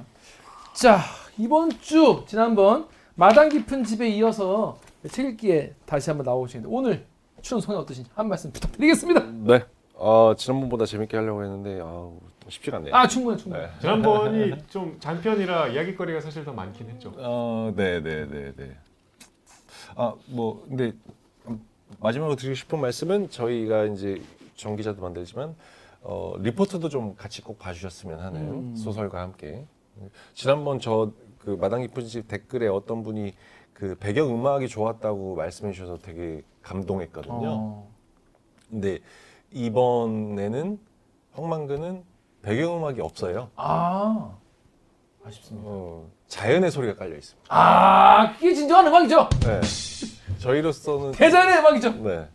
자 0.73 0.99
이번 1.37 1.69
주 1.81 2.23
지난번 2.27 2.87
마당 3.15 3.49
깊은 3.49 3.83
집에 3.83 4.09
이어서 4.09 4.79
책 5.09 5.25
읽기에 5.27 5.75
다시 5.85 6.09
한번 6.09 6.25
나오시는데 6.25 6.69
오늘 6.71 7.05
출연 7.41 7.61
소감 7.61 7.77
어떠신지 7.81 8.09
한 8.15 8.27
말씀 8.27 8.51
부탁드리겠습니다. 8.51 9.21
네. 9.43 9.65
어, 9.95 10.33
지난번보다 10.35 10.85
재밌게 10.85 11.15
하려고 11.17 11.43
했는데 11.43 11.79
아우, 11.79 12.17
쉽지가 12.49 12.77
않네요. 12.77 12.95
아 12.95 13.07
충분해 13.07 13.37
충분해. 13.37 13.65
네. 13.65 13.71
지난번이 13.79 14.53
좀 14.69 14.97
장편이라 14.99 15.67
이야기거리가 15.69 16.21
사실 16.21 16.43
더 16.43 16.51
많긴 16.53 16.89
했죠. 16.89 17.13
어, 17.17 17.71
네, 17.75 18.01
네, 18.01 18.25
네, 18.27 18.51
네. 18.55 18.75
아, 19.95 20.13
뭐 20.27 20.65
근데 20.67 20.93
마지막으로 21.99 22.35
드리고 22.35 22.55
싶은 22.55 22.79
말씀은 22.79 23.29
저희가 23.29 23.85
이제 23.85 24.21
전 24.55 24.75
기자도 24.75 25.01
만들지만 25.01 25.55
어, 26.01 26.33
리포터도 26.39 26.89
좀 26.89 27.15
같이 27.15 27.41
꼭 27.41 27.59
봐주셨으면 27.59 28.19
하는 28.19 28.41
음. 28.51 28.75
소설과 28.75 29.21
함께 29.21 29.65
지난번 30.33 30.79
저 30.79 31.11
그 31.43 31.57
마당 31.59 31.81
깊은 31.81 32.05
집 32.05 32.27
댓글에 32.27 32.67
어떤 32.67 33.03
분이 33.03 33.33
그 33.73 33.95
배경 33.95 34.29
음악이 34.29 34.67
좋았다고 34.67 35.35
말씀해 35.35 35.73
주셔서 35.73 35.97
되게 35.97 36.43
감동했거든요. 36.61 37.33
어. 37.49 37.91
근데 38.69 38.99
이번에는 39.51 40.79
황만근은 41.33 42.03
배경 42.43 42.77
음악이 42.77 43.01
없어요. 43.01 43.49
아 43.55 44.35
아쉽습니다. 45.25 45.67
어, 45.67 46.07
자연의 46.27 46.69
소리가 46.71 46.95
깔려 46.95 47.15
있습니다. 47.17 47.47
아 47.49 48.33
그게 48.33 48.53
진정한 48.53 48.87
음악이죠. 48.87 49.29
네. 49.41 49.61
저희로서는 50.39 51.11
대전의 51.13 51.59
음악이죠. 51.59 51.91
네. 52.03 52.27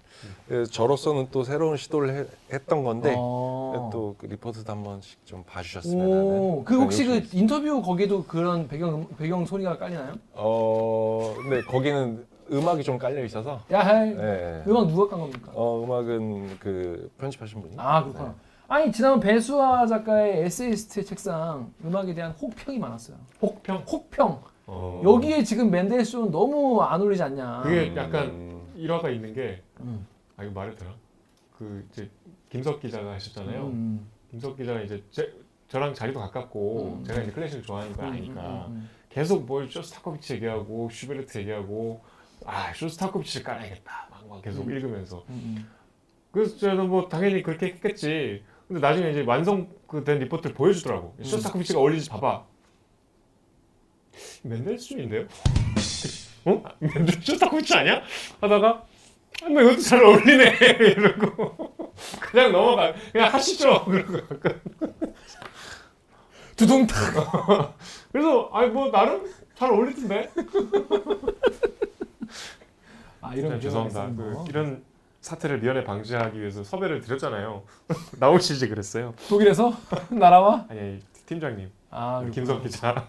그래서 0.48 0.70
저로서는 0.70 1.28
또 1.32 1.42
새로운 1.42 1.76
시도를 1.76 2.14
해- 2.14 2.26
했던 2.52 2.84
건데 2.84 3.14
어. 3.18 3.90
또그 3.92 4.26
리포트도 4.26 4.70
한 4.72 4.82
번씩 4.84 5.26
좀 5.26 5.42
봐주셨으면 5.44 6.06
오, 6.06 6.12
하는. 6.12 6.64
그 6.64 6.80
혹시 6.80 7.04
그 7.04 7.16
요청이 7.16 7.28
인터뷰 7.32 7.82
거기에도 7.82 8.24
그런 8.24 8.68
배경 8.68 8.94
음- 8.94 9.06
배경 9.18 9.44
소리가 9.44 9.76
깔리나요? 9.76 10.14
어, 10.34 11.34
근데 11.42 11.62
거기는 11.62 12.24
음악이 12.52 12.84
좀 12.84 12.96
깔려 12.96 13.24
있어서. 13.24 13.60
야하이 13.72 14.14
네. 14.14 14.62
음악 14.68 14.86
누가 14.86 15.08
깐 15.08 15.20
겁니까? 15.20 15.50
어, 15.52 15.82
음악은 15.82 16.58
그 16.60 17.10
편집하신 17.18 17.60
분이. 17.62 17.74
아 17.76 18.02
그렇구나. 18.04 18.28
네. 18.28 18.34
아니 18.68 18.92
지난번 18.92 19.20
배수아 19.20 19.86
작가의 19.86 20.44
에세이스트 20.44 21.04
책상 21.04 21.72
음악에 21.84 22.14
대한 22.14 22.32
혹평이 22.32 22.78
많았어요. 22.78 23.16
혹평. 23.42 23.84
혹평. 23.88 24.40
어. 24.68 25.00
여기에 25.04 25.42
지금 25.44 25.70
멘델스존 25.70 26.30
너무 26.30 26.80
안 26.82 27.00
어울리지 27.00 27.22
않냐. 27.22 27.62
그게 27.64 27.90
음, 27.90 27.96
약간 27.96 28.26
음, 28.26 28.60
일화가 28.76 29.10
있는 29.10 29.32
게, 29.34 29.60
음. 29.80 30.06
아 30.36 30.44
이거 30.44 30.52
말해도 30.52 30.76
되나? 30.76 30.94
그 31.58 31.86
이제 31.90 32.10
김석 32.50 32.80
기자가 32.80 33.12
하셨잖아요. 33.14 33.66
음. 33.66 34.06
김석 34.30 34.56
기자가 34.56 34.80
이제 34.82 35.02
제, 35.10 35.32
저랑 35.68 35.94
자리도 35.94 36.20
가깝고 36.20 36.98
음. 37.00 37.04
제가 37.04 37.22
이제 37.22 37.32
클래식을 37.32 37.62
좋아하는 37.62 37.92
걸 37.94 38.06
음, 38.06 38.12
아니까 38.12 38.66
음, 38.66 38.76
음, 38.76 38.90
계속 39.08 39.46
뭘 39.46 39.68
쇼스타코비치 39.68 40.34
얘기하고 40.34 40.90
슈베르트 40.90 41.38
얘기하고 41.38 42.02
아 42.44 42.72
쇼스타코비치를 42.74 43.44
깔아야겠다 43.44 44.08
막, 44.10 44.28
막 44.28 44.42
계속 44.42 44.66
음. 44.66 44.72
읽으면서 44.72 45.24
음, 45.30 45.68
그래서 46.30 46.56
저는 46.58 46.88
뭐 46.88 47.08
당연히 47.08 47.42
그렇게 47.42 47.66
했겠지 47.66 48.44
근데 48.68 48.80
나중에 48.80 49.10
이제 49.10 49.22
완성 49.22 49.68
그된 49.86 50.18
리포트를 50.18 50.54
보여주더라고 50.54 51.14
음. 51.18 51.24
쇼스타코비치가 51.24 51.78
어울리지 51.78 52.10
봐봐 52.10 52.44
멘델스존인데요? 54.42 55.26
어? 56.44 56.62
멘델 56.78 57.20
쇼스타코비치 57.22 57.74
아니야? 57.74 58.02
하다가 58.40 58.68
아, 58.68 58.95
뭐 59.50 59.62
이것도 59.62 59.80
잘 59.80 60.02
어울리네. 60.04 60.56
이러고. 60.96 61.92
그냥 62.20 62.52
넘어가. 62.52 62.92
그냥 63.12 63.32
하시죠. 63.32 63.84
그러고 63.84 64.18
두둥탁. 66.56 66.96
그래서 68.12 68.50
아니 68.52 68.70
뭐 68.70 68.90
나름 68.90 69.24
잘 69.54 69.70
어울리던데. 69.70 70.30
아 73.20 73.34
이런 73.34 73.52
네, 73.52 73.60
죄송합니다. 73.60 74.06
그, 74.16 74.32
거. 74.34 74.44
이런 74.48 74.82
사태를 75.20 75.58
미연에 75.60 75.84
방지하기 75.84 76.38
위해서 76.40 76.62
섭외를 76.64 77.00
드렸잖아요. 77.00 77.62
나오시지 78.18 78.68
그랬어요. 78.68 79.14
독일에서? 79.28 79.76
나라와? 80.10 80.64
아니, 80.68 80.80
아니 80.80 81.00
팀장님. 81.26 81.70
아 81.90 82.24
김석 82.32 82.62
기자 82.62 83.08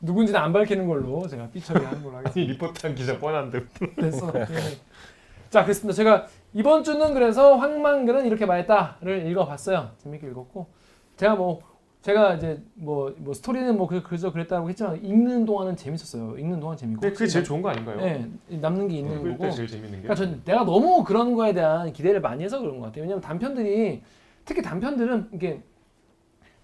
누군지는 0.00 0.38
안 0.40 0.52
밝히는 0.52 0.86
걸로 0.86 1.26
제가 1.26 1.48
삐처리하는 1.50 2.02
걸로 2.02 2.16
하겠습니다. 2.18 2.40
이 2.40 2.52
리포트한 2.54 2.94
기자 2.94 3.18
뻔한데 3.18 3.64
됐어. 3.96 4.32
예. 4.36 4.44
자, 5.50 5.62
그렇습니다. 5.62 5.94
제가 5.94 6.26
이번 6.52 6.84
주는 6.84 7.14
그래서 7.14 7.56
황만근은 7.56 8.26
이렇게 8.26 8.46
말했다를 8.46 9.26
읽어봤어요. 9.26 9.90
재밌게 9.98 10.26
읽었고 10.28 10.66
제가 11.16 11.34
뭐 11.36 11.60
제가 12.02 12.34
이제 12.34 12.62
뭐, 12.74 13.12
뭐 13.18 13.34
스토리는 13.34 13.76
뭐 13.76 13.88
그- 13.88 14.02
그저 14.02 14.30
그랬다고 14.30 14.68
했지만 14.68 15.02
읽는 15.04 15.44
동안은 15.44 15.76
재밌었어요. 15.76 16.38
읽는 16.38 16.60
동안 16.60 16.76
재밌고. 16.76 17.00
근데 17.00 17.12
그게 17.12 17.26
제일 17.26 17.44
좋은 17.44 17.62
거 17.62 17.70
아닌가요? 17.70 17.96
네, 17.96 18.28
남는 18.48 18.86
게 18.88 18.98
있는 18.98 19.32
거고. 19.32 19.42
때 19.44 19.50
제일 19.50 19.66
재밌는 19.68 20.02
게 20.02 20.02
그러니까 20.02 20.14
전 20.14 20.40
내가 20.44 20.64
너무 20.64 21.02
그런 21.02 21.34
거에 21.34 21.52
대한 21.52 21.92
기대를 21.92 22.20
많이 22.20 22.44
해서 22.44 22.60
그런 22.60 22.78
것 22.78 22.86
같아요. 22.86 23.02
왜냐면 23.02 23.20
단편들이 23.22 24.02
특히 24.44 24.62
단편들은 24.62 25.30
이게 25.32 25.62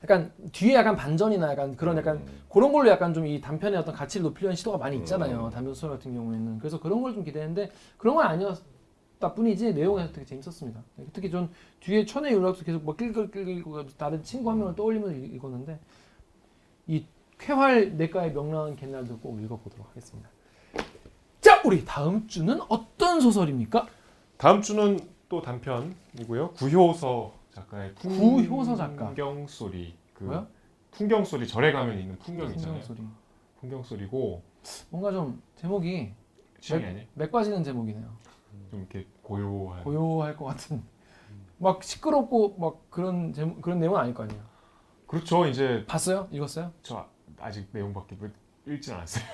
약간 0.02 0.32
뒤에 0.52 0.74
약간 0.74 0.96
반전이나 0.96 1.50
약간 1.52 1.76
그런 1.76 1.96
약간 1.96 2.16
음. 2.16 2.40
그런 2.48 2.72
걸로 2.72 2.88
약간 2.90 3.14
좀 3.14 3.26
이 3.26 3.40
단편의 3.40 3.78
어떤 3.78 3.94
가치를 3.94 4.24
높이려는 4.24 4.56
시도가 4.56 4.78
많이 4.78 4.96
있잖아요. 4.98 5.46
음. 5.46 5.50
단편 5.50 5.72
소설 5.74 5.90
같은 5.90 6.12
경우에는 6.14 6.58
그래서 6.58 6.80
그런 6.80 7.02
걸 7.02 7.14
좀 7.14 7.22
기대했는데 7.24 7.70
그런 7.98 8.16
건 8.16 8.26
아니었다 8.26 9.34
뿐이지 9.34 9.74
내용에서 9.74 10.12
되게 10.12 10.24
재밌었습니다. 10.26 10.82
특히 11.12 11.30
전 11.30 11.48
뒤에 11.80 12.04
천의 12.04 12.32
윤락도 12.32 12.64
계속 12.64 12.82
뭐 12.82 12.96
끌끌끌끌 12.96 13.62
다른 13.96 14.22
친구 14.24 14.50
한 14.50 14.58
명을 14.58 14.74
떠올리면서 14.74 15.14
읽- 15.16 15.34
읽었는데 15.34 15.78
이 16.88 17.04
쾌활 17.38 17.96
내과의 17.96 18.32
명랑한 18.32 18.76
갯날도 18.76 19.18
꼭 19.18 19.40
읽어보도록 19.40 19.88
하겠습니다. 19.90 20.28
자, 21.40 21.60
우리 21.64 21.84
다음 21.84 22.26
주는 22.28 22.58
어떤 22.68 23.20
소설입니까? 23.20 23.86
다음 24.36 24.62
주는 24.62 24.98
또 25.28 25.40
단편이고요. 25.42 26.52
구효서 26.54 27.32
작가의 27.52 27.94
구효서 27.94 28.76
작가. 28.76 29.06
풍경 29.06 29.46
소리 29.46 29.94
그 30.14 30.24
뭐야? 30.24 30.46
풍경 30.90 31.24
소리 31.24 31.46
절에 31.46 31.72
가면 31.72 31.98
있는 31.98 32.18
풍경 32.18 32.46
있잖아요. 32.50 32.80
풍경 32.80 32.82
소리. 32.82 33.06
풍경 33.60 33.82
소리고 33.82 34.42
뭔가 34.90 35.12
좀 35.12 35.42
제목이 35.56 36.12
아니에요. 36.70 37.06
맥 37.14 37.30
빠지는 37.30 37.62
제목이네요. 37.64 38.08
좀 38.70 38.80
이렇게 38.80 39.06
고요한. 39.22 39.84
고요할 39.84 40.36
것 40.36 40.44
같은. 40.46 40.82
막 41.58 41.82
시끄럽고 41.82 42.56
막 42.58 42.90
그런 42.90 43.32
제목 43.32 43.60
그런 43.62 43.78
내용은 43.78 44.00
아닐 44.00 44.14
거 44.14 44.24
아니에요. 44.24 44.42
그렇죠. 45.06 45.46
이제 45.46 45.84
봤어요? 45.86 46.28
읽었어요? 46.30 46.72
저 46.82 47.06
아직 47.38 47.68
내용밖에 47.72 48.16
못 48.16 48.32
읽진 48.66 48.94
않았어요. 48.94 49.24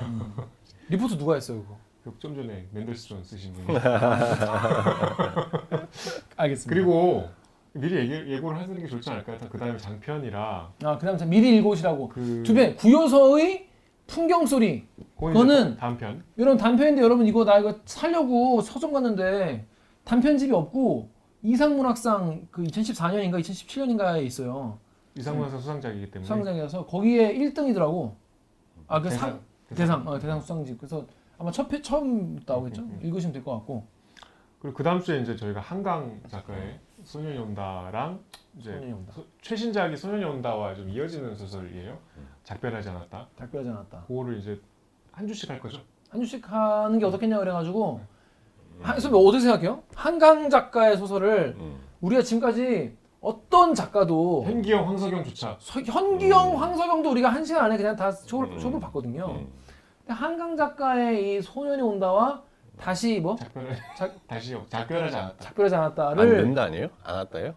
리포트 0.89 1.17
누가 1.19 1.35
했어요 1.35 1.63
그거? 1.63 1.79
그좀 2.13 2.35
전에 2.35 2.67
맨델스존 2.73 3.23
쓰신 3.23 3.53
분이. 3.53 3.79
알겠습니다. 6.37 6.75
그리고 6.75 7.29
미리 7.73 7.97
얘기, 7.97 8.33
예고 8.33 8.51
를 8.51 8.59
하는 8.59 8.79
게 8.79 8.87
좋지 8.87 9.09
않을까요? 9.11 9.39
그 9.51 9.59
다음에 9.59 9.77
장편이라 9.77 10.73
아 10.85 10.99
그 10.99 11.07
다음 11.07 11.21
에 11.21 11.27
미리 11.27 11.57
읽어오시라고. 11.59 12.09
그 12.09 12.43
주변 12.43 12.75
구요서의 12.77 13.69
풍경 14.07 14.47
소리. 14.47 14.87
그거는 15.19 15.69
이제 15.73 15.77
다음 15.77 15.97
편. 15.99 16.25
이런 16.37 16.57
단편인데 16.57 17.03
여러분 17.03 17.27
이거 17.27 17.45
나 17.45 17.59
이거 17.59 17.79
사려고 17.85 18.61
서점 18.63 18.93
갔는데 18.93 19.67
단편집이 20.05 20.53
없고 20.53 21.11
이상문학상 21.43 22.49
그 22.51 22.63
2014년인가 22.65 23.39
2017년인가에 23.41 24.25
있어요. 24.25 24.79
이상문학상 25.17 25.61
수상작이기 25.61 26.11
때문에 26.11 26.25
수상작이라서 26.25 26.87
거기에 26.87 27.35
1등이더라고. 27.35 28.15
아그상 28.87 29.41
대상, 29.69 30.03
대상 30.03 30.09
어, 30.09 30.19
대상 30.19 30.41
수상집. 30.41 30.79
그래서 30.79 31.05
아마 31.39 31.51
첫 31.53 31.71
회 31.73 31.83
처음 31.83 32.41
나오겠죠. 32.47 32.83
음, 32.83 32.99
음. 33.01 33.07
읽으시면 33.07 33.33
될 33.35 33.45
것 33.45 33.53
같고. 33.53 33.87
그리고 34.61 34.77
그 34.77 34.83
다음 34.83 35.01
주에 35.01 35.21
이제 35.21 35.37
저희가 35.37 35.61
한강 35.61 36.21
작가의 36.29 36.81
소년이 37.09 37.39
온다랑 37.39 38.21
이제 38.59 38.71
소년이 38.73 38.93
온다. 38.93 39.13
소- 39.15 39.25
최신작이 39.41 39.97
소년이 39.97 40.25
온다와 40.25 40.75
좀 40.75 40.91
이어지는 40.91 41.35
소설이에요. 41.35 41.97
작별하지 42.45 42.91
않았다. 42.91 43.29
답변하지 43.35 43.71
않았다. 43.71 44.05
그거를 44.07 44.37
이제 44.37 44.61
한 45.13 45.27
주씩 45.27 45.49
할 45.49 45.59
거죠. 45.59 45.81
한 46.11 46.21
주씩 46.21 46.51
하는 46.53 46.99
게 46.99 47.07
어떻겠냐 47.07 47.39
그래가지고 47.39 48.01
한, 48.83 49.01
선배 49.01 49.17
어떻게 49.17 49.41
생각해요? 49.41 49.83
한강 49.95 50.51
작가의 50.51 50.99
소설을 50.99 51.57
음. 51.59 51.79
우리가 52.03 52.21
지금까지 52.23 52.95
어떤 53.23 53.75
작가도 53.75 54.45
현기영, 54.45 54.87
황석영조차 54.87 55.57
서- 55.61 55.81
현기영, 55.81 56.53
음. 56.53 56.57
황석영도 56.57 57.11
우리가 57.11 57.31
한 57.31 57.43
시간 57.43 57.65
안에 57.65 57.79
그냥 57.79 57.97
다 57.97 58.13
쇼를, 58.13 58.53
음. 58.53 58.59
쇼를 58.59 58.81
봤거든요. 58.81 59.27
음. 59.31 59.49
근데 60.01 60.13
한강 60.13 60.57
작가의 60.59 61.37
이 61.39 61.43
소년이 61.43 61.81
온다와 61.81 62.43
다시 62.81 63.21
뭐 63.21 63.37
작별을 63.37 63.77
작- 63.97 64.15
다시 64.29 64.57
작별하지 64.69 65.17
않았다. 65.17 65.37
작별하지 65.39 65.75
안 65.75 65.83
않았다를 65.83 66.37
된다 66.43 66.63
아니에요? 66.65 66.89
안 67.03 67.17
왔다요? 67.17 67.55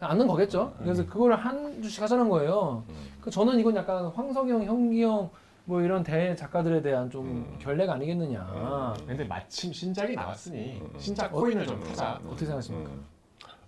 않는 0.00 0.26
거겠죠. 0.26 0.74
그래서 0.78 1.06
그걸 1.06 1.34
한 1.34 1.80
주씩 1.80 2.02
하자는 2.02 2.28
거예요. 2.28 2.82
그 3.20 3.30
저는 3.30 3.58
이건 3.60 3.76
약간 3.76 4.06
황석영, 4.06 4.64
현기영 4.64 5.30
뭐 5.64 5.80
이런 5.80 6.02
대 6.02 6.34
작가들에 6.34 6.82
대한 6.82 7.08
좀 7.08 7.56
결례가 7.60 7.94
아니겠느냐. 7.94 8.94
근데 9.06 9.22
마침 9.24 9.72
신작이 9.72 10.16
나왔으니 10.16 10.80
음. 10.80 10.92
신작 10.98 11.30
코인을 11.30 11.66
좀 11.68 11.78
타자. 11.84 12.14
어떻게 12.26 12.46
생각하십니까? 12.46 12.90
음. 12.90 13.04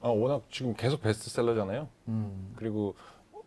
아, 0.03 0.09
워낙 0.09 0.43
지금 0.51 0.75
계속 0.75 1.01
베스트셀러잖아요. 1.03 1.87
음. 2.09 2.53
그리고 2.57 2.97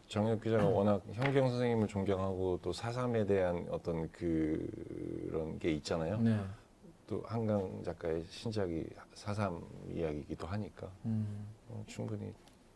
정혁 0.07 0.41
기자가 0.41 0.65
워낙 0.65 1.01
현경 1.11 1.49
선생님을 1.49 1.87
존경하고 1.87 2.59
또 2.61 2.71
사삼에 2.71 3.25
대한 3.25 3.67
어떤 3.69 4.09
그런 4.11 5.59
게 5.59 5.71
있잖아요. 5.73 6.19
네. 6.21 6.39
또 7.07 7.21
한강 7.25 7.81
작가의 7.83 8.23
신작이 8.29 8.85
사삼 9.13 9.61
이야기이기도 9.93 10.45
하니까 10.47 10.87
음. 11.05 11.45
어, 11.69 11.83
충분히 11.87 12.33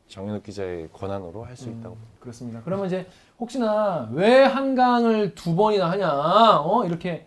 정현욱 0.07 0.43
기자의 0.43 0.89
권한으로 0.91 1.43
할수 1.43 1.69
음, 1.69 1.79
있다고. 1.79 1.97
그렇습니다. 2.19 2.61
그러면 2.63 2.87
이제 2.87 3.07
혹시나 3.39 4.09
왜 4.13 4.43
한강을 4.43 5.35
두 5.35 5.55
번이나 5.55 5.89
하냐, 5.91 6.59
어 6.61 6.85
이렇게 6.85 7.25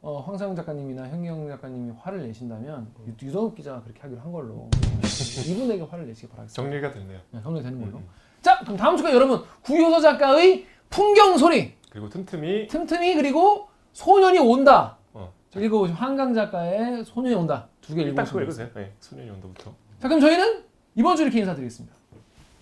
어, 0.00 0.20
황상영 0.20 0.54
작가님이나 0.54 1.08
현경 1.08 1.48
작가님이 1.48 1.92
화를 1.98 2.22
내신다면 2.26 2.86
유- 3.06 3.26
유성욱 3.26 3.54
기자가 3.54 3.82
그렇게 3.82 4.00
하기로 4.02 4.20
한 4.20 4.30
걸로 4.32 4.68
이분에게 5.48 5.82
화를 5.82 6.06
내시기 6.06 6.28
바라겠습니다. 6.28 6.52
정리가 6.62 6.92
됐네요. 6.92 7.20
네, 7.30 7.42
정리되는 7.42 7.80
걸로. 7.80 8.02
자, 8.42 8.58
그럼 8.60 8.76
다음 8.76 8.96
주가 8.96 9.12
여러분 9.12 9.42
구효서 9.62 10.00
작가의 10.00 10.66
풍경 10.90 11.36
소리 11.36 11.74
그리고 11.90 12.08
틈틈이 12.08 12.68
틈틈이 12.68 13.14
그리고 13.14 13.68
소년이 13.92 14.38
온다. 14.38 14.96
어. 15.12 15.32
그리고 15.52 15.86
한강 15.86 16.32
작가의 16.34 17.04
소년이 17.04 17.34
온다 17.34 17.68
두 17.80 17.94
개 17.94 18.02
일단 18.02 18.24
그거 18.24 18.40
읽으시면 18.40 18.68
읽으세요. 18.68 18.84
네, 18.86 18.92
소년이 19.00 19.30
온다부터. 19.30 19.72
자, 20.00 20.08
그럼 20.08 20.20
저희는 20.20 20.64
이번 20.94 21.16
주 21.16 21.22
이렇게 21.22 21.38
인사드리겠습니다. 21.40 21.94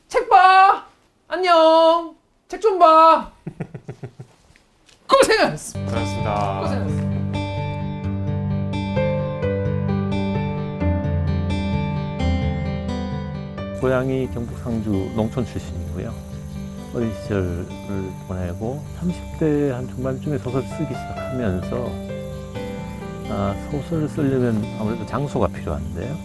책 0.09 0.29
봐! 0.29 0.87
안녕! 1.29 2.14
책 2.49 2.61
좀 2.61 2.79
봐! 2.79 3.33
고생하셨습니다. 5.09 5.91
고생하셨습니다. 5.93 6.61
고생하셨습니다. 6.61 7.15
고향이 13.81 14.29
경북 14.33 14.59
상주 14.59 15.12
농촌 15.14 15.45
출신이고요. 15.45 16.12
어린 16.95 17.12
시절을 17.22 17.66
보내고 18.27 18.83
30대 19.01 19.70
한 19.70 19.87
중반쯤에 19.89 20.39
소설 20.39 20.62
쓰기 20.62 20.87
시작하면서 20.87 21.91
아, 23.29 23.55
소설을 23.70 24.09
쓰려면 24.09 24.64
아무래도 24.81 25.05
장소가 25.05 25.49
필요한데요. 25.49 26.16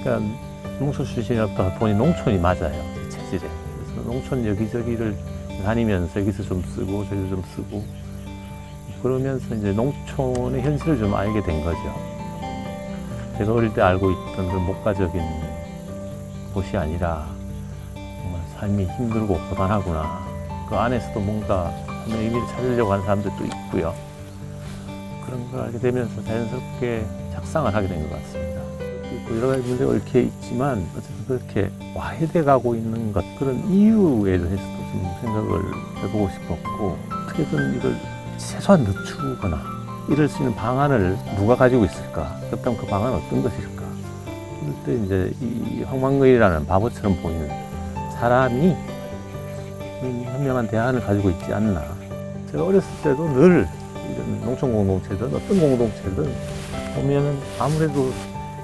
그러니까 0.00 0.36
농촌 0.78 1.04
출신이다 1.04 1.78
보니 1.78 1.94
농촌이 1.94 2.38
맞아요. 2.38 2.82
제 3.10 3.18
체질에. 3.18 3.50
그래서 3.84 4.10
농촌 4.10 4.46
여기저기를 4.46 5.14
다니면서 5.64 6.20
여기서 6.20 6.42
좀 6.44 6.62
쓰고 6.62 7.04
저기서 7.08 7.28
좀 7.28 7.42
쓰고 7.54 7.84
그러면서 9.02 9.54
이제 9.54 9.72
농촌의 9.72 10.62
현실을 10.62 10.98
좀 10.98 11.14
알게 11.14 11.42
된 11.42 11.62
거죠. 11.62 12.12
제가 13.36 13.52
어릴 13.52 13.74
때 13.74 13.82
알고 13.82 14.10
있던 14.10 14.48
그 14.48 14.56
목가적인 14.56 15.20
곳이 16.52 16.76
아니라 16.76 17.26
정말 17.94 18.40
삶이 18.58 18.84
힘들고 18.84 19.38
고단하구나. 19.50 20.20
그 20.68 20.76
안에서도 20.76 21.20
뭔가 21.20 21.70
삶의 22.06 22.24
의미를 22.26 22.46
찾으려고 22.48 22.92
하는 22.92 23.04
사람들도 23.04 23.44
있고요. 23.44 23.94
그런 25.26 25.50
걸 25.50 25.60
알게 25.62 25.78
되면서 25.78 26.22
자연스럽게 26.24 27.06
작상을 27.32 27.74
하게 27.74 27.88
된 27.88 28.02
것 28.08 28.10
같습니다. 28.22 28.60
그 29.28 29.36
여러 29.36 29.48
가지 29.48 29.62
문제가 29.62 29.92
얽혀 29.92 30.18
있지만 30.20 30.86
어쨌든 30.96 31.26
그렇게 31.26 31.70
와해돼 31.94 32.42
가고 32.44 32.74
있는 32.74 33.12
것 33.12 33.24
그런 33.38 33.56
이유에 33.70 34.36
대해서도 34.38 34.58
좀 34.90 35.10
생각을 35.20 35.62
해보고 36.02 36.28
싶었고 36.30 36.98
어떻게든 37.26 37.76
이걸 37.76 37.96
최소한 38.36 38.82
늦추거나 38.84 39.62
이럴 40.08 40.28
수 40.28 40.38
있는 40.38 40.54
방안을 40.56 41.16
누가 41.36 41.54
가지고 41.54 41.84
있을까? 41.84 42.36
그렇다면 42.50 42.78
그 42.78 42.86
방안은 42.86 43.18
어떤 43.18 43.42
것일까? 43.42 43.81
때 44.84 44.94
이제 44.94 45.32
이 45.40 45.82
황망거이라는 45.82 46.66
바보처럼 46.66 47.22
보이는 47.22 47.48
사람이 48.18 48.76
이 50.02 50.24
현명한 50.24 50.68
대안을 50.68 51.00
가지고 51.00 51.30
있지 51.30 51.52
않나. 51.52 51.82
제가 52.50 52.64
어렸을 52.64 52.88
때도 53.02 53.28
늘 53.34 53.66
이런 54.12 54.40
농촌 54.44 54.72
공동체든 54.72 55.26
어떤 55.26 55.60
공동체든 55.60 56.34
보면은 56.94 57.38
아무래도 57.58 58.12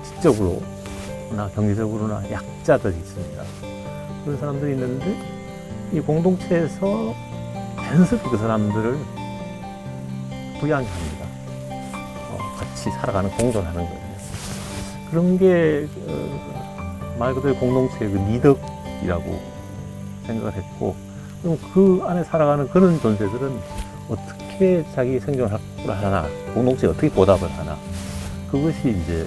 지적으로나 0.04 1.48
경제적으로나 1.54 2.22
약자들이 2.30 2.96
있습니다. 2.96 3.42
그런 4.24 4.38
사람들이 4.38 4.72
있는데 4.72 5.16
이 5.92 6.00
공동체에서 6.00 7.14
자연스럽게 7.76 8.28
그 8.28 8.36
사람들을 8.36 8.98
부양해야 10.60 10.90
합니다. 10.90 11.26
어, 12.30 12.38
같이 12.58 12.90
살아가는 12.90 13.30
공존하는 13.30 13.84
거예요. 13.84 13.97
그런 15.10 15.38
게 15.38 15.88
어, 16.06 17.16
말 17.18 17.34
그대로 17.34 17.54
공동체의 17.56 18.12
그 18.12 18.18
미덕이라고 18.18 19.40
생각을 20.26 20.52
했고 20.52 20.94
그럼 21.42 21.58
그 21.72 22.02
안에 22.04 22.24
살아가는 22.24 22.68
그런 22.68 23.00
존재들은 23.00 23.58
어떻게 24.08 24.84
자기 24.94 25.20
생존을 25.20 25.58
하나 25.86 26.26
공동체에 26.54 26.90
어떻게 26.90 27.08
보답을 27.08 27.50
하나 27.50 27.76
그것이 28.50 28.90
이제 28.90 29.26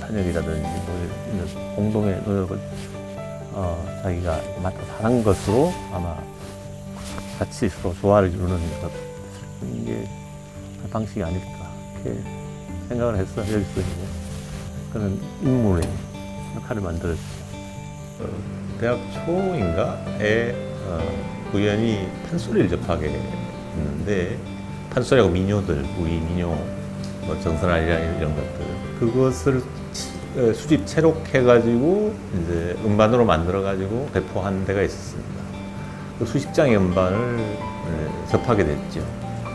산역이라든지 0.00 0.62
뭐 0.62 1.74
공동의 1.76 2.22
노력을 2.24 2.58
어, 3.54 4.00
자기가 4.02 4.40
맡아서 4.62 4.92
하는 4.98 5.22
것으로 5.22 5.72
아마 5.92 6.16
같이 7.38 7.68
서로 7.68 7.94
조화를 8.00 8.32
이루는 8.32 8.56
것 8.80 8.90
그런 9.60 9.84
게 9.84 10.08
방식이 10.90 11.22
아닐까 11.22 11.70
이렇게 12.04 12.20
생각을 12.88 13.18
해서 13.18 13.40
여기서 13.40 13.80
이제 13.80 14.21
그런 14.92 15.18
인물의 15.42 15.88
역할을 16.56 16.82
만들었죠. 16.82 17.22
어, 18.20 18.26
대학 18.78 18.98
초인가에 19.12 20.54
어, 20.86 21.50
우연히 21.54 22.08
판소리를 22.28 22.68
접하게 22.68 23.10
됐는데 23.74 24.38
판소리하고 24.90 25.32
민요들 25.32 25.84
우리 25.98 26.20
민요 26.20 26.48
뭐 27.22 27.38
정선아리라 27.40 27.98
이런 28.18 28.34
것들 28.34 28.66
그것을 29.00 29.62
어, 30.36 30.52
수집 30.52 30.86
채록해가지고 30.86 32.14
이제 32.42 32.76
음반으로 32.84 33.24
만들어가지고 33.24 34.10
배포한 34.12 34.64
데가 34.66 34.82
있었습니다. 34.82 35.42
그 36.18 36.26
수십 36.26 36.52
장의 36.52 36.76
음반을 36.76 37.38
예, 37.38 38.28
접하게 38.30 38.64
됐죠. 38.64 39.04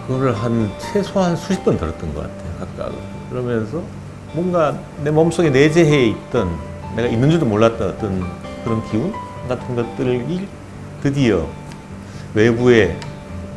그거를 0.05 0.34
한 0.34 0.69
최소한 0.80 1.35
수십 1.35 1.64
번 1.64 1.77
들었던 1.77 2.14
것 2.14 2.22
같아요, 2.22 2.57
각각. 2.59 2.91
그러면서 3.30 3.84
뭔가 4.33 4.77
내 5.03 5.11
몸속에 5.11 5.49
내재해 5.49 6.07
있던 6.07 6.49
내가 6.95 7.07
있는 7.07 7.29
줄도 7.29 7.45
몰랐던 7.45 7.89
어떤 7.89 8.23
그런 8.63 8.83
기운 8.89 9.13
같은 9.47 9.75
것들이 9.75 10.47
드디어 11.01 11.47
외부에 12.33 12.97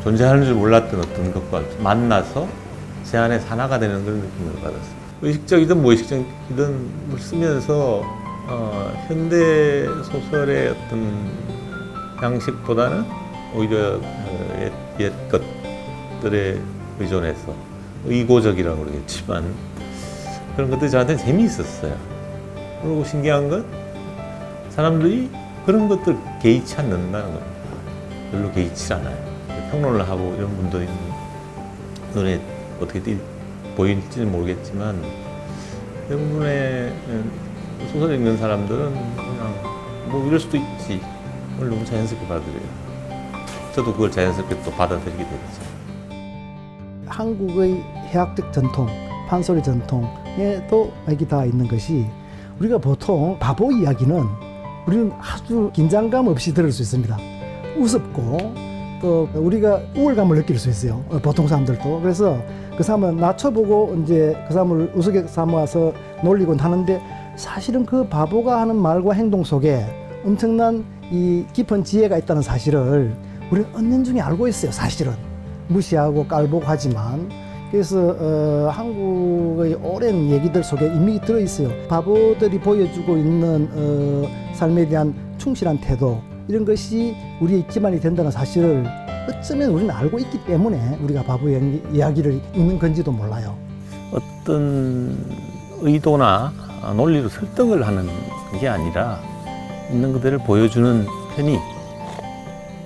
존재하는 0.02 0.44
줄 0.44 0.54
몰랐던 0.54 1.00
어떤 1.00 1.32
것과 1.32 1.62
만나서 1.80 2.48
제 3.04 3.18
안에 3.18 3.38
산화가 3.40 3.78
되는 3.78 4.04
그런 4.04 4.20
느낌을 4.20 4.54
받았어요. 4.54 5.00
의식적이든 5.22 5.82
무의식적이든 5.82 7.08
뭘 7.08 7.20
쓰면서 7.20 8.02
어, 8.48 9.04
현대 9.06 9.86
소설의 10.04 10.68
어떤 10.68 11.30
양식보다는 12.22 13.04
오히려 13.54 13.96
어, 13.96 14.58
옛, 14.62 14.72
옛 15.00 15.12
것들에 15.28 16.58
의존해서 16.98 17.54
의고적이라고 18.06 18.84
그러겠지만 18.84 19.44
그런 20.60 20.70
것들이 20.70 20.90
저한테 20.90 21.16
재미있었어요. 21.16 21.96
그리고 22.82 23.02
신기한 23.02 23.48
건 23.48 23.64
사람들이 24.68 25.30
그런 25.64 25.88
것들 25.88 26.18
개의치 26.42 26.76
않는다는 26.76 27.32
겁니다. 27.32 27.46
별로 28.30 28.52
개의치 28.52 28.92
않아요. 28.92 29.16
평론을 29.70 30.06
하고 30.06 30.34
이런 30.36 30.54
분들이 30.56 30.86
눈에 32.14 32.42
어떻게 32.78 33.00
띄, 33.00 33.18
보일지는 33.74 34.30
모르겠지만 34.30 35.02
대부분의 36.10 36.92
소설 37.90 38.14
읽는 38.16 38.36
사람들은 38.36 38.92
그냥 39.16 39.54
뭐 40.10 40.26
이럴 40.26 40.38
수도 40.38 40.58
있지. 40.58 41.00
그걸 41.54 41.70
너무 41.70 41.86
자연스럽게 41.86 42.28
받아들여요. 42.28 42.60
저도 43.72 43.92
그걸 43.94 44.10
자연스럽게 44.10 44.62
또 44.62 44.70
받아들이게 44.72 45.24
됐죠. 45.24 45.62
한국의 47.06 47.82
해학적 48.08 48.52
전통, 48.52 48.88
판소리 49.26 49.62
전통 49.62 50.06
에도 50.40 50.92
맥이 51.06 51.28
다 51.28 51.44
있는 51.44 51.68
것이 51.68 52.06
우리가 52.58 52.78
보통 52.78 53.38
바보 53.38 53.70
이야기는 53.70 54.24
우리는 54.86 55.12
아주 55.18 55.70
긴장감 55.72 56.28
없이 56.28 56.54
들을 56.54 56.72
수 56.72 56.82
있습니다. 56.82 57.16
우습고 57.78 58.54
또 59.00 59.28
우리가 59.34 59.80
우울감을 59.96 60.36
느낄 60.36 60.58
수 60.58 60.68
있어요. 60.68 61.02
어, 61.08 61.18
보통 61.18 61.46
사람들도. 61.46 62.00
그래서 62.00 62.38
그 62.76 62.82
사람을 62.82 63.16
낮춰보고 63.16 64.00
이제 64.02 64.36
그 64.46 64.54
사람을 64.54 64.92
우스개 64.94 65.26
삼아서 65.26 65.92
놀리곤 66.22 66.58
하는데 66.58 67.00
사실은 67.36 67.86
그 67.86 68.06
바보가 68.08 68.60
하는 68.60 68.76
말과 68.76 69.12
행동 69.12 69.44
속에 69.44 69.84
엄청난 70.24 70.84
이 71.10 71.44
깊은 71.52 71.84
지혜가 71.84 72.18
있다는 72.18 72.42
사실을 72.42 73.14
우리는 73.50 73.68
은연중에 73.74 74.20
알고 74.20 74.48
있어요. 74.48 74.70
사실은 74.70 75.12
무시하고 75.68 76.26
깔보고 76.26 76.64
하지만 76.66 77.30
그래서 77.70 78.16
어, 78.18 78.68
한국의 78.72 79.74
오랜 79.74 80.28
얘기들 80.30 80.62
속에 80.64 80.86
이미 80.86 81.20
들어 81.20 81.38
있어요. 81.38 81.70
바보들이 81.88 82.58
보여주고 82.60 83.16
있는 83.16 83.68
어, 83.72 84.54
삶에 84.54 84.88
대한 84.88 85.14
충실한 85.38 85.78
태도 85.80 86.20
이런 86.48 86.64
것이 86.64 87.14
우리의 87.40 87.66
기반이 87.68 88.00
된다는 88.00 88.30
사실을 88.30 88.84
어쩌면 89.28 89.70
우리는 89.70 89.94
알고 89.94 90.18
있기 90.18 90.44
때문에 90.46 90.98
우리가 91.02 91.22
바보 91.22 91.48
이야기- 91.48 91.82
이야기를 91.92 92.40
읽는 92.54 92.78
건지도 92.78 93.12
몰라요. 93.12 93.54
어떤 94.12 95.16
의도나 95.80 96.52
논리로 96.96 97.28
설득을 97.28 97.86
하는 97.86 98.08
게 98.58 98.66
아니라 98.66 99.20
있는 99.92 100.12
그대를 100.12 100.38
보여주는 100.38 101.06
편이 101.36 101.56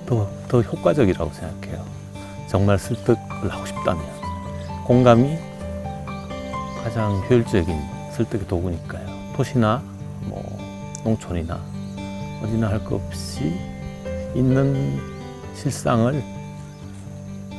더, 0.05 0.27
더 0.47 0.61
효과적이라고 0.61 1.31
생각해요. 1.33 1.83
정말 2.47 2.77
설득을 2.77 3.49
하고 3.49 3.65
싶다면. 3.65 4.14
공감이 4.85 5.37
가장 6.83 7.21
효율적인 7.29 7.75
설득의 8.11 8.47
도구니까요. 8.47 9.05
도시나 9.35 9.81
뭐 10.21 10.43
농촌이나 11.03 11.59
어디나 12.43 12.69
할 12.69 12.79
것 12.83 12.95
없이 12.95 13.59
있는 14.35 14.99
실상을 15.55 16.21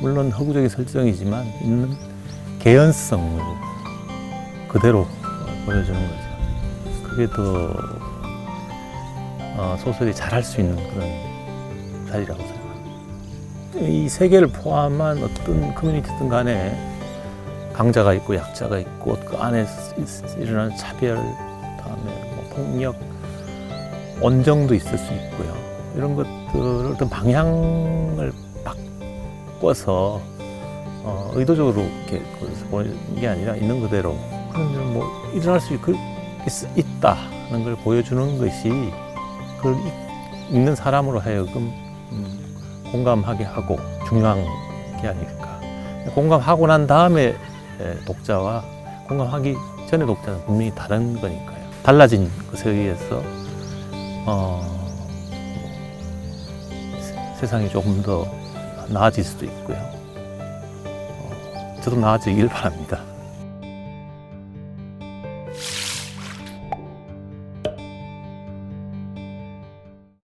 물론 0.01 0.31
허구적인 0.31 0.69
설정이지만 0.69 1.45
있는 1.61 1.95
개연성을 2.59 3.41
그대로 4.69 5.05
보여주는 5.65 5.99
거죠. 5.99 7.03
그게 7.03 7.27
더 7.27 7.73
어, 9.59 9.75
소설이 9.83 10.13
잘할 10.13 10.43
수 10.43 10.61
있는 10.61 10.75
그런 10.93 11.09
자리라고 12.09 12.39
생각합니다. 12.39 13.87
이 13.87 14.07
세계를 14.07 14.47
포함한 14.49 15.23
어떤 15.23 15.73
커뮤니티든 15.73 16.29
간에 16.29 16.77
강자가 17.77 18.11
있고 18.15 18.35
약자가 18.35 18.79
있고 18.79 19.15
그 19.23 19.37
안에 19.37 19.63
일어나는 20.39 20.75
차별, 20.77 21.17
다음에 21.79 22.33
뭐 22.33 22.43
폭력, 22.55 22.95
원정도 24.19 24.73
있을 24.73 24.97
수 24.97 25.13
있고요. 25.13 25.55
이런 25.95 26.15
것들을 26.15 26.91
어떤 26.93 27.07
방향을 27.07 28.33
바꿔서 28.63 30.19
어, 31.03 31.31
의도적으로 31.35 31.83
이렇게 31.83 32.23
보는 32.71 33.15
게 33.19 33.27
아니라 33.27 33.55
있는 33.55 33.79
그대로 33.79 34.17
그런 34.51 34.93
뭐 34.93 35.05
일어날 35.35 35.59
수 35.61 35.75
있, 35.75 35.81
그, 35.81 35.91
있, 35.93 36.77
있다는 36.79 37.63
걸 37.63 37.75
보여주는 37.75 38.39
것이 38.39 38.91
그걸 39.57 39.75
읽- 39.75 40.55
읽는 40.55 40.75
사람으로 40.75 41.19
하여금 41.19 41.71
음, 42.11 42.55
공감하게 42.91 43.43
하고 43.43 43.77
중요한 44.07 44.43
게 44.99 45.09
아닐까. 45.09 45.59
공감하고 46.15 46.65
난 46.65 46.87
다음에 46.87 47.23
에, 47.23 47.35
독자와 48.05 48.63
공감하기 49.07 49.55
전에 49.89 50.05
독자는 50.05 50.45
분명히 50.45 50.73
다른 50.75 51.19
거니까요. 51.19 51.57
달라진 51.83 52.29
것에 52.51 52.69
의해서 52.69 53.21
어, 54.25 54.61
세- 56.99 57.35
세상이 57.39 57.69
조금 57.69 58.01
더 58.01 58.25
나아질 58.89 59.23
수도 59.23 59.45
있고요. 59.45 59.77
어, 60.85 61.75
저도 61.81 61.97
나아지길 61.97 62.49
바랍니다. 62.49 63.01